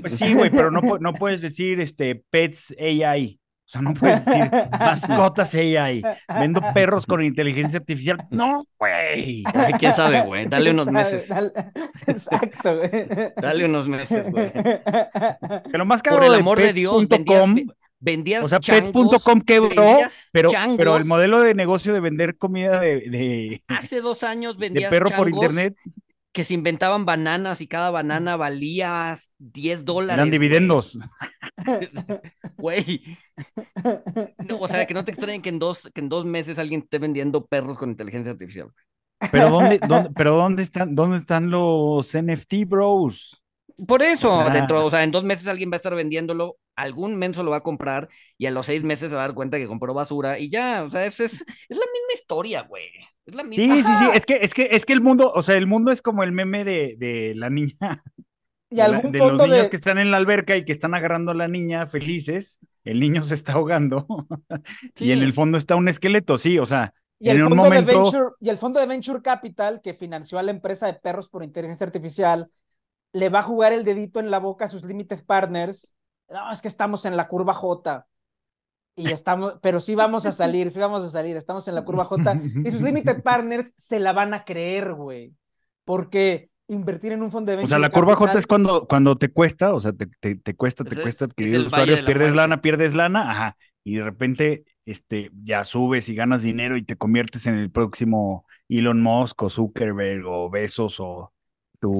Pues 0.00 0.18
sí, 0.18 0.34
güey, 0.34 0.50
pero 0.50 0.70
no, 0.70 0.80
no 1.00 1.12
puedes 1.14 1.40
decir 1.40 1.80
este 1.80 2.14
Pets 2.14 2.74
AI. 2.78 3.40
O 3.66 3.68
sea, 3.68 3.80
no 3.82 3.94
puedes 3.94 4.24
decir 4.24 4.48
mascotas 4.70 5.52
AI. 5.56 6.00
Vendo 6.28 6.60
perros 6.72 7.04
con 7.04 7.24
inteligencia 7.24 7.80
artificial. 7.80 8.24
No, 8.30 8.64
güey. 8.78 9.42
¿Quién 9.78 9.92
sabe, 9.92 10.22
güey? 10.22 10.46
Dale 10.48 10.70
unos 10.70 10.86
meses. 10.86 11.34
exacto, 12.06 12.76
güey. 12.76 13.06
Dale 13.36 13.64
unos 13.64 13.88
meses, 13.88 14.30
güey. 14.30 14.52
Pero 15.72 15.84
más 15.84 16.00
caro 16.00 16.18
Por 16.18 16.26
el 16.26 16.34
amor 16.34 16.60
de, 16.60 16.72
Dios, 16.72 17.08
vendías, 17.08 17.44
vendías 17.98 18.44
O 18.44 18.48
sea, 18.48 18.60
pets.com 18.60 19.40
quebró, 19.40 19.98
pero, 20.30 20.50
pero 20.76 20.96
el 20.96 21.04
modelo 21.04 21.40
de 21.40 21.54
negocio 21.54 21.92
de 21.92 21.98
vender 21.98 22.36
comida 22.36 22.78
de... 22.78 23.00
de 23.10 23.64
Hace 23.66 24.00
dos 24.00 24.22
años 24.22 24.58
vendías 24.58 24.92
de 24.92 24.96
perro 24.96 25.10
por 25.16 25.28
internet 25.28 25.74
que 26.36 26.44
se 26.44 26.52
inventaban 26.52 27.06
bananas 27.06 27.62
y 27.62 27.66
cada 27.66 27.90
banana 27.90 28.36
valía 28.36 29.16
10 29.38 29.86
dólares. 29.86 30.18
Eran 30.18 30.30
dividendos. 30.30 30.98
Güey. 32.58 33.02
o 34.60 34.68
sea, 34.68 34.86
que 34.86 34.92
no 34.92 35.02
te 35.02 35.12
extrañen 35.12 35.40
que 35.40 35.48
en, 35.48 35.58
dos, 35.58 35.90
que 35.94 36.02
en 36.02 36.10
dos 36.10 36.26
meses 36.26 36.58
alguien 36.58 36.82
esté 36.82 36.98
vendiendo 36.98 37.46
perros 37.46 37.78
con 37.78 37.88
inteligencia 37.88 38.32
artificial. 38.32 38.68
Pero 39.32 39.48
¿dónde, 39.48 39.80
pero 40.14 40.36
dónde 40.36 40.62
están, 40.62 40.94
dónde 40.94 41.18
están 41.18 41.50
los 41.50 42.14
NFT 42.14 42.66
bros? 42.66 43.42
Por 43.86 44.02
eso, 44.02 44.44
dentro, 44.50 44.84
o 44.84 44.90
sea, 44.90 45.04
en 45.04 45.12
dos 45.12 45.24
meses 45.24 45.48
alguien 45.48 45.70
va 45.70 45.76
a 45.76 45.76
estar 45.76 45.94
vendiéndolo, 45.94 46.58
algún 46.76 47.16
menso 47.16 47.44
lo 47.44 47.50
va 47.50 47.58
a 47.58 47.62
comprar 47.62 48.08
y 48.36 48.44
a 48.44 48.50
los 48.50 48.66
seis 48.66 48.82
meses 48.82 49.08
se 49.08 49.16
va 49.16 49.24
a 49.24 49.26
dar 49.28 49.34
cuenta 49.34 49.56
que 49.56 49.66
compró 49.66 49.94
basura 49.94 50.38
y 50.38 50.50
ya, 50.50 50.84
o 50.84 50.90
sea, 50.90 51.06
es, 51.06 51.18
es, 51.20 51.32
es 51.42 51.76
la 51.76 51.84
historia, 52.26 52.62
güey. 52.62 52.88
Sí, 53.52 53.82
sí, 53.82 53.82
sí, 53.82 54.06
es 54.12 54.26
que, 54.26 54.36
es 54.42 54.52
que, 54.52 54.68
es 54.72 54.84
que 54.84 54.92
el 54.92 55.00
mundo, 55.00 55.32
o 55.32 55.42
sea, 55.42 55.54
el 55.54 55.66
mundo 55.66 55.92
es 55.92 56.02
como 56.02 56.24
el 56.24 56.32
meme 56.32 56.64
de, 56.64 56.96
de 56.98 57.34
la 57.36 57.50
niña. 57.50 57.78
Y 58.68 58.80
algún 58.80 59.12
de, 59.12 59.20
los 59.20 59.48
niños 59.48 59.68
que 59.68 59.76
están 59.76 59.96
en 59.96 60.10
la 60.10 60.16
alberca 60.16 60.56
y 60.56 60.64
que 60.64 60.72
están 60.72 60.92
agarrando 60.92 61.30
a 61.30 61.36
la 61.36 61.46
niña 61.46 61.86
felices, 61.86 62.58
el 62.82 62.98
niño 62.98 63.22
se 63.22 63.34
está 63.34 63.52
ahogando 63.52 64.08
y 64.96 65.12
en 65.12 65.20
el 65.20 65.32
fondo 65.32 65.56
está 65.56 65.76
un 65.76 65.86
esqueleto, 65.86 66.36
sí, 66.36 66.58
o 66.58 66.66
sea, 66.66 66.92
y 67.20 67.30
en 67.30 67.36
el, 67.36 67.44
fondo 67.44 67.70
de 67.70 67.82
Venture, 67.82 68.30
y 68.40 68.48
el 68.48 68.58
fondo 68.58 68.80
de 68.80 68.86
Venture 68.86 69.22
Capital, 69.22 69.80
que 69.80 69.94
financió 69.94 70.40
a 70.40 70.42
la 70.42 70.50
empresa 70.50 70.86
de 70.86 70.94
perros 70.94 71.28
por 71.28 71.44
inteligencia 71.44 71.86
artificial, 71.86 72.50
le 73.12 73.28
va 73.28 73.38
a 73.38 73.42
jugar 73.42 73.72
el 73.72 73.84
dedito 73.84 74.18
en 74.18 74.32
la 74.32 74.40
boca 74.40 74.64
a 74.64 74.68
sus 74.68 74.84
limited 74.84 75.24
partners. 75.24 75.94
No, 76.28 76.50
es 76.50 76.60
que 76.60 76.66
estamos 76.66 77.04
en 77.04 77.16
la 77.16 77.28
curva 77.28 77.54
J 77.54 78.04
y 78.96 79.10
estamos, 79.10 79.56
pero 79.60 79.78
sí 79.78 79.94
vamos 79.94 80.24
a 80.24 80.32
salir, 80.32 80.70
sí 80.70 80.80
vamos 80.80 81.04
a 81.04 81.10
salir, 81.10 81.36
estamos 81.36 81.68
en 81.68 81.74
la 81.74 81.84
curva 81.84 82.04
J 82.04 82.40
y 82.64 82.70
sus 82.70 82.80
limited 82.80 83.22
partners 83.22 83.72
se 83.76 84.00
la 84.00 84.12
van 84.12 84.32
a 84.32 84.44
creer, 84.44 84.94
güey, 84.94 85.34
porque 85.84 86.48
invertir 86.66 87.12
en 87.12 87.22
un 87.22 87.30
fondo 87.30 87.54
de 87.54 87.62
O 87.62 87.66
sea, 87.66 87.78
la 87.78 87.90
curva 87.90 88.16
J 88.16 88.38
es 88.38 88.46
cuando, 88.46 88.86
cuando 88.88 89.16
te 89.16 89.28
cuesta, 89.28 89.74
o 89.74 89.80
sea, 89.80 89.92
te, 89.92 90.06
te, 90.06 90.54
cuesta, 90.54 90.82
te 90.82 91.00
cuesta 91.00 91.26
adquirir 91.26 91.60
usuarios, 91.60 92.00
pierdes 92.00 92.34
lana, 92.34 92.62
pierdes 92.62 92.94
lana, 92.94 93.30
ajá, 93.30 93.56
y 93.84 93.96
de 93.96 94.02
repente 94.02 94.64
este, 94.86 95.30
ya 95.44 95.64
subes 95.64 96.08
y 96.08 96.14
ganas 96.14 96.42
dinero 96.42 96.76
y 96.76 96.82
te 96.82 96.96
conviertes 96.96 97.46
en 97.46 97.56
el 97.56 97.70
próximo 97.70 98.46
Elon 98.68 99.02
Musk 99.02 99.42
o 99.42 99.50
Zuckerberg 99.50 100.26
o 100.26 100.48
Besos 100.48 100.98
o 101.00 101.32
tu 101.78 101.92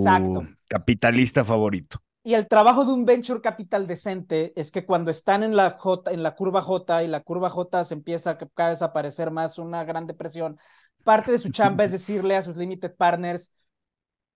capitalista 0.69 1.45
favorito. 1.45 2.01
Y 2.27 2.35
el 2.35 2.49
trabajo 2.49 2.85
de 2.85 2.93
un 2.93 3.05
venture 3.05 3.41
capital 3.41 3.87
decente 3.87 4.53
es 4.57 4.73
que 4.73 4.85
cuando 4.85 5.13
están 5.13 5.45
en 5.45 5.55
la 5.55 5.71
J, 5.79 6.11
en 6.11 6.25
la 6.25 6.35
curva 6.35 6.61
J 6.61 7.05
y 7.05 7.07
la 7.07 7.21
curva 7.21 7.51
J 7.51 7.85
se 7.85 7.95
empieza 7.95 8.31
a 8.31 8.37
cada 8.37 8.71
vez 8.71 8.83
a 8.83 8.87
aparecer 8.87 9.31
más 9.31 9.59
una 9.59 9.85
gran 9.85 10.09
depresión, 10.09 10.59
parte 11.05 11.31
de 11.31 11.39
su 11.39 11.51
chamba 11.51 11.85
es 11.85 11.93
decirle 11.93 12.35
a 12.35 12.43
sus 12.43 12.57
limited 12.57 12.97
partners, 12.97 13.53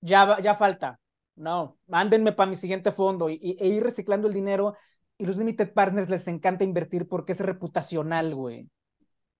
ya, 0.01 0.39
ya 0.41 0.55
falta, 0.55 1.01
no, 1.35 1.79
mándenme 1.89 2.31
para 2.31 2.49
mi 2.49 2.55
siguiente 2.55 2.93
fondo 2.93 3.29
y, 3.29 3.57
e 3.59 3.67
ir 3.67 3.83
reciclando 3.83 4.29
el 4.29 4.35
dinero. 4.35 4.77
Y 5.19 5.27
los 5.27 5.37
limited 5.37 5.73
partners 5.73 6.09
les 6.09 6.29
encanta 6.29 6.63
invertir 6.63 7.09
porque 7.09 7.33
es 7.33 7.41
reputacional, 7.41 8.37
güey 8.37 8.71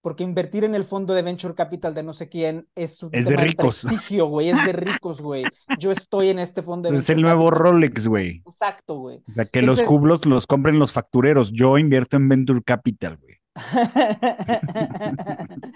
porque 0.01 0.25
invertir 0.25 0.65
en 0.65 0.75
el 0.75 0.85
fondo 0.85 1.15
de 1.15 1.23
venture 1.23 1.55
capital 1.55 1.95
de 1.95 2.03
no 2.03 2.13
sé 2.13 2.29
quién 2.29 2.69
es 2.75 3.03
un 3.03 3.11
es 3.13 3.29
de 3.29 3.37
ricos. 3.37 3.83
prestigio, 3.83 4.27
güey, 4.27 4.49
es 4.49 4.65
de 4.65 4.73
ricos, 4.73 5.21
güey. 5.21 5.45
Yo 5.79 5.93
estoy 5.93 6.29
en 6.29 6.39
este 6.39 6.63
fondo 6.63 6.91
de 6.91 6.99
Es 6.99 7.11
el 7.11 7.21
nuevo 7.21 7.51
Rolex, 7.51 8.07
güey. 8.07 8.43
Exacto, 8.47 8.97
güey. 8.97 9.23
O 9.29 9.33
sea, 9.35 9.45
que 9.45 9.63
los 9.63 9.83
cublos 9.83 10.25
los 10.25 10.47
compren 10.47 10.79
los 10.79 10.93
factureros. 10.93 11.53
Yo 11.53 11.79
invierto 11.79 12.17
en 12.17 12.29
venture 12.29 12.63
capital, 12.63 13.19
güey. 13.19 13.37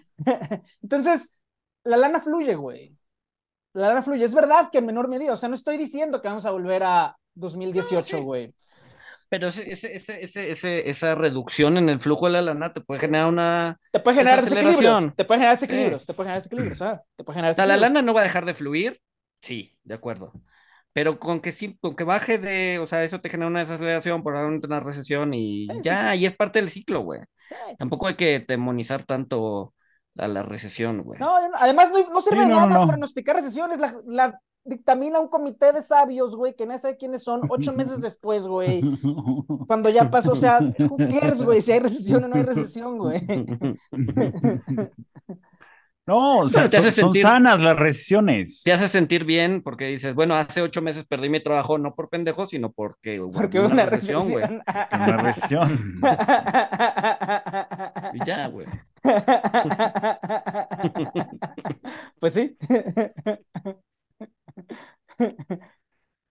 Entonces, 0.82 1.34
la 1.84 1.96
lana 1.96 2.20
fluye, 2.20 2.54
güey. 2.54 2.96
La 3.74 3.88
lana 3.88 4.02
fluye. 4.02 4.24
Es 4.24 4.34
verdad 4.34 4.70
que 4.70 4.78
en 4.78 4.86
menor 4.86 5.08
medida, 5.08 5.34
o 5.34 5.36
sea, 5.36 5.48
no 5.48 5.54
estoy 5.54 5.76
diciendo 5.76 6.22
que 6.22 6.28
vamos 6.28 6.46
a 6.46 6.50
volver 6.50 6.82
a 6.84 7.16
2018, 7.34 8.22
güey. 8.22 8.54
Pero 9.34 9.48
ese, 9.48 9.96
ese, 9.96 10.88
esa 10.88 11.14
reducción 11.16 11.76
en 11.76 11.88
el 11.88 11.98
flujo 11.98 12.26
de 12.26 12.34
la 12.34 12.42
lana 12.42 12.72
te 12.72 12.80
puede 12.80 13.00
generar 13.00 13.26
una. 13.26 13.80
Te 13.90 13.98
puede 13.98 14.18
generar 14.18 14.42
desequilibrios. 14.42 15.16
Te 15.16 15.24
puede 15.24 15.40
generar 15.40 15.56
desequilibrios. 15.56 16.06
Te 16.06 16.14
puede 16.14 16.26
generar 16.28 16.40
desequilibrios. 16.40 16.82
Ah, 16.82 17.02
te 17.16 17.24
puede 17.24 17.34
generar 17.34 17.50
o 17.50 17.54
sea, 17.56 17.66
la 17.66 17.76
lana 17.76 18.00
no 18.00 18.14
va 18.14 18.20
a 18.20 18.22
dejar 18.22 18.44
de 18.44 18.54
fluir. 18.54 19.00
Sí, 19.42 19.76
de 19.82 19.94
acuerdo. 19.94 20.32
Pero 20.92 21.18
con 21.18 21.40
que 21.40 21.50
sí, 21.50 21.76
con 21.80 21.96
que 21.96 22.04
baje 22.04 22.38
de, 22.38 22.78
o 22.78 22.86
sea, 22.86 23.02
eso 23.02 23.20
te 23.20 23.28
genera 23.28 23.48
una 23.48 23.58
desaceleración, 23.58 24.22
probablemente 24.22 24.68
una 24.68 24.78
recesión 24.78 25.34
y 25.34 25.66
ya, 25.82 26.14
y 26.14 26.26
es 26.26 26.36
parte 26.36 26.60
del 26.60 26.70
ciclo, 26.70 27.00
güey. 27.00 27.22
Tampoco 27.76 28.06
hay 28.06 28.14
que 28.14 28.44
demonizar 28.46 29.02
tanto 29.02 29.74
a 30.16 30.28
la 30.28 30.44
recesión, 30.44 31.02
güey. 31.02 31.18
No, 31.18 31.34
además 31.54 31.90
no, 31.90 32.20
sirve 32.20 32.42
de 32.42 32.50
nada 32.50 32.86
pronosticar 32.86 33.34
recesiones. 33.34 33.80
La, 33.80 33.96
la, 34.06 34.40
dictamina 34.64 35.20
un 35.20 35.28
comité 35.28 35.72
de 35.72 35.82
sabios, 35.82 36.34
güey, 36.34 36.54
que 36.54 36.66
no 36.66 36.78
sé 36.78 36.96
quiénes 36.96 37.22
son, 37.22 37.42
ocho 37.48 37.72
meses 37.72 38.00
después, 38.00 38.46
güey. 38.46 38.82
Cuando 39.66 39.90
ya 39.90 40.10
pasó, 40.10 40.32
o 40.32 40.36
sea, 40.36 40.58
who 40.78 40.96
cares, 40.96 41.42
güey, 41.42 41.60
si 41.60 41.72
hay 41.72 41.80
recesión 41.80 42.24
o 42.24 42.28
no 42.28 42.36
hay 42.36 42.42
recesión, 42.42 42.98
güey. 42.98 43.20
No, 46.06 46.40
o 46.40 46.48
sea, 46.50 46.68
son, 46.68 47.14
sanas 47.14 47.62
las 47.62 47.78
recesiones. 47.78 48.62
Te 48.62 48.72
hace 48.72 48.88
sentir 48.88 49.24
bien 49.24 49.62
porque 49.62 49.86
dices, 49.86 50.14
bueno, 50.14 50.34
hace 50.34 50.60
ocho 50.60 50.82
meses 50.82 51.06
perdí 51.06 51.30
mi 51.30 51.42
trabajo 51.42 51.78
no 51.78 51.94
por 51.94 52.10
pendejo, 52.10 52.46
sino 52.46 52.70
porque 52.72 53.20
hubo 53.20 53.32
porque 53.32 53.58
una, 53.58 53.72
una 53.72 53.86
recesión, 53.86 54.30
güey. 54.30 54.44
Una 54.92 55.16
recesión. 55.16 56.00
y 58.12 58.24
ya, 58.26 58.48
güey. 58.48 58.66
pues 62.20 62.34
sí. 62.34 62.54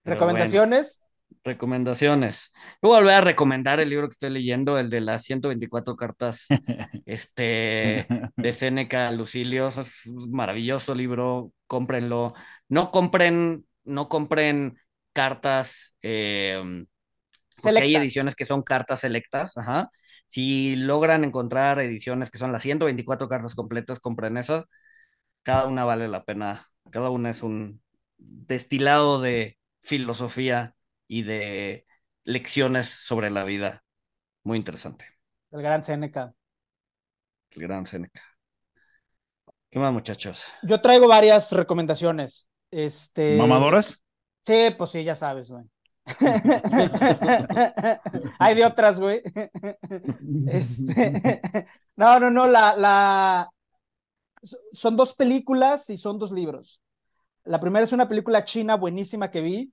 ¿Recomendaciones? 0.04 1.02
Recomendaciones. 1.42 2.52
Voy 2.80 2.96
a 2.96 3.00
volver 3.00 3.14
a 3.14 3.20
recomendar 3.20 3.80
el 3.80 3.90
libro 3.90 4.08
que 4.08 4.12
estoy 4.12 4.30
leyendo, 4.30 4.78
el 4.78 4.88
de 4.88 5.00
las 5.00 5.24
124 5.24 5.96
cartas 5.96 6.46
este, 7.06 8.06
de 8.36 8.52
Seneca 8.52 9.10
Lucilio. 9.10 9.68
Es 9.68 10.06
un 10.06 10.30
maravilloso 10.30 10.94
libro, 10.94 11.52
cómprenlo. 11.66 12.34
No 12.68 12.90
compren, 12.90 13.66
no 13.84 14.08
compren 14.08 14.78
cartas, 15.12 15.96
eh, 16.02 16.86
porque 17.62 17.82
hay 17.82 17.96
ediciones 17.96 18.34
que 18.36 18.46
son 18.46 18.62
cartas 18.62 19.00
selectas. 19.00 19.56
Ajá. 19.56 19.90
Si 20.26 20.76
logran 20.76 21.24
encontrar 21.24 21.78
ediciones 21.78 22.30
que 22.30 22.38
son 22.38 22.52
las 22.52 22.62
124 22.62 23.28
cartas 23.28 23.54
completas, 23.54 24.00
compren 24.00 24.36
esas. 24.36 24.64
Cada 25.42 25.66
una 25.66 25.84
vale 25.84 26.08
la 26.08 26.24
pena. 26.24 26.68
Cada 26.90 27.10
una 27.10 27.30
es 27.30 27.42
un 27.42 27.83
destilado 28.18 29.20
de 29.20 29.58
filosofía 29.82 30.74
y 31.06 31.22
de 31.22 31.86
lecciones 32.24 32.88
sobre 32.88 33.30
la 33.30 33.44
vida. 33.44 33.84
Muy 34.42 34.58
interesante. 34.58 35.06
El 35.50 35.62
gran 35.62 35.82
Seneca. 35.82 36.34
El 37.50 37.62
gran 37.62 37.86
Seneca. 37.86 38.22
¿Qué 39.70 39.78
más, 39.78 39.92
muchachos? 39.92 40.46
Yo 40.62 40.80
traigo 40.80 41.08
varias 41.08 41.50
recomendaciones. 41.52 42.48
Este... 42.70 43.36
¿Mamadoras? 43.36 44.02
Sí, 44.42 44.68
pues 44.76 44.90
sí, 44.90 45.04
ya 45.04 45.14
sabes, 45.14 45.50
güey. 45.50 45.64
Hay 48.38 48.54
de 48.54 48.64
otras, 48.64 49.00
güey. 49.00 49.22
Este... 50.46 51.42
No, 51.96 52.18
no, 52.18 52.30
no, 52.30 52.48
la, 52.48 52.76
la... 52.76 53.48
Son 54.72 54.96
dos 54.96 55.14
películas 55.14 55.88
y 55.90 55.96
son 55.96 56.18
dos 56.18 56.32
libros. 56.32 56.80
La 57.44 57.60
primera 57.60 57.84
es 57.84 57.92
una 57.92 58.08
película 58.08 58.44
china 58.44 58.76
buenísima 58.76 59.30
que 59.30 59.42
vi, 59.42 59.72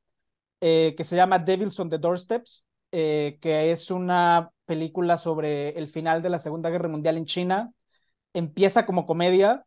eh, 0.60 0.94
que 0.98 1.04
se 1.06 1.16
llama 1.16 1.40
Devils 1.40 1.80
on 1.80 1.90
the 1.90 1.98
Doorsteps, 1.98 2.66
eh, 2.92 3.38
que 3.42 3.72
es 3.72 3.90
una 3.92 4.52
película 4.66 5.18
sobre 5.18 5.70
el 5.70 5.88
final 5.88 6.22
de 6.22 6.30
la 6.30 6.40
Segunda 6.40 6.70
Guerra 6.70 6.90
Mundial 6.90 7.18
en 7.18 7.26
China. 7.26 7.72
Empieza 8.34 8.86
como 8.86 9.06
comedia 9.06 9.66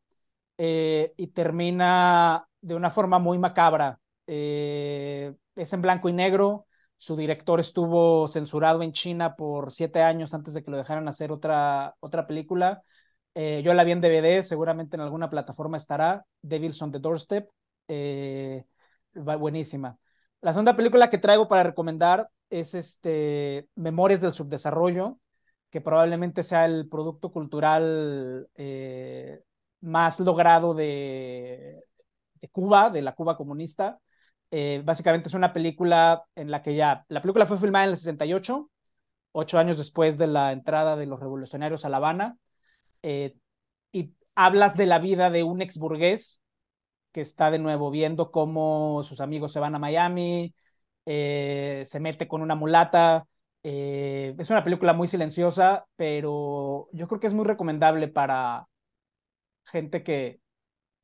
eh, 0.59 1.15
y 1.17 1.29
termina 1.29 2.47
de 2.61 2.75
una 2.75 2.91
forma 2.91 3.19
muy 3.19 3.39
macabra. 3.39 4.01
es 4.27 5.73
en 5.73 5.83
blanco 5.83 6.09
y 6.09 6.13
negro. 6.13 6.67
Su 6.97 7.17
director 7.17 7.61
estuvo 7.61 8.29
censurado 8.29 8.83
en 8.83 8.93
China 8.93 9.37
por 9.37 9.73
siete 9.73 10.03
años 10.03 10.35
antes 10.35 10.55
de 10.55 10.63
que 10.63 10.71
lo 10.71 10.77
dejaran 10.77 11.09
hacer 11.09 11.33
otra, 11.33 11.97
otra 12.01 12.27
película. 12.27 12.83
yo 13.35 13.75
la 13.75 13.85
vi 13.85 13.93
en 13.93 14.01
DVD, 14.01 14.43
seguramente 14.43 14.97
en 14.97 15.03
alguna 15.03 15.31
plataforma 15.31 15.77
estará. 15.77 16.25
Devils 16.43 16.81
on 16.83 16.93
the 16.93 16.99
Doorstep. 16.99 17.49
Buenísima. 19.15 19.99
La 20.41 20.53
segunda 20.53 20.77
película 20.77 21.09
que 21.09 21.19
traigo 21.19 21.49
para 21.49 21.63
recomendar 21.63 22.29
es 22.51 22.75
este 22.75 23.69
Memorias 23.75 24.21
del 24.21 24.33
Subdesarrollo, 24.33 25.19
que 25.71 25.81
probablemente 25.81 26.43
sea 26.43 26.67
el 26.67 26.89
producto 26.89 27.33
cultural 27.33 28.49
eh, 28.55 29.43
más 29.81 30.21
logrado 30.21 30.75
de, 30.75 31.83
Cuba, 32.53 32.91
de 32.91 33.03
la 33.03 33.15
Cuba 33.15 33.37
comunista. 33.37 33.99
Eh, 34.51 34.83
básicamente 34.85 35.29
es 35.29 35.35
una 35.35 35.53
película 35.53 36.25
en 36.37 36.51
la 36.51 36.63
que 36.63 36.77
ya, 36.77 37.05
la 37.09 37.21
película 37.23 37.47
fue 37.47 37.59
filmada 37.59 37.87
en 37.87 37.91
el 37.91 37.97
68, 37.97 38.71
ocho 39.33 39.59
años 39.59 39.79
después 39.79 40.17
de 40.17 40.29
la 40.29 40.53
entrada 40.53 40.95
de 40.95 41.07
los 41.07 41.19
revolucionarios 41.19 41.85
a 41.85 41.89
La 41.89 41.97
Habana, 41.97 42.39
eh, 43.03 43.37
y 43.93 44.15
hablas 44.37 44.77
de 44.77 44.87
la 44.87 44.99
vida 44.99 45.31
de 45.31 45.43
un 45.43 45.61
ex 45.63 45.79
burgués 45.79 46.41
que 47.15 47.21
está 47.23 47.53
de 47.53 47.61
nuevo 47.61 47.93
viendo 47.93 48.33
cómo 48.33 49.03
sus 49.05 49.21
amigos 49.21 49.53
se 49.53 49.61
van 49.61 49.77
a 49.77 49.79
Miami, 49.79 50.53
eh, 51.07 51.85
se 51.87 52.01
mete 52.01 52.27
con 52.29 52.43
una 52.43 52.57
mulata. 52.57 53.29
Eh, 53.63 54.35
es 54.37 54.51
una 54.51 54.65
película 54.65 54.95
muy 54.95 55.07
silenciosa, 55.09 55.87
pero 55.97 56.89
yo 56.93 57.07
creo 57.09 57.21
que 57.21 57.29
es 57.29 57.35
muy 57.35 57.45
recomendable 57.45 58.09
para 58.09 58.67
gente 59.65 60.03
que 60.03 60.41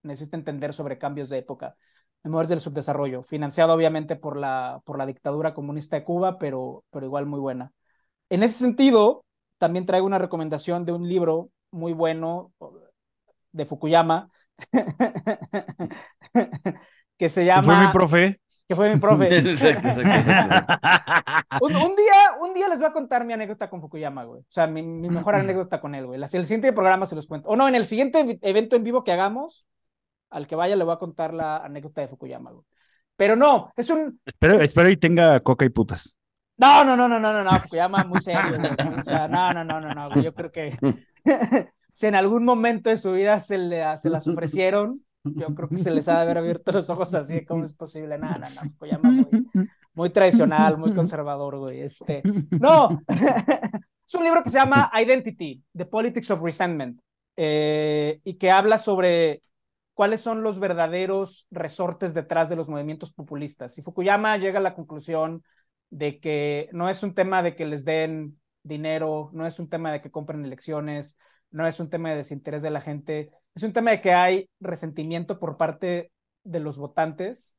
necesita 0.03 0.37
entender 0.37 0.75
sobre 0.75 0.99
cambios 0.99 1.29
de 1.29 1.39
época. 1.39 1.77
Memorias 2.25 2.51
del 2.51 2.61
subdesarrollo, 2.61 3.23
financiado 3.23 3.73
obviamente 3.73 4.17
por 4.17 4.37
la, 4.37 4.83
por 4.85 4.99
la 4.99 5.07
dictadura 5.07 5.55
comunista 5.55 5.97
de 5.97 6.05
Cuba, 6.05 6.39
pero, 6.39 6.85
pero 6.91 7.07
igual 7.07 7.27
muy 7.27 7.39
buena. 7.41 7.73
En 8.31 8.43
ese 8.43 8.59
sentido, 8.59 9.25
también 9.59 9.87
traigo 9.87 10.07
una 10.07 10.19
recomendación 10.19 10.85
de 10.85 10.93
un 10.93 11.09
libro 11.09 11.51
muy 11.71 11.93
bueno 11.93 12.53
de 13.53 13.67
Fukuyama, 13.67 14.29
que 17.19 17.29
se 17.29 17.45
llama... 17.45 17.63
Fue 17.63 17.87
mi 17.87 17.93
profe. 17.93 18.41
Que 18.71 18.77
fue 18.77 18.95
mi 18.95 19.01
profe. 19.01 19.29
un, 21.61 21.73
día, 21.73 22.37
un 22.41 22.55
día 22.55 22.69
les 22.69 22.79
voy 22.79 22.87
a 22.87 22.93
contar 22.93 23.25
mi 23.25 23.33
anécdota 23.33 23.69
con 23.69 23.81
Fukuyama, 23.81 24.23
güey. 24.23 24.43
O 24.43 24.47
sea, 24.49 24.69
mi, 24.69 24.81
mejor 24.83 25.35
anécdota 25.35 25.81
con 25.81 25.97
él, 25.97 26.07
güey. 26.07 26.21
El 26.21 26.29
siguiente 26.29 26.73
programa 26.73 27.05
se 27.05 27.17
los 27.17 27.27
cuento. 27.27 27.49
O 27.49 27.57
no, 27.57 27.67
en 27.67 27.75
el 27.75 27.85
siguiente 27.85 28.39
evento 28.43 28.77
en 28.77 28.85
vivo 28.85 29.03
que 29.03 29.11
hagamos, 29.11 29.67
al 30.31 30.47
que 30.47 30.55
vaya 30.55 30.77
le 30.77 30.85
voy 30.85 30.95
a 30.95 30.99
contar 30.99 31.35
la 31.35 31.57
anécdota 31.57 32.01
de 32.01 32.07
Fukuyama, 32.07 32.53
güey. 32.53 32.65
Pero 33.17 33.35
no, 33.35 33.73
es 33.75 33.91
un... 33.91 34.21
Espero, 34.25 34.61
espero 34.61 34.89
y 34.89 34.97
tenga 34.97 35.41
coca 35.41 35.65
y 35.65 35.71
putas. 35.71 36.17
No, 36.57 36.85
no, 36.85 36.97
no, 36.97 37.09
no, 37.09 37.19
no, 37.19 37.33
no, 37.33 37.43
no, 37.43 37.51
Fukuyama 37.59 38.05
muy 38.05 38.21
serio, 38.21 38.57
güey. 38.57 38.71
O 39.01 39.03
sea, 39.03 39.27
no, 39.27 39.53
no, 39.53 39.65
no, 39.65 39.81
no, 39.81 39.93
no, 39.93 40.11
güey. 40.11 40.25
Yo 40.25 40.33
creo 40.33 40.53
que 40.53 40.79
si 41.93 42.07
en 42.07 42.15
algún 42.15 42.45
momento 42.45 42.91
de 42.91 42.97
su 42.97 43.13
vida 43.13 43.39
se, 43.41 43.59
le, 43.59 43.85
se 43.97 44.11
las 44.11 44.27
ofrecieron, 44.27 45.05
yo 45.25 45.55
creo 45.55 45.69
que 45.69 45.77
se 45.77 45.91
les 45.91 46.09
ha 46.09 46.17
de 46.17 46.23
haber 46.23 46.39
abierto 46.39 46.73
los 46.73 46.89
ojos 46.91 47.15
así, 47.15 47.45
¿cómo 47.45 47.65
es 47.65 47.75
posible? 47.75 48.19
Nada, 48.19 48.49
no, 48.49 48.63
no, 48.63 48.71
Fukuyama 48.71 49.11
muy, 49.11 49.47
muy 49.93 50.11
tradicional, 50.11 50.79
muy 50.79 50.95
conservador, 50.95 51.59
güey. 51.59 51.83
Este, 51.83 52.23
no, 52.51 53.01
es 53.09 54.15
un 54.15 54.25
libro 54.25 54.43
que 54.43 54.51
se 54.51 54.59
llama 54.59 54.91
Identity, 54.95 55.63
The 55.77 55.87
Politics 55.87 56.31
of 56.31 56.41
Resentment, 56.43 57.01
eh, 57.37 58.21
y 58.25 58.35
que 58.35 58.51
habla 58.51 58.79
sobre 58.79 59.43
cuáles 59.95 60.23
son 60.23 60.43
los 60.43 60.59
verdaderos 60.59 61.47
resortes 61.51 62.15
detrás 62.15 62.49
de 62.49 62.57
los 62.57 62.69
movimientos 62.69 63.13
populistas. 63.13 63.77
Y 63.77 63.83
Fukuyama 63.83 64.39
llega 64.39 64.59
a 64.59 64.63
la 64.63 64.75
conclusión 64.75 65.43
de 65.91 66.21
que 66.21 66.71
no 66.73 66.89
es 66.89 67.03
un 67.03 67.15
tema 67.15 67.43
de 67.43 67.55
que 67.55 67.67
les 67.67 67.85
den 67.85 68.41
dinero, 68.63 69.31
no 69.35 69.47
es 69.47 69.59
un 69.59 69.69
tema 69.69 69.93
de 69.93 70.01
que 70.01 70.11
compren 70.11 70.45
elecciones, 70.45 71.19
no 71.51 71.67
es 71.67 71.81
un 71.81 71.91
tema 71.91 72.11
de 72.11 72.17
desinterés 72.17 72.63
de 72.63 72.71
la 72.71 72.81
gente, 72.81 73.31
es 73.55 73.63
un 73.63 73.73
tema 73.73 73.91
de 73.91 74.01
que 74.01 74.13
hay 74.13 74.49
resentimiento 74.61 75.39
por 75.39 75.57
parte 75.57 76.13
de 76.45 76.61
los 76.61 76.79
votantes, 76.79 77.57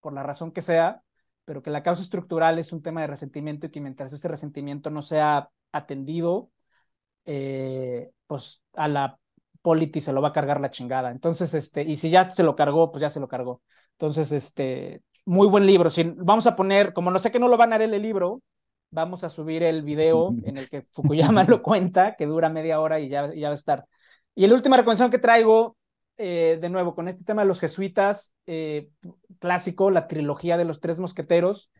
por 0.00 0.12
la 0.12 0.22
razón 0.22 0.52
que 0.52 0.62
sea, 0.62 1.02
pero 1.44 1.62
que 1.62 1.70
la 1.70 1.82
causa 1.82 2.02
estructural 2.02 2.58
es 2.58 2.72
un 2.72 2.82
tema 2.82 3.00
de 3.00 3.06
resentimiento 3.06 3.66
y 3.66 3.70
que 3.70 3.80
mientras 3.80 4.12
este 4.12 4.28
resentimiento 4.28 4.90
no 4.90 5.02
sea 5.02 5.50
atendido, 5.72 6.50
eh, 7.24 8.10
pues 8.26 8.62
a 8.74 8.88
la 8.88 9.18
politi 9.62 10.00
se 10.00 10.12
lo 10.12 10.22
va 10.22 10.28
a 10.28 10.32
cargar 10.32 10.60
la 10.60 10.70
chingada. 10.70 11.10
Entonces, 11.10 11.54
este, 11.54 11.82
y 11.82 11.96
si 11.96 12.10
ya 12.10 12.30
se 12.30 12.42
lo 12.42 12.56
cargó, 12.56 12.90
pues 12.90 13.02
ya 13.02 13.10
se 13.10 13.20
lo 13.20 13.28
cargó. 13.28 13.62
Entonces, 13.92 14.32
este, 14.32 15.02
muy 15.24 15.46
buen 15.48 15.66
libro. 15.66 15.90
Si, 15.90 16.04
vamos 16.04 16.46
a 16.46 16.56
poner, 16.56 16.92
como 16.92 17.10
no 17.10 17.18
sé 17.18 17.30
que 17.30 17.38
no 17.38 17.48
lo 17.48 17.56
van 17.56 17.72
a 17.72 17.78
leer 17.78 17.92
el 17.92 18.02
libro, 18.02 18.42
vamos 18.90 19.24
a 19.24 19.30
subir 19.30 19.62
el 19.62 19.82
video 19.82 20.34
en 20.44 20.56
el 20.56 20.68
que 20.68 20.86
Fukuyama 20.92 21.44
lo 21.44 21.62
cuenta, 21.62 22.14
que 22.16 22.26
dura 22.26 22.48
media 22.48 22.80
hora 22.80 23.00
y 23.00 23.08
ya, 23.08 23.32
ya 23.34 23.48
va 23.48 23.52
a 23.52 23.54
estar. 23.54 23.86
Y 24.34 24.46
la 24.46 24.54
última 24.54 24.76
recomendación 24.76 25.10
que 25.10 25.18
traigo, 25.18 25.76
eh, 26.16 26.58
de 26.60 26.68
nuevo, 26.68 26.94
con 26.94 27.08
este 27.08 27.24
tema 27.24 27.42
de 27.42 27.48
los 27.48 27.60
jesuitas, 27.60 28.32
eh, 28.46 28.90
clásico, 29.38 29.90
la 29.90 30.06
trilogía 30.06 30.56
de 30.56 30.64
los 30.64 30.80
tres 30.80 30.98
mosqueteros, 30.98 31.70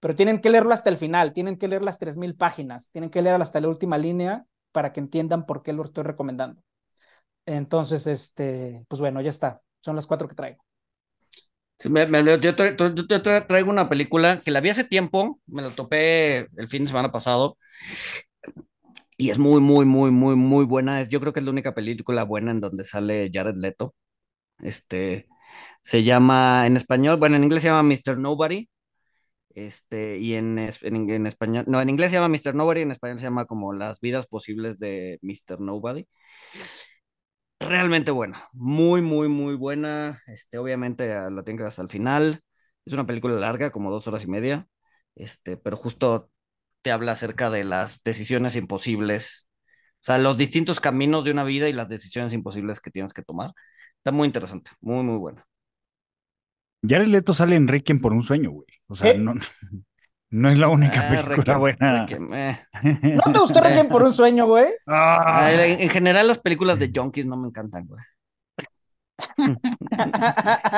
pero 0.00 0.14
tienen 0.14 0.40
que 0.40 0.50
leerlo 0.50 0.72
hasta 0.72 0.90
el 0.90 0.96
final, 0.96 1.32
tienen 1.32 1.56
que 1.56 1.68
leer 1.68 1.82
las 1.82 1.98
3.000 1.98 2.36
páginas, 2.36 2.90
tienen 2.90 3.10
que 3.10 3.22
leer 3.22 3.40
hasta 3.40 3.60
la 3.60 3.68
última 3.68 3.98
línea 3.98 4.44
para 4.72 4.92
que 4.92 5.00
entiendan 5.00 5.46
por 5.46 5.62
qué 5.62 5.72
lo 5.72 5.82
estoy 5.84 6.04
recomendando. 6.04 6.62
Entonces, 7.46 8.06
este, 8.06 8.84
pues 8.88 9.00
bueno, 9.00 9.20
ya 9.20 9.30
está. 9.30 9.62
Son 9.80 9.96
las 9.96 10.06
cuatro 10.06 10.28
que 10.28 10.34
traigo 10.34 10.65
yo, 11.78 13.46
traigo 13.46 13.70
una 13.70 13.88
película 13.88 14.40
que 14.40 14.50
la 14.50 14.60
vi 14.60 14.70
hace 14.70 14.84
tiempo, 14.84 15.40
me 15.46 15.62
la 15.62 15.70
topé 15.70 16.48
el 16.56 16.68
fin 16.68 16.84
de 16.84 16.88
semana 16.88 17.12
pasado. 17.12 17.58
Y 19.18 19.30
es 19.30 19.38
muy, 19.38 19.60
muy, 19.60 19.86
muy, 19.86 20.10
muy, 20.10 20.36
muy 20.36 20.64
buena. 20.66 21.02
Yo 21.04 21.20
creo 21.20 21.32
que 21.32 21.40
es 21.40 21.44
la 21.46 21.52
única 21.52 21.74
película 21.74 22.24
buena 22.24 22.50
en 22.52 22.60
donde 22.60 22.84
sale 22.84 23.30
Jared 23.32 23.56
Leto. 23.56 23.94
Este 24.60 25.28
se 25.82 26.02
llama 26.04 26.66
en 26.66 26.76
español, 26.76 27.18
bueno, 27.18 27.36
en 27.36 27.44
inglés 27.44 27.62
se 27.62 27.68
llama 27.68 27.82
Mr. 27.84 28.18
Nobody. 28.18 28.68
Este, 29.54 30.18
y 30.18 30.34
en, 30.34 30.58
en, 30.58 31.10
en 31.10 31.26
español, 31.26 31.64
no, 31.68 31.80
en 31.80 31.88
inglés 31.88 32.10
se 32.10 32.18
llama 32.18 32.28
Mr. 32.28 32.54
Nobody, 32.54 32.82
en 32.82 32.92
español 32.92 33.18
se 33.18 33.24
llama 33.24 33.46
como 33.46 33.72
Las 33.72 34.00
vidas 34.00 34.26
posibles 34.26 34.78
de 34.78 35.18
Mr. 35.22 35.60
Nobody 35.60 36.06
realmente 37.66 38.10
buena, 38.10 38.44
muy, 38.52 39.02
muy, 39.02 39.28
muy 39.28 39.54
buena. 39.54 40.22
Este, 40.26 40.58
obviamente 40.58 41.12
ah, 41.12 41.30
la 41.30 41.42
tengo 41.42 41.64
hasta 41.66 41.82
el 41.82 41.88
final. 41.88 42.40
Es 42.84 42.92
una 42.92 43.06
película 43.06 43.34
larga, 43.34 43.70
como 43.70 43.90
dos 43.90 44.06
horas 44.06 44.24
y 44.24 44.28
media, 44.28 44.68
este, 45.14 45.56
pero 45.56 45.76
justo 45.76 46.30
te 46.82 46.92
habla 46.92 47.12
acerca 47.12 47.50
de 47.50 47.64
las 47.64 48.02
decisiones 48.02 48.56
imposibles, 48.56 49.48
o 49.94 50.04
sea, 50.06 50.18
los 50.18 50.38
distintos 50.38 50.80
caminos 50.80 51.24
de 51.24 51.32
una 51.32 51.44
vida 51.44 51.68
y 51.68 51.72
las 51.72 51.88
decisiones 51.88 52.32
imposibles 52.32 52.80
que 52.80 52.90
tienes 52.90 53.12
que 53.12 53.22
tomar. 53.22 53.52
Está 53.98 54.12
muy 54.12 54.26
interesante, 54.26 54.70
muy, 54.80 55.02
muy 55.02 55.16
buena. 55.18 55.44
el 56.82 57.10
Leto 57.10 57.34
sale 57.34 57.56
en 57.56 57.66
Requiem 57.68 58.00
por 58.00 58.12
un 58.12 58.22
sueño, 58.22 58.50
güey. 58.50 58.68
O 58.86 58.94
sea, 58.94 59.10
¿Eh? 59.10 59.18
no. 59.18 59.34
No 60.30 60.50
es 60.50 60.58
la 60.58 60.68
única 60.68 61.06
Ah, 61.06 61.08
película 61.10 61.36
Requiem, 61.36 61.58
buena. 61.60 62.00
Requiem, 62.00 62.34
eh. 62.34 62.66
¿No 63.14 63.32
te 63.32 63.38
gustó 63.38 63.60
Requiem 63.60 63.88
por 63.88 64.02
un 64.02 64.12
sueño, 64.12 64.46
güey? 64.46 64.66
Ah, 64.86 65.50
en 65.52 65.80
en 65.80 65.90
general 65.90 66.26
las 66.28 66.38
películas 66.38 66.78
de 66.78 66.90
Junkies 66.94 67.26
no 67.26 67.36
me 67.36 67.48
encantan, 67.48 67.86
güey. 67.86 68.02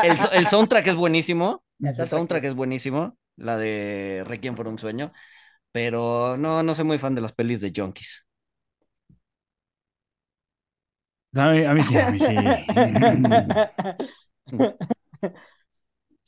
El 0.03 0.46
soundtrack 0.46 0.86
es 0.88 0.94
buenísimo. 0.94 1.64
El 1.80 2.09
soundtrack 2.09 2.44
es 2.44 2.55
buenísimo. 2.55 3.16
La 3.36 3.57
de 3.57 4.24
Requiem 4.26 4.55
por 4.55 4.68
un 4.68 4.78
sueño. 4.78 5.12
Pero 5.72 6.36
no, 6.38 6.62
no 6.62 6.74
soy 6.74 6.84
muy 6.84 6.99
fan 6.99 7.14
de 7.14 7.20
las 7.22 7.32
pelis 7.32 7.61
de 7.61 7.72
Junkies. 7.74 8.26
a 11.34 11.51
mí, 11.51 11.64
a 11.64 11.74
mí 11.74 11.82
sí, 11.82 11.96
a 11.99 12.11
mí 12.11 12.18
sí. 12.18 12.34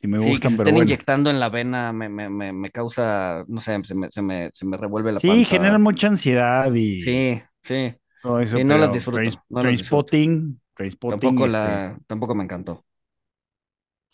Sí 0.00 0.08
me 0.08 0.18
Sí, 0.18 0.38
que 0.40 0.48
gustan, 0.48 0.50
se 0.50 0.56
pero 0.56 0.70
estén 0.70 0.76
bueno. 0.76 0.98
inyectando 0.98 1.30
en 1.30 1.40
la 1.40 1.48
vena 1.48 1.92
me, 1.92 2.08
me, 2.08 2.28
me, 2.28 2.52
me 2.52 2.70
causa, 2.70 3.44
no 3.48 3.60
sé, 3.60 3.82
se 3.84 3.94
me, 3.94 4.08
se 4.10 4.22
me, 4.22 4.50
se 4.52 4.66
me 4.66 4.76
revuelve 4.76 5.12
la 5.12 5.20
Sí, 5.20 5.24
panza. 5.24 5.78
generan 5.78 5.82
mucha 5.82 6.08
ansiedad 6.08 6.72
y 6.74 7.14
Sí, 7.14 7.42
sí. 7.62 7.94
todo 8.20 8.40
eso. 8.40 8.56
Sí, 8.56 8.64
no 8.64 8.78
las 8.78 8.92
disfruto, 8.92 9.30
Trains- 9.30 9.40
no. 9.50 9.62
Trainspotting, 9.62 10.60
Trainspotting, 10.74 11.40
Tampoco 11.40 11.46
este, 11.46 11.84
la, 11.86 11.98
tampoco 12.06 12.34
me 12.34 12.44
encantó. 12.44 12.84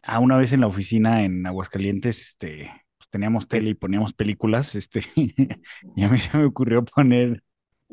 Ah, 0.02 0.20
una 0.20 0.36
vez 0.36 0.52
en 0.52 0.60
la 0.60 0.68
oficina 0.68 1.24
en 1.24 1.46
Aguascalientes, 1.46 2.20
este, 2.22 2.70
pues, 2.98 3.08
teníamos 3.10 3.48
tele 3.48 3.70
y 3.70 3.74
poníamos 3.74 4.12
películas, 4.12 4.74
este, 4.76 5.00
y 5.96 6.04
a 6.04 6.08
mí 6.08 6.18
se 6.18 6.36
me 6.38 6.44
ocurrió 6.44 6.84
poner 6.84 7.42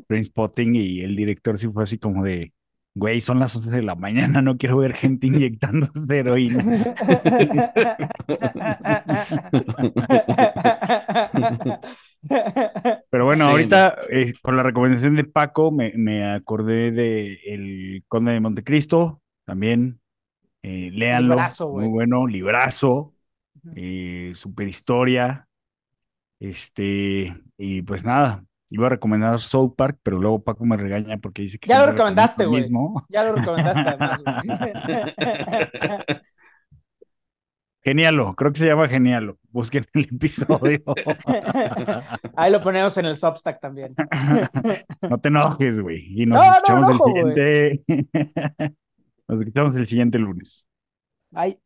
Trainspotting 0.08 0.76
y 0.76 1.00
el 1.02 1.16
director 1.16 1.58
sí 1.58 1.68
fue 1.68 1.84
así 1.84 1.98
como 1.98 2.24
de, 2.24 2.54
güey, 2.94 3.20
son 3.20 3.38
las 3.40 3.54
11 3.56 3.70
de 3.70 3.82
la 3.82 3.94
mañana, 3.96 4.42
no 4.42 4.56
quiero 4.58 4.76
ver 4.78 4.94
gente 4.94 5.26
inyectándose 5.28 6.18
heroína. 6.18 6.62
Pero 13.10 13.24
bueno, 13.24 13.44
Sí, 13.44 13.46
ahorita 13.46 13.96
eh, 14.10 14.34
con 14.42 14.56
la 14.56 14.62
recomendación 14.62 15.16
de 15.16 15.24
Paco 15.24 15.70
me, 15.70 15.92
me 15.96 16.24
acordé 16.32 16.90
de 16.92 17.34
El 17.46 18.04
Conde 18.08 18.32
de 18.32 18.40
Montecristo, 18.40 19.22
también, 19.44 20.00
eh, 20.62 20.90
léanlo, 20.92 21.34
Librazo, 21.36 21.68
muy 21.70 21.86
güey. 21.86 21.88
bueno, 21.88 22.26
librazo, 22.26 23.14
eh, 23.76 24.32
super 24.34 24.68
historia, 24.68 25.48
este, 26.40 27.34
y 27.58 27.82
pues 27.82 28.04
nada, 28.04 28.44
iba 28.70 28.86
a 28.86 28.90
recomendar 28.90 29.38
South 29.40 29.74
Park, 29.76 29.98
pero 30.02 30.18
luego 30.18 30.42
Paco 30.42 30.64
me 30.64 30.76
regaña 30.76 31.18
porque 31.18 31.42
dice 31.42 31.58
que 31.58 31.68
Ya 31.68 31.84
lo 31.84 31.92
recomendaste, 31.92 32.46
güey. 32.46 32.66
Ya 33.08 33.24
lo 33.24 33.34
recomendaste 33.34 33.80
además, 33.86 34.22
güey. 34.22 34.34
Genialo, 37.84 38.34
creo 38.34 38.50
que 38.50 38.60
se 38.60 38.66
llama 38.66 38.88
Genialo, 38.88 39.38
busquen 39.50 39.86
el 39.92 40.04
episodio. 40.04 40.82
Ahí 42.36 42.50
lo 42.50 42.62
ponemos 42.62 42.96
en 42.96 43.04
el 43.04 43.14
Substack 43.14 43.60
también. 43.60 43.94
No 45.02 45.18
te 45.18 45.28
enojes, 45.28 45.78
güey. 45.80 46.22
Y 46.22 46.24
nos 46.24 46.38
No, 46.38 46.44
no, 46.46 46.54
escuchamos 46.54 46.88
enojo, 46.88 47.28
el 47.28 47.34
siguiente. 47.34 47.84
nos 49.28 49.40
escuchamos 49.40 49.76
el 49.76 49.86
siguiente 49.86 50.18
lunes. 50.18 50.66
Bye. 51.30 51.63